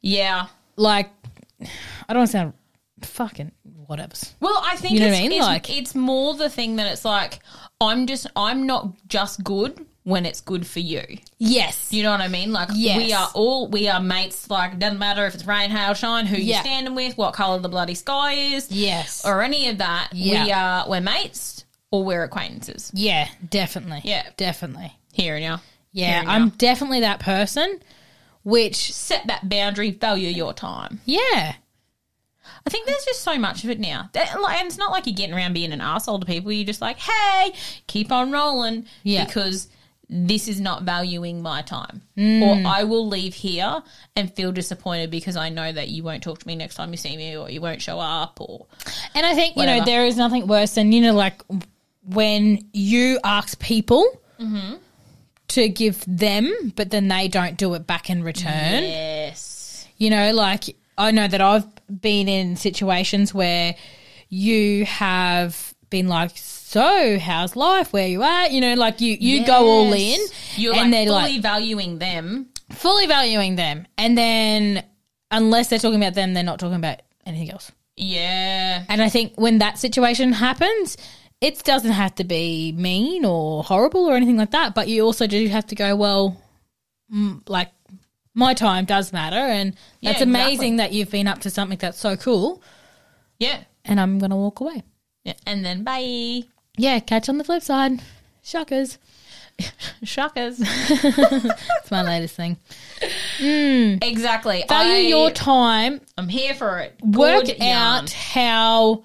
Yeah. 0.00 0.46
like 0.76 1.10
I 1.60 2.12
don't 2.12 2.18
want 2.18 2.28
to 2.28 2.32
sound 2.32 2.52
fucking 3.02 3.50
whatever's. 3.86 4.34
Well, 4.40 4.62
I 4.64 4.76
think 4.76 4.94
You 4.94 5.00
know 5.00 5.06
it's, 5.06 5.16
what 5.16 5.24
I 5.24 5.28
mean? 5.28 5.32
it's, 5.38 5.46
Like- 5.46 5.70
it's 5.76 5.94
more 5.94 6.34
the 6.34 6.48
thing 6.48 6.76
that 6.76 6.92
it's 6.92 7.04
like 7.04 7.40
I'm 7.80 8.06
just 8.06 8.28
I'm 8.36 8.66
not 8.66 8.90
just 9.08 9.42
good 9.42 9.84
when 10.04 10.26
it's 10.26 10.40
good 10.40 10.66
for 10.66 10.80
you. 10.80 11.02
Yes. 11.38 11.92
You 11.92 12.02
know 12.02 12.10
what 12.10 12.20
I 12.20 12.28
mean? 12.28 12.52
Like 12.52 12.68
Yes. 12.74 12.96
we 12.98 13.12
are 13.12 13.28
all 13.34 13.68
we 13.68 13.88
are 13.88 14.00
mates. 14.00 14.50
Like 14.50 14.78
doesn't 14.78 14.98
matter 14.98 15.24
if 15.26 15.34
it's 15.34 15.44
rain, 15.46 15.70
hail, 15.70 15.94
shine, 15.94 16.26
who 16.26 16.36
Yeah. 16.36 16.56
you're 16.56 16.64
standing 16.64 16.94
with, 16.94 17.16
what 17.16 17.34
color 17.34 17.58
the 17.60 17.68
bloody 17.68 17.94
sky 17.94 18.32
is, 18.34 18.70
Yes. 18.70 19.24
or 19.24 19.42
any 19.42 19.68
of 19.68 19.78
that. 19.78 20.08
Yeah. 20.12 20.44
We 20.44 20.52
are 20.52 20.88
we're 20.88 21.00
mates 21.00 21.64
or 21.90 22.04
we're 22.04 22.24
acquaintances. 22.24 22.90
yeah, 22.94 23.28
definitely. 23.48 24.00
Yeah. 24.04 24.26
Definitely. 24.36 24.92
Here 25.12 25.36
and 25.36 25.44
now. 25.44 25.62
Yeah, 25.92 26.20
and 26.20 26.30
I'm 26.30 26.44
now. 26.46 26.52
definitely 26.58 27.00
that 27.00 27.20
person 27.20 27.78
which 28.44 28.92
set 28.92 29.26
that 29.28 29.48
boundary. 29.48 29.90
Value 29.92 30.28
your 30.28 30.52
time. 30.52 31.00
yeah. 31.04 31.54
I 32.66 32.70
think 32.70 32.86
there's 32.86 33.04
just 33.04 33.22
so 33.22 33.38
much 33.38 33.64
of 33.64 33.70
it 33.70 33.78
now. 33.80 34.08
And 34.14 34.66
it's 34.66 34.78
not 34.78 34.90
like 34.92 35.06
you're 35.06 35.14
getting 35.14 35.34
around 35.34 35.52
being 35.52 35.72
an 35.72 35.80
asshole 35.80 36.20
to 36.20 36.26
people. 36.26 36.50
You're 36.52 36.64
just 36.66 36.80
like, 36.80 36.98
hey, 36.98 37.52
keep 37.88 38.10
on 38.12 38.30
rolling. 38.30 38.86
Yeah. 39.02 39.24
Because 39.24 39.68
this 40.14 40.46
is 40.46 40.60
not 40.60 40.82
valuing 40.82 41.40
my 41.40 41.62
time. 41.62 42.02
Mm. 42.18 42.42
Or 42.42 42.68
I 42.68 42.84
will 42.84 43.08
leave 43.08 43.34
here 43.34 43.82
and 44.14 44.32
feel 44.32 44.52
disappointed 44.52 45.10
because 45.10 45.36
I 45.36 45.48
know 45.48 45.72
that 45.72 45.88
you 45.88 46.02
won't 46.02 46.22
talk 46.22 46.38
to 46.40 46.46
me 46.46 46.54
next 46.54 46.74
time 46.74 46.90
you 46.90 46.98
see 46.98 47.16
me 47.16 47.36
or 47.36 47.48
you 47.48 47.62
won't 47.62 47.80
show 47.80 47.98
up 47.98 48.38
or. 48.38 48.66
And 49.14 49.24
I 49.24 49.34
think, 49.34 49.56
you 49.56 49.64
know, 49.64 49.84
there 49.84 50.04
is 50.04 50.18
nothing 50.18 50.46
worse 50.46 50.74
than, 50.74 50.92
you 50.92 51.00
know, 51.00 51.14
like 51.14 51.40
when 52.04 52.68
you 52.72 53.18
ask 53.24 53.58
people 53.58 54.06
Mm-hmm. 54.38 54.74
to 55.48 55.68
give 55.68 56.04
them, 56.08 56.72
but 56.74 56.90
then 56.90 57.06
they 57.06 57.28
don't 57.28 57.56
do 57.56 57.74
it 57.74 57.86
back 57.86 58.10
in 58.10 58.24
return. 58.24 58.82
Yes. 58.82 59.86
You 59.98 60.10
know, 60.10 60.32
like 60.32 60.74
I 60.98 61.12
know 61.12 61.28
that 61.28 61.40
I've 61.40 61.66
been 62.00 62.28
in 62.28 62.56
situations 62.56 63.32
where 63.32 63.76
you 64.28 64.84
have 64.86 65.74
been 65.90 66.08
like, 66.08 66.32
so 66.72 67.18
how's 67.18 67.54
life? 67.54 67.92
Where 67.92 68.08
you 68.08 68.22
at? 68.22 68.50
You 68.52 68.60
know, 68.62 68.74
like 68.74 69.00
you, 69.00 69.16
you 69.20 69.44
go 69.46 69.66
all 69.66 69.92
in 69.92 70.18
You're 70.56 70.74
and 70.74 70.90
like 70.90 71.06
fully 71.06 71.32
like 71.34 71.42
valuing 71.42 71.98
them. 71.98 72.48
fully 72.70 73.06
valuing 73.06 73.56
them. 73.56 73.86
And 73.98 74.16
then 74.16 74.82
unless 75.30 75.68
they're 75.68 75.78
talking 75.78 76.02
about 76.02 76.14
them, 76.14 76.32
they're 76.32 76.42
not 76.42 76.58
talking 76.58 76.76
about 76.76 77.02
anything 77.26 77.50
else. 77.50 77.70
Yeah. 77.96 78.84
And 78.88 79.02
I 79.02 79.10
think 79.10 79.34
when 79.36 79.58
that 79.58 79.78
situation 79.78 80.32
happens, 80.32 80.96
it 81.42 81.62
doesn't 81.62 81.92
have 81.92 82.14
to 82.14 82.24
be 82.24 82.72
mean 82.72 83.24
or 83.26 83.62
horrible 83.62 84.06
or 84.06 84.14
anything 84.14 84.38
like 84.38 84.52
that. 84.52 84.74
But 84.74 84.88
you 84.88 85.04
also 85.04 85.26
do 85.26 85.46
have 85.48 85.66
to 85.66 85.74
go, 85.74 85.94
well, 85.94 86.40
mm, 87.14 87.42
like 87.48 87.68
my 88.34 88.54
time 88.54 88.86
does 88.86 89.12
matter. 89.12 89.36
And 89.36 89.76
Yeah, 90.00 90.12
that's 90.12 90.22
amazing 90.22 90.76
that 90.76 90.92
you've 90.94 91.10
been 91.10 91.28
up 91.28 91.40
to 91.40 91.50
something 91.50 91.76
that's 91.76 91.98
so 92.00 92.16
cool. 92.16 92.62
Yeah. 93.38 93.64
And 93.84 94.00
I'm 94.00 94.18
going 94.18 94.30
to 94.30 94.36
walk 94.36 94.60
away. 94.60 94.84
yeah. 95.24 95.34
And 95.46 95.62
then 95.64 95.84
bye. 95.84 96.44
Yeah, 96.76 97.00
catch 97.00 97.28
on 97.28 97.38
the 97.38 97.44
flip 97.44 97.62
side. 97.62 98.00
Shockers. 98.42 98.98
Shockers. 100.02 100.60
It's 101.82 101.90
my 101.90 102.02
latest 102.06 102.36
thing. 102.36 102.56
exactly. 103.40 104.64
Value 104.68 104.92
I, 104.92 104.98
your 104.98 105.30
time. 105.30 106.00
I'm 106.16 106.28
here 106.28 106.54
for 106.54 106.78
it. 106.78 106.94
Work 107.02 107.48
yarn. 107.48 107.62
out 107.62 108.10
how 108.10 109.04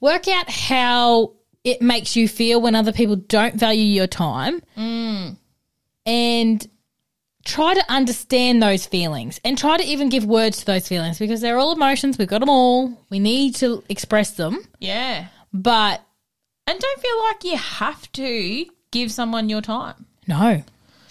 work 0.00 0.28
out 0.28 0.48
how 0.48 1.32
it 1.64 1.82
makes 1.82 2.16
you 2.16 2.28
feel 2.28 2.60
when 2.60 2.74
other 2.74 2.92
people 2.92 3.16
don't 3.16 3.54
value 3.54 3.84
your 3.84 4.06
time. 4.06 4.62
Mm. 4.76 5.36
And 6.06 6.68
try 7.44 7.74
to 7.74 7.84
understand 7.92 8.62
those 8.62 8.86
feelings 8.86 9.40
and 9.44 9.56
try 9.58 9.76
to 9.76 9.84
even 9.84 10.08
give 10.08 10.24
words 10.24 10.58
to 10.58 10.66
those 10.66 10.86
feelings 10.88 11.18
because 11.18 11.40
they're 11.40 11.58
all 11.58 11.72
emotions. 11.72 12.18
We've 12.18 12.28
got 12.28 12.40
them 12.40 12.48
all. 12.50 12.98
We 13.10 13.18
need 13.18 13.56
to 13.56 13.82
express 13.88 14.32
them. 14.32 14.58
Yeah. 14.78 15.26
But 15.52 16.02
And 16.70 16.78
don't 16.80 17.00
feel 17.00 17.18
like 17.24 17.44
you 17.44 17.56
have 17.56 18.10
to 18.12 18.66
give 18.90 19.10
someone 19.12 19.48
your 19.48 19.60
time. 19.60 20.06
no. 20.26 20.62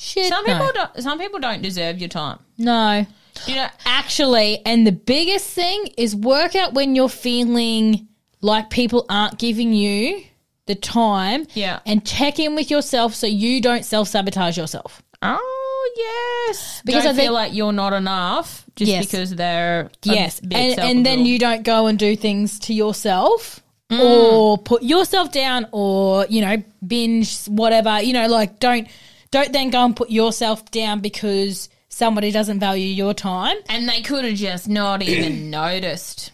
Shit. 0.02 0.28
Some 0.28 0.46
no. 0.46 0.54
people 0.54 0.72
don't 0.74 1.04
some 1.04 1.20
people 1.20 1.40
don't 1.42 1.62
deserve 1.62 2.00
your 2.00 2.08
time. 2.08 2.40
No. 2.58 3.06
You 3.48 3.56
know 3.56 3.68
Actually, 3.86 4.62
and 4.66 4.88
the 4.88 4.94
biggest 4.94 5.50
thing 5.50 5.88
is 5.98 6.16
work 6.16 6.56
out 6.56 6.74
when 6.74 6.96
you're 6.96 7.10
feeling 7.10 8.08
like 8.42 8.70
people 8.70 9.06
aren't 9.10 9.38
giving 9.38 9.74
you 9.74 10.24
the 10.68 10.76
time. 10.76 11.48
Yeah. 11.54 11.80
And 11.86 12.06
check 12.06 12.40
in 12.40 12.56
with 12.56 12.72
yourself 12.72 13.14
so 13.14 13.28
you 13.28 13.60
don't 13.62 13.84
self 13.84 14.08
sabotage 14.08 14.58
yourself. 14.58 15.02
Oh 15.22 15.92
yes. 15.98 16.82
Because 16.86 17.04
Because 17.04 17.04
don't 17.04 17.12
I 17.12 17.16
think- 17.16 17.26
feel 17.26 17.34
like 17.34 17.54
you're 17.54 17.74
not 17.74 17.92
enough 17.92 18.66
just 18.78 18.90
Yes. 18.90 19.06
because 19.06 19.36
they're 19.36 19.82
a 19.82 19.90
Yes. 20.04 20.40
bit 20.40 20.58
And, 20.58 20.80
and 20.80 21.06
then 21.06 21.26
you 21.26 21.40
don't 21.40 21.64
go 21.64 21.88
and 21.88 22.00
do 22.00 22.16
things 22.16 22.58
to 22.60 22.74
yourself 22.74 23.60
Mm. 23.90 24.00
or 24.00 24.58
put 24.60 24.84
yourself 24.84 25.32
down 25.32 25.68
or, 25.72 26.26
you 26.30 26.42
know, 26.42 26.62
binge, 26.86 27.46
whatever. 27.46 28.02
You 28.02 28.14
know, 28.14 28.28
like 28.28 28.60
don't 28.60 28.88
don't 29.32 29.52
then 29.52 29.70
go 29.72 29.84
and 29.84 29.96
put 29.96 30.10
yourself 30.12 30.70
down 30.72 31.00
because 31.00 31.70
somebody 31.90 32.32
doesn't 32.32 32.60
value 32.60 32.86
your 32.88 33.14
time. 33.16 33.58
and 33.68 33.90
they 33.90 34.02
could 34.02 34.26
have 34.26 34.36
just 34.36 34.70
not 34.70 35.02
even 35.02 35.50
noticed. 35.50 36.32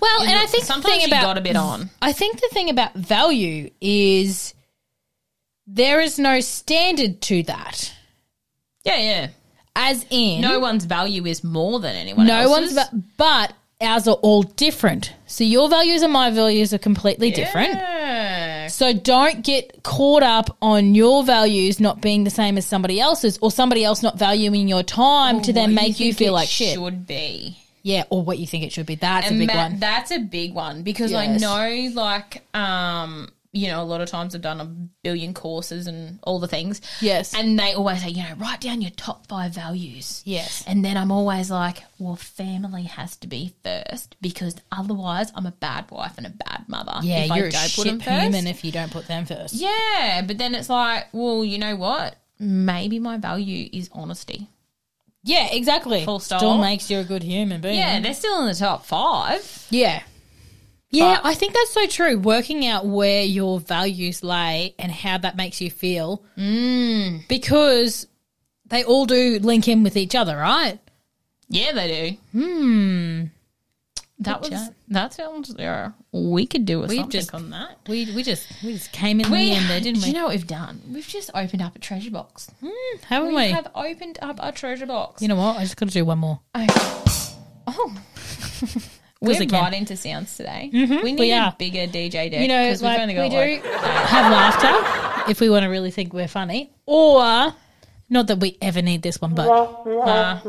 Well, 0.00 0.22
and 0.22 0.36
I 0.36 0.46
think 0.46 0.64
sometimes 0.64 0.84
the 0.84 0.90
thing 0.90 1.00
you 1.02 1.06
about 1.06 1.22
got 1.22 1.38
a 1.38 1.40
bit 1.40 1.56
on. 1.56 1.90
I 2.02 2.12
think 2.12 2.40
the 2.40 2.48
thing 2.52 2.70
about 2.70 2.92
value 2.94 3.70
is 3.80 4.52
there 5.66 6.00
is 6.00 6.18
no 6.18 6.40
standard 6.40 7.20
to 7.22 7.42
that. 7.44 7.92
Yeah, 8.84 8.98
yeah. 8.98 9.28
As 9.74 10.04
in, 10.10 10.40
No 10.40 10.58
one's 10.58 10.84
value 10.86 11.24
is 11.26 11.42
more 11.44 11.80
than 11.80 11.94
anyone 11.96 12.26
no 12.26 12.48
one's, 12.50 12.76
else's. 12.76 12.90
va- 12.92 13.02
but 13.16 13.52
ours 13.80 14.08
are 14.08 14.14
all 14.16 14.42
different. 14.42 15.12
So 15.26 15.44
your 15.44 15.68
values 15.68 16.02
and 16.02 16.12
my 16.12 16.30
values 16.30 16.72
are 16.72 16.78
completely 16.78 17.30
different. 17.30 17.74
Yeah. 17.74 18.66
So 18.68 18.92
don't 18.92 19.44
get 19.44 19.82
caught 19.82 20.22
up 20.22 20.56
on 20.62 20.94
your 20.94 21.24
values 21.24 21.78
not 21.78 22.00
being 22.00 22.24
the 22.24 22.30
same 22.30 22.56
as 22.58 22.66
somebody 22.66 23.00
else's 23.00 23.38
or 23.42 23.50
somebody 23.50 23.84
else 23.84 24.02
not 24.02 24.18
valuing 24.18 24.68
your 24.68 24.82
time 24.82 25.42
to 25.42 25.52
then 25.52 25.74
make 25.74 26.00
you 26.00 26.12
think 26.12 26.18
feel 26.18 26.32
like 26.32 26.48
shit. 26.48 26.74
Should 26.74 27.06
be. 27.06 27.58
Yeah, 27.82 28.02
or 28.10 28.22
what 28.22 28.38
you 28.38 28.48
think 28.48 28.64
it 28.64 28.72
should 28.72 28.86
be. 28.86 28.96
That's 28.96 29.28
And 29.28 29.36
a 29.36 29.38
big 29.38 29.54
ma- 29.54 29.62
one. 29.62 29.78
That's 29.78 30.10
a 30.10 30.18
big 30.18 30.54
one 30.54 30.82
because 30.82 31.12
I 31.12 31.26
know, 31.26 31.90
like, 31.94 32.42
um, 32.52 33.28
you 33.56 33.68
know, 33.68 33.82
a 33.82 33.84
lot 33.84 34.00
of 34.00 34.08
times 34.08 34.34
I've 34.34 34.42
done 34.42 34.60
a 34.60 34.64
billion 35.02 35.34
courses 35.34 35.86
and 35.86 36.18
all 36.22 36.38
the 36.38 36.46
things. 36.48 36.80
Yes. 37.00 37.34
And 37.34 37.58
they 37.58 37.72
always 37.74 38.02
say, 38.02 38.10
you 38.10 38.22
know, 38.22 38.34
write 38.36 38.60
down 38.60 38.80
your 38.82 38.90
top 38.92 39.26
five 39.26 39.52
values. 39.52 40.22
Yes. 40.24 40.62
And 40.66 40.84
then 40.84 40.96
I'm 40.96 41.10
always 41.10 41.50
like, 41.50 41.82
well, 41.98 42.16
family 42.16 42.82
has 42.84 43.16
to 43.18 43.26
be 43.26 43.54
first 43.64 44.16
because 44.20 44.54
otherwise 44.70 45.32
I'm 45.34 45.46
a 45.46 45.52
bad 45.52 45.90
wife 45.90 46.14
and 46.18 46.26
a 46.26 46.30
bad 46.30 46.64
mother. 46.68 46.98
yeah, 47.02 47.20
if 47.24 47.28
you're 47.28 47.46
I 47.46 47.48
a 47.48 47.50
don't 47.50 47.60
shit 47.68 47.76
put 47.84 47.90
them 47.90 48.00
first. 48.00 48.22
human 48.22 48.46
if 48.46 48.64
you 48.64 48.72
don't 48.72 48.92
put 48.92 49.06
them 49.08 49.24
first. 49.26 49.54
Yeah, 49.54 50.22
but 50.26 50.38
then 50.38 50.54
it's 50.54 50.68
like, 50.68 51.06
well, 51.12 51.44
you 51.44 51.58
know 51.58 51.76
what? 51.76 52.16
Maybe 52.38 52.98
my 52.98 53.16
value 53.16 53.68
is 53.72 53.88
honesty. 53.92 54.48
Yeah, 55.24 55.48
exactly. 55.50 56.04
Full 56.04 56.20
stop. 56.20 56.38
Still 56.38 56.58
makes 56.58 56.88
you 56.90 56.98
a 56.98 57.04
good 57.04 57.22
human 57.22 57.60
being. 57.60 57.76
Yeah, 57.78 57.98
they're 58.00 58.14
still 58.14 58.40
in 58.42 58.46
the 58.46 58.54
top 58.54 58.86
five. 58.86 59.66
Yeah. 59.70 60.02
Yeah, 60.90 61.16
But- 61.22 61.26
I 61.30 61.34
think 61.34 61.52
that's 61.54 61.72
so 61.72 61.86
true. 61.86 62.18
Working 62.18 62.66
out 62.66 62.86
where 62.86 63.22
your 63.24 63.58
values 63.60 64.22
lay 64.22 64.74
and 64.78 64.90
how 64.92 65.18
that 65.18 65.36
makes 65.36 65.60
you 65.60 65.70
feel. 65.70 66.22
Mm. 66.38 67.26
Because 67.28 68.06
they 68.66 68.84
all 68.84 69.04
do 69.06 69.38
link 69.40 69.66
in 69.68 69.82
with 69.82 69.96
each 69.96 70.14
other, 70.14 70.36
right? 70.36 70.78
Yeah, 71.48 71.72
they 71.72 72.18
do. 72.32 72.38
Hmm. 72.38 73.24
That 74.20 74.40
Good 74.42 74.52
was 74.52 74.60
chat. 74.62 74.74
that 74.88 75.12
sounds. 75.12 75.54
Yeah, 75.58 75.90
we 76.10 76.46
could 76.46 76.64
do 76.64 76.82
a 76.82 76.86
We 76.86 76.96
something 76.96 77.10
just- 77.20 77.34
on 77.34 77.50
that. 77.50 77.78
We 77.86 78.10
we 78.14 78.22
just 78.22 78.46
we 78.64 78.72
just 78.72 78.90
came 78.90 79.20
in 79.20 79.30
We 79.30 79.50
the 79.50 79.56
end 79.56 79.68
there, 79.68 79.78
didn't 79.80 80.00
Do 80.00 80.06
we? 80.06 80.08
you 80.08 80.14
know 80.14 80.24
what 80.24 80.30
we've 80.32 80.46
done? 80.46 80.80
We've 80.90 81.06
just 81.06 81.30
opened 81.34 81.60
up 81.60 81.76
a 81.76 81.78
treasure 81.78 82.10
box. 82.10 82.50
Haven't 83.08 83.28
We 83.28 83.34
we? 83.36 83.48
have 83.50 83.68
opened 83.74 84.18
up 84.22 84.38
a 84.42 84.52
treasure 84.52 84.86
box. 84.86 85.20
you 85.20 85.28
know 85.28 85.36
what? 85.36 85.58
I 85.58 85.62
just 85.64 85.76
got 85.76 85.88
to 85.88 85.92
do 85.94 86.04
one 86.06 86.18
more. 86.18 86.40
oh, 86.54 87.94
we're 89.20 89.34
I 89.42 89.46
right 89.46 89.74
into 89.74 89.96
sounds 89.96 90.36
today. 90.36 90.70
we 90.72 90.86
need 91.12 91.18
we 91.18 91.32
a 91.32 91.54
bigger 91.58 91.86
DJ 91.86 92.30
deck. 92.30 92.40
You 92.40 92.48
know, 92.48 92.62
like 92.70 92.80
we've 93.08 93.16
we 93.16 93.22
only 93.22 93.30
do 93.30 93.36
like 93.36 93.64
have 93.64 94.30
laughter 94.32 95.30
if 95.30 95.40
we 95.40 95.48
want 95.50 95.64
to 95.64 95.68
really 95.68 95.90
think 95.90 96.12
we're 96.12 96.28
funny, 96.28 96.70
or 96.84 97.54
not 98.08 98.26
that 98.28 98.38
we 98.38 98.56
ever 98.60 98.82
need 98.82 99.02
this 99.02 99.20
one, 99.20 99.34
but 99.34 99.48
uh, 99.48 100.40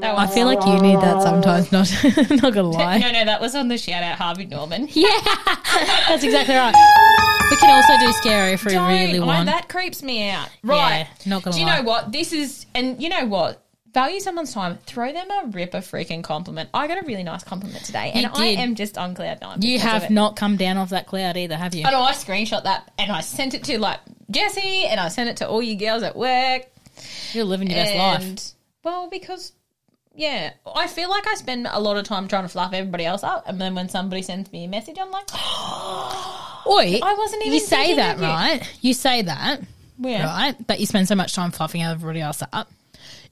that 0.00 0.18
I 0.18 0.26
feel 0.26 0.46
like 0.46 0.64
you 0.66 0.80
need 0.80 1.00
that 1.00 1.22
sometimes. 1.22 1.70
Not 1.70 1.90
not 2.42 2.54
gonna 2.54 2.70
lie. 2.70 2.98
no, 2.98 3.12
no, 3.12 3.24
that 3.24 3.40
was 3.40 3.54
on 3.54 3.68
the 3.68 3.78
shout 3.78 4.02
out 4.02 4.18
Harvey 4.18 4.46
Norman. 4.46 4.88
Yeah, 4.90 5.08
that's 6.08 6.24
exactly 6.24 6.54
right. 6.54 6.74
We 7.50 7.56
can 7.58 7.70
also 7.70 8.06
do 8.06 8.12
scary 8.14 8.52
if 8.52 8.64
we 8.64 8.72
Don't. 8.72 8.88
really 8.88 9.18
I- 9.18 9.24
want. 9.26 9.46
that 9.46 9.68
creeps 9.68 10.02
me 10.02 10.30
out. 10.30 10.48
Right. 10.64 11.00
Yeah, 11.00 11.30
not 11.30 11.42
gonna 11.42 11.54
lie. 11.54 11.58
Do 11.58 11.60
you 11.60 11.66
lie. 11.66 11.76
know 11.80 11.82
what? 11.82 12.10
This 12.10 12.32
is, 12.32 12.64
and 12.74 13.00
you 13.02 13.10
know 13.10 13.26
what? 13.26 13.61
Value 13.92 14.20
someone's 14.20 14.54
time. 14.54 14.78
Throw 14.86 15.12
them 15.12 15.30
a 15.30 15.48
ripper 15.48 15.78
freaking 15.78 16.24
compliment. 16.24 16.70
I 16.72 16.86
got 16.88 17.02
a 17.02 17.06
really 17.06 17.22
nice 17.24 17.44
compliment 17.44 17.84
today, 17.84 18.10
and 18.14 18.26
I 18.26 18.46
am 18.46 18.74
just 18.74 18.96
on 18.96 19.14
cloud 19.14 19.40
nine. 19.42 19.60
you 19.60 19.78
have 19.78 20.08
not 20.08 20.34
come 20.36 20.56
down 20.56 20.78
off 20.78 20.90
that 20.90 21.06
cloud 21.06 21.36
either, 21.36 21.56
have 21.56 21.74
you? 21.74 21.84
I 21.84 21.90
know. 21.90 22.00
I 22.00 22.12
screenshot 22.12 22.62
that 22.64 22.90
and 22.98 23.12
I 23.12 23.20
sent 23.20 23.52
it 23.54 23.64
to 23.64 23.78
like 23.78 24.00
Jesse, 24.30 24.84
and 24.86 24.98
I 24.98 25.08
sent 25.08 25.28
it 25.28 25.36
to 25.38 25.48
all 25.48 25.62
you 25.62 25.76
girls 25.76 26.02
at 26.02 26.16
work. 26.16 26.62
You're 27.32 27.44
living 27.44 27.68
your 27.70 27.76
best 27.76 27.94
life. 27.96 28.52
well, 28.82 29.10
because 29.10 29.52
yeah, 30.14 30.52
I 30.74 30.86
feel 30.86 31.10
like 31.10 31.26
I 31.26 31.34
spend 31.34 31.66
a 31.70 31.80
lot 31.80 31.96
of 31.96 32.04
time 32.04 32.28
trying 32.28 32.44
to 32.44 32.48
fluff 32.48 32.72
everybody 32.72 33.04
else 33.04 33.22
up, 33.22 33.44
and 33.46 33.60
then 33.60 33.74
when 33.74 33.88
somebody 33.90 34.22
sends 34.22 34.50
me 34.52 34.64
a 34.64 34.68
message, 34.68 34.96
I'm 34.98 35.10
like, 35.10 35.28
Oi, 36.66 36.98
I 37.02 37.14
wasn't 37.18 37.42
even 37.42 37.54
You 37.54 37.60
say 37.60 37.96
that, 37.96 38.18
you. 38.18 38.24
right? 38.24 38.78
You 38.80 38.94
say 38.94 39.22
that, 39.22 39.60
yeah. 39.98 40.24
right? 40.26 40.66
That 40.68 40.80
you 40.80 40.86
spend 40.86 41.08
so 41.08 41.14
much 41.14 41.34
time 41.34 41.50
fluffing 41.50 41.82
everybody 41.82 42.20
else 42.20 42.42
up. 42.52 42.70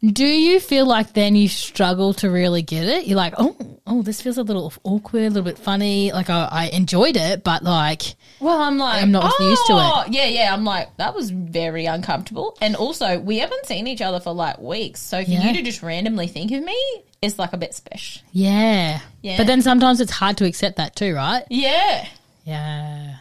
Do 0.03 0.25
you 0.25 0.61
feel 0.61 0.87
like 0.87 1.13
then 1.13 1.37
you 1.37 1.47
struggle 1.47 2.15
to 2.15 2.31
really 2.31 2.63
get 2.63 2.85
it? 2.85 3.07
You're 3.07 3.19
like, 3.19 3.35
oh, 3.37 3.55
oh, 3.87 4.01
this 4.01 4.23
feels 4.23 4.39
a 4.39 4.43
little 4.43 4.73
awkward, 4.83 5.25
a 5.25 5.29
little 5.29 5.43
bit 5.43 5.59
funny. 5.59 6.11
Like 6.11 6.31
I, 6.31 6.49
I 6.51 6.67
enjoyed 6.69 7.19
it, 7.19 7.45
but 7.45 7.63
like, 7.63 8.15
Well, 8.41 8.63
I'm 8.63 8.79
like, 8.79 9.03
I'm 9.03 9.11
not 9.13 9.25
used 9.39 9.67
to 9.67 9.73
it. 9.75 9.77
"Oh," 9.79 10.05
Yeah, 10.09 10.25
yeah. 10.25 10.55
I'm 10.55 10.65
like, 10.65 10.97
that 10.97 11.15
was 11.15 11.29
very 11.31 11.85
uncomfortable. 11.85 12.57
And 12.63 12.77
also, 12.77 13.21
we 13.21 13.41
haven't 13.41 13.67
seen 13.67 13.87
each 13.87 14.01
other 14.01 14.21
for 14.21 14.33
like 14.33 14.59
weeks. 14.59 15.03
So 15.03 15.23
for 15.23 15.31
Yeah. 15.31 15.47
you 15.49 15.55
to 15.59 15.63
just 15.63 15.83
randomly 15.83 16.29
think 16.29 16.51
of 16.53 16.63
me 16.65 16.79
is 17.21 17.39
like 17.39 17.53
a 17.53 17.59
bit 17.59 17.75
special. 17.75 18.23
yeah, 18.33 19.01
Yeah. 19.21 19.37
But 19.37 19.47
then 19.49 19.61
sometimes 19.61 20.01
it's 20.01 20.13
hard 20.13 20.39
to 20.39 20.47
accept 20.47 20.77
that 20.79 20.97
too, 20.97 21.15
right? 21.15 21.45
Yeah, 21.51 22.07
Yeah, 22.47 23.17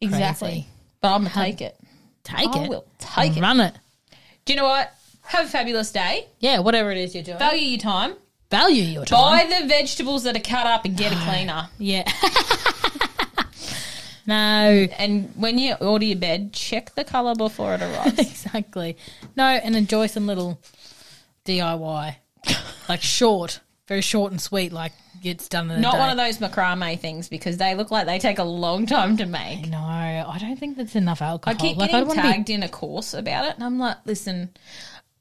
exactly. 0.00 0.48
Crazy. 0.48 0.66
But 1.00 1.14
I'm 1.14 1.24
to 1.26 1.30
take 1.32 1.60
it. 1.60 1.76
take 2.22 2.46
it. 2.50 2.56
I 2.56 2.64
it, 2.66 2.68
will 2.68 2.84
take 3.00 3.36
it. 3.36 3.40
run 3.40 3.58
it. 3.58 3.74
Do 4.44 4.52
you 4.52 4.58
know 4.60 4.66
what? 4.68 4.94
Have 5.30 5.46
a 5.46 5.48
fabulous 5.48 5.92
day. 5.92 6.26
Yeah, 6.40 6.58
whatever 6.58 6.90
it 6.90 6.98
is 6.98 7.14
you're 7.14 7.22
doing, 7.22 7.38
Value 7.38 7.64
your 7.68 7.78
time. 7.78 8.14
value 8.50 8.82
your 8.82 9.04
time. 9.04 9.48
Buy 9.48 9.60
the 9.60 9.66
vegetables 9.68 10.24
that 10.24 10.36
are 10.36 10.40
cut 10.40 10.66
up 10.66 10.84
and 10.84 10.96
get 10.96 11.12
a 11.12 11.16
cleaner. 11.16 11.68
Yeah. 11.78 12.02
no, 14.26 14.86
And 14.98 15.32
when 15.36 15.58
you 15.58 15.74
order 15.74 16.04
your 16.04 16.18
bed, 16.18 16.52
check 16.52 16.94
the 16.94 17.04
colour 17.04 17.34
before 17.36 17.74
it 17.74 17.82
arrives. 17.82 18.18
exactly. 18.18 18.96
No, 19.36 19.44
and 19.44 19.76
enjoy 19.76 20.06
some 20.08 20.26
little 20.26 20.60
DIY, 21.44 22.16
like 22.88 23.02
short, 23.02 23.60
very 23.86 24.02
short 24.02 24.32
and 24.32 24.40
sweet. 24.40 24.72
Like 24.72 24.92
it's 25.22 25.48
done 25.48 25.70
in 25.70 25.78
a 25.78 25.80
Not 25.80 25.92
day. 25.94 25.98
one 26.00 26.10
of 26.10 26.16
those 26.16 26.38
macrame 26.38 26.98
things 26.98 27.28
because 27.28 27.56
they 27.56 27.74
look 27.74 27.90
like 27.92 28.06
they 28.06 28.18
take 28.18 28.38
a 28.38 28.44
long 28.44 28.86
time 28.86 29.16
to 29.18 29.26
make. 29.26 29.68
No, 29.68 29.78
I 29.78 30.38
don't 30.40 30.58
think 30.58 30.76
that's 30.76 30.96
enough 30.96 31.22
alcohol. 31.22 31.54
I 31.54 31.58
keep 31.60 31.76
like, 31.76 31.90
getting 31.92 32.06
don't 32.06 32.16
wanna 32.16 32.28
be- 32.28 32.34
tagged 32.34 32.50
in 32.50 32.62
a 32.64 32.68
course 32.68 33.14
about 33.14 33.44
it, 33.46 33.54
and 33.54 33.62
I'm 33.64 33.78
like, 33.78 33.96
listen, 34.04 34.50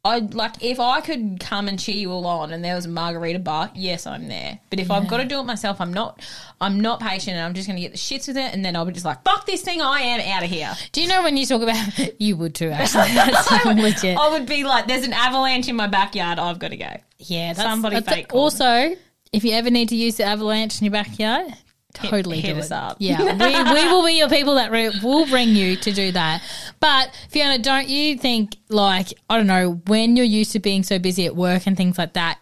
I 0.05 0.19
like 0.19 0.63
if 0.63 0.79
I 0.79 1.01
could 1.01 1.39
come 1.41 1.67
and 1.67 1.77
cheer 1.77 1.95
you 1.95 2.11
all 2.11 2.25
on, 2.25 2.53
and 2.53 2.63
there 2.63 2.75
was 2.75 2.85
a 2.85 2.89
margarita 2.89 3.39
bar, 3.39 3.69
yes, 3.75 4.07
I'm 4.07 4.29
there. 4.29 4.59
But 4.69 4.79
if 4.79 4.89
I've 4.91 5.07
got 5.09 5.17
to 5.17 5.25
do 5.25 5.39
it 5.39 5.43
myself, 5.43 5.81
I'm 5.81 5.91
not. 5.93 6.21
I'm 6.61 6.79
not 6.79 7.01
patient, 7.01 7.35
and 7.35 7.45
I'm 7.45 7.53
just 7.53 7.67
going 7.67 7.75
to 7.75 7.81
get 7.81 7.91
the 7.91 7.97
shits 7.97 8.27
with 8.27 8.37
it, 8.37 8.53
and 8.53 8.63
then 8.63 8.75
I'll 8.77 8.85
be 8.85 8.93
just 8.93 9.05
like, 9.05 9.23
fuck 9.23 9.45
this 9.45 9.61
thing, 9.61 9.81
I 9.81 9.99
am 10.01 10.21
out 10.21 10.43
of 10.43 10.49
here. 10.49 10.73
Do 10.93 11.01
you 11.01 11.07
know 11.09 11.21
when 11.21 11.35
you 11.35 11.45
talk 11.45 11.61
about 11.61 11.77
you 12.21 12.37
would 12.37 12.55
too? 12.55 12.69
Actually, 12.73 13.13
that's 13.13 13.65
legit. 13.65 14.17
I 14.17 14.29
would 14.29 14.45
be 14.45 14.63
like, 14.63 14.87
there's 14.87 15.05
an 15.05 15.13
avalanche 15.13 15.67
in 15.67 15.75
my 15.75 15.87
backyard, 15.87 16.39
I've 16.39 16.59
got 16.59 16.69
to 16.71 16.77
go. 16.77 16.95
yeah, 17.17 17.53
that's, 17.53 17.61
somebody 17.69 17.95
that's- 17.97 18.15
fake 18.15 18.33
Also, 18.33 18.95
if 19.33 19.43
you 19.43 19.51
ever 19.53 19.69
need 19.69 19.89
to 19.89 19.95
use 19.97 20.15
the 20.15 20.23
avalanche 20.23 20.79
in 20.79 20.85
your 20.85 20.93
backyard. 20.93 21.53
Totally 21.93 22.39
hit 22.39 22.53
do 22.53 22.59
us 22.59 22.67
it. 22.67 22.71
up. 22.71 22.97
Yeah, 22.99 23.21
we, 23.73 23.73
we 23.73 23.87
will 23.91 24.05
be 24.05 24.13
your 24.13 24.29
people 24.29 24.55
that 24.55 24.71
re- 24.71 24.91
will 25.03 25.25
bring 25.27 25.49
you 25.49 25.75
to 25.77 25.91
do 25.91 26.11
that. 26.11 26.41
But 26.79 27.11
Fiona, 27.29 27.57
don't 27.57 27.87
you 27.87 28.17
think 28.17 28.55
like 28.69 29.13
I 29.29 29.37
don't 29.37 29.47
know 29.47 29.81
when 29.87 30.15
you're 30.15 30.25
used 30.25 30.51
to 30.53 30.59
being 30.59 30.83
so 30.83 30.99
busy 30.99 31.25
at 31.25 31.35
work 31.35 31.65
and 31.67 31.75
things 31.75 31.97
like 31.97 32.13
that, 32.13 32.39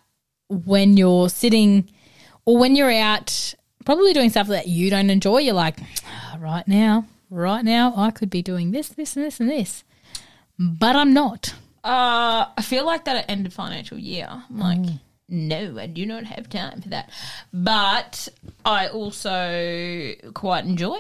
when 0.49 0.97
you're 0.97 1.29
sitting 1.29 1.89
or 2.45 2.57
when 2.57 2.75
you're 2.75 2.91
out 2.91 3.53
probably 3.85 4.11
doing 4.13 4.29
stuff 4.29 4.47
that 4.49 4.67
you 4.67 4.89
don't 4.89 5.09
enjoy, 5.09 5.37
you're 5.39 5.53
like, 5.53 5.77
"Ah, 6.05 6.37
right 6.39 6.67
now, 6.67 7.05
right 7.29 7.63
now, 7.63 7.93
I 7.95 8.11
could 8.11 8.29
be 8.29 8.41
doing 8.41 8.71
this, 8.71 8.89
this, 8.89 9.15
and 9.15 9.25
this, 9.25 9.39
and 9.39 9.49
this, 9.49 9.83
but 10.59 10.95
I'm 10.95 11.13
not. 11.13 11.53
Uh, 11.83 12.47
I 12.57 12.61
feel 12.63 12.85
like 12.85 13.05
that 13.05 13.15
at 13.15 13.29
end 13.29 13.45
of 13.47 13.53
financial 13.53 13.97
year. 13.97 14.27
I'm 14.29 14.59
like, 14.59 14.85
no, 15.29 15.77
I 15.77 15.87
do 15.87 16.05
not 16.05 16.25
have 16.25 16.49
time 16.49 16.81
for 16.81 16.89
that. 16.89 17.09
But 17.51 18.29
I 18.63 18.87
also 18.87 20.13
quite 20.33 20.65
enjoy 20.65 20.99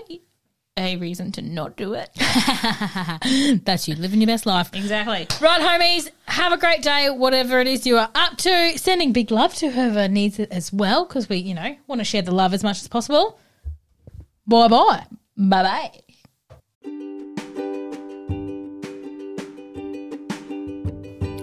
a 0.77 0.95
reason 0.97 1.31
to 1.33 1.41
not 1.41 1.75
do 1.75 1.93
it. 1.93 2.09
That's 3.65 3.87
you 3.87 3.95
living 3.95 4.21
your 4.21 4.27
best 4.27 4.45
life. 4.45 4.69
Exactly. 4.73 5.27
Right, 5.41 5.61
homies, 5.61 6.09
have 6.25 6.51
a 6.51 6.57
great 6.57 6.83
day, 6.83 7.09
whatever 7.09 7.59
it 7.59 7.67
is 7.67 7.87
you 7.87 7.97
are 7.97 8.09
up 8.13 8.37
to. 8.39 8.77
Sending 8.77 9.11
big 9.11 9.31
love 9.31 9.55
to 9.55 9.71
whoever 9.71 10.07
needs 10.07 10.39
it 10.39 10.51
as 10.51 10.71
well, 10.71 11.05
because 11.05 11.29
we, 11.29 11.37
you 11.37 11.55
know, 11.55 11.75
want 11.87 11.99
to 11.99 12.05
share 12.05 12.21
the 12.21 12.33
love 12.33 12.53
as 12.53 12.63
much 12.63 12.81
as 12.81 12.87
possible. 12.87 13.39
Bye 14.45 14.67
bye. 14.67 15.05
Bye 15.35 15.63
bye. 15.63 16.01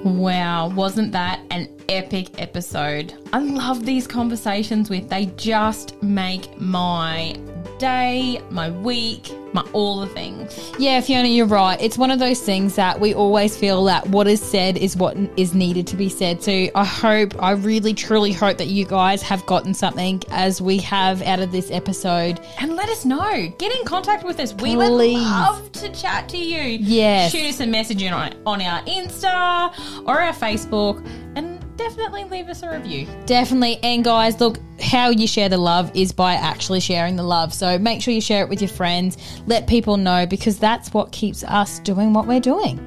Wow, 0.05 0.69
wasn't 0.69 1.13
that 1.13 1.41
an 1.51 1.74
epic 1.89 2.41
episode? 2.41 3.15
I 3.33 3.39
love 3.39 3.85
these 3.85 4.07
conversations 4.07 4.91
with 4.91 5.09
they 5.09 5.27
just 5.37 6.03
make 6.03 6.61
my 6.61 7.37
day, 7.79 8.41
my 8.51 8.71
week, 8.71 9.31
my 9.53 9.63
all 9.73 10.01
the 10.01 10.07
things. 10.07 10.73
Yeah, 10.79 11.01
Fiona, 11.01 11.29
you're 11.29 11.47
right. 11.47 11.81
It's 11.81 11.97
one 11.97 12.11
of 12.11 12.19
those 12.19 12.41
things 12.41 12.75
that 12.77 12.99
we 12.99 13.15
always 13.15 13.57
feel 13.57 13.85
that 13.85 14.07
what 14.09 14.27
is 14.27 14.43
said 14.43 14.77
is 14.77 14.97
what 14.97 15.17
is 15.37 15.55
needed 15.55 15.87
to 15.89 15.97
be 15.97 16.09
said. 16.09 16.43
So 16.43 16.69
I 16.75 16.85
hope, 16.85 17.41
I 17.43 17.53
really 17.53 17.95
truly 17.95 18.33
hope 18.33 18.59
that 18.59 18.67
you 18.67 18.85
guys 18.85 19.23
have 19.23 19.45
gotten 19.47 19.75
something 19.75 20.23
as 20.31 20.61
we 20.61 20.79
have 20.79 21.23
out 21.23 21.41
of 21.41 21.53
this 21.53 21.71
episode. 21.71 22.41
And 22.59 22.75
let 22.77 22.89
us 22.89 23.05
know. 23.05 23.53
Get 23.59 23.73
in 23.79 23.85
contact 23.85 24.25
with 24.25 24.41
us. 24.41 24.55
We 24.55 24.77
would 24.77 24.91
love 24.91 25.71
to 25.73 25.93
chat 25.93 26.29
to 26.31 26.39
you. 26.39 26.79
Yes. 26.81 27.33
Shoot 27.33 27.47
us 27.47 27.61
a 27.61 27.67
message 27.67 28.03
on, 28.05 28.35
on 28.47 28.61
our 28.61 28.83
Insta 28.83 30.07
or 30.07 30.21
our 30.21 30.33
Facebook. 30.33 31.07
And 31.37 31.54
definitely 31.77 32.25
leave 32.25 32.49
us 32.49 32.63
a 32.63 32.71
review. 32.71 33.07
Definitely. 33.27 33.79
And 33.83 34.05
guys, 34.05 34.41
look, 34.41 34.59
how 34.81 35.09
you 35.11 35.27
share 35.27 35.49
the 35.49 35.59
love 35.59 35.91
is 35.95 36.13
by 36.13 36.35
actually 36.35 36.81
sharing 36.81 37.17
the 37.17 37.23
love. 37.23 37.53
So 37.53 37.79
make 37.79 38.03
sure 38.03 38.15
you 38.15 38.21
share 38.21 38.43
it 38.43 38.49
with 38.49 38.61
your 38.61 38.69
friends. 38.69 39.17
Let 39.47 39.67
people 39.67 39.97
know 39.97 40.27
because 40.27 40.59
that's 40.59 40.93
what 40.93 41.13
keeps 41.13 41.45
us 41.45 41.79
doing 41.81 42.13
what 42.13 42.27
we're 42.27 42.41
doing. 42.41 42.81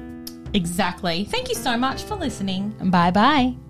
Exactly. 0.54 1.24
Thank 1.24 1.48
you 1.48 1.54
so 1.54 1.76
much 1.76 2.02
for 2.02 2.16
listening. 2.16 2.74
Bye 2.80 3.10
bye. 3.10 3.67